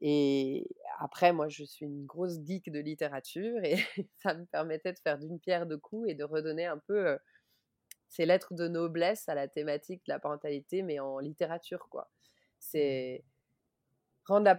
et 0.01 0.67
après, 0.99 1.33
moi, 1.33 1.49
je 1.49 1.63
suis 1.63 1.85
une 1.85 2.05
grosse 2.05 2.39
geek 2.45 2.71
de 2.71 2.79
littérature 2.79 3.63
et 3.63 3.75
ça 4.23 4.33
me 4.33 4.45
permettait 4.45 4.93
de 4.93 4.99
faire 4.99 5.17
d'une 5.17 5.39
pierre 5.39 5.65
deux 5.65 5.77
coups 5.77 6.09
et 6.09 6.15
de 6.15 6.23
redonner 6.23 6.65
un 6.65 6.77
peu 6.77 7.17
ces 8.07 8.25
lettres 8.25 8.53
de 8.53 8.67
noblesse 8.67 9.27
à 9.29 9.35
la 9.35 9.47
thématique 9.47 10.05
de 10.05 10.13
la 10.13 10.19
parentalité, 10.19 10.83
mais 10.83 10.99
en 10.99 11.19
littérature, 11.19 11.87
quoi. 11.89 12.09
C'est 12.59 13.23
rendre 14.29 14.45
la, 14.45 14.55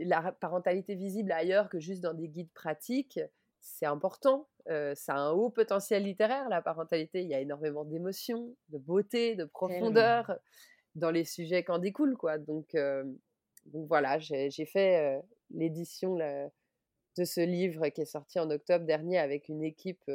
la 0.00 0.32
parentalité 0.32 0.94
visible 0.94 1.32
ailleurs 1.32 1.68
que 1.68 1.78
juste 1.78 2.02
dans 2.02 2.14
des 2.14 2.28
guides 2.28 2.52
pratiques, 2.52 3.20
c'est 3.60 3.86
important. 3.86 4.48
ça 4.66 5.14
a 5.14 5.18
un 5.18 5.30
haut 5.32 5.50
potentiel 5.50 6.04
littéraire, 6.04 6.48
la 6.48 6.62
parentalité. 6.62 7.22
Il 7.22 7.28
y 7.28 7.34
a 7.34 7.40
énormément 7.40 7.84
d'émotions, 7.84 8.54
de 8.70 8.78
beauté, 8.78 9.34
de 9.34 9.44
profondeur 9.44 10.38
dans 10.94 11.10
les 11.10 11.24
sujets 11.24 11.62
qu'en 11.64 11.78
découlent. 11.78 12.16
Quoi. 12.16 12.38
Donc, 12.38 12.76
donc 13.66 13.88
voilà, 13.88 14.18
j'ai 14.18 14.66
fait 14.66 15.20
l'édition 15.50 16.16
de 16.16 17.24
ce 17.24 17.40
livre 17.40 17.88
qui 17.88 18.02
est 18.02 18.06
sorti 18.06 18.38
en 18.38 18.50
octobre 18.50 18.84
dernier 18.84 19.18
avec 19.18 19.48
une 19.48 19.62
équipe 19.62 20.10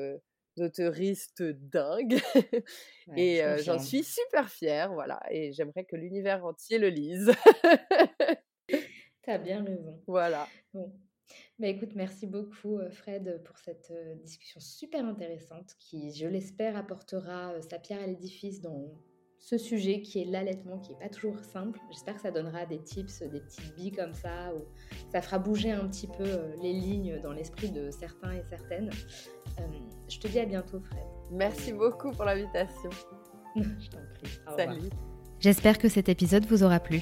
d'auteuristes 0.58 1.44
dingues. 1.44 2.20
et 3.16 3.42
j'en 3.64 3.80
suis 3.80 4.04
super 4.04 4.50
fière. 4.50 4.94
Voilà, 4.94 5.20
et 5.30 5.52
j'aimerais 5.52 5.86
que 5.86 5.96
l'univers 5.96 6.46
entier 6.46 6.78
le 6.78 6.90
lise. 6.90 7.32
T'as 9.32 9.38
bien 9.38 9.64
raison. 9.64 9.98
Voilà. 10.08 10.46
Bon. 10.74 10.92
Bah, 11.58 11.68
écoute, 11.68 11.92
merci 11.96 12.28
beaucoup 12.28 12.78
euh, 12.78 12.92
Fred 12.92 13.42
pour 13.46 13.58
cette 13.60 13.90
euh, 13.90 14.16
discussion 14.16 14.60
super 14.60 15.06
intéressante 15.06 15.74
qui, 15.80 16.14
je 16.14 16.28
l'espère, 16.28 16.76
apportera 16.76 17.54
euh, 17.54 17.62
sa 17.62 17.80
pierre 17.80 18.02
à 18.02 18.08
l'édifice 18.08 18.60
dans 18.60 18.92
ce 19.40 19.58
sujet 19.58 20.02
qui 20.02 20.22
est 20.22 20.26
l'allaitement, 20.26 20.80
qui 20.80 20.92
n'est 20.92 21.00
pas 21.00 21.08
toujours 21.08 21.40
simple. 21.46 21.80
J'espère 21.92 22.16
que 22.16 22.22
ça 22.22 22.32
donnera 22.32 22.66
des 22.66 22.84
tips, 22.84 23.22
des 23.22 23.40
petites 23.40 23.74
billes 23.78 23.94
comme 23.94 24.14
ça, 24.14 24.54
ou 24.54 24.66
ça 25.14 25.22
fera 25.22 25.40
bouger 25.40 25.72
un 25.72 25.88
petit 25.88 26.08
peu 26.08 26.42
les 26.62 26.74
lignes 26.74 27.22
dans 27.22 27.32
l'esprit 27.32 27.72
de 27.72 27.90
certains 27.90 28.34
et 28.34 28.44
certaines. 28.50 28.90
je 30.10 30.20
te 30.20 30.28
dis 30.28 30.40
à 30.40 30.46
bientôt 30.46 30.82
Fred. 30.82 31.06
Merci 31.32 31.72
beaucoup 31.72 32.12
pour 32.12 32.26
l'invitation. 32.26 32.90
je 33.56 33.90
t'en 33.90 34.00
prie. 34.14 34.32
Salut. 34.58 34.90
J'espère 35.40 35.78
que 35.78 35.88
cet 35.88 36.10
épisode 36.10 36.46
vous 36.46 36.64
aura 36.64 36.82
plu. 36.82 37.02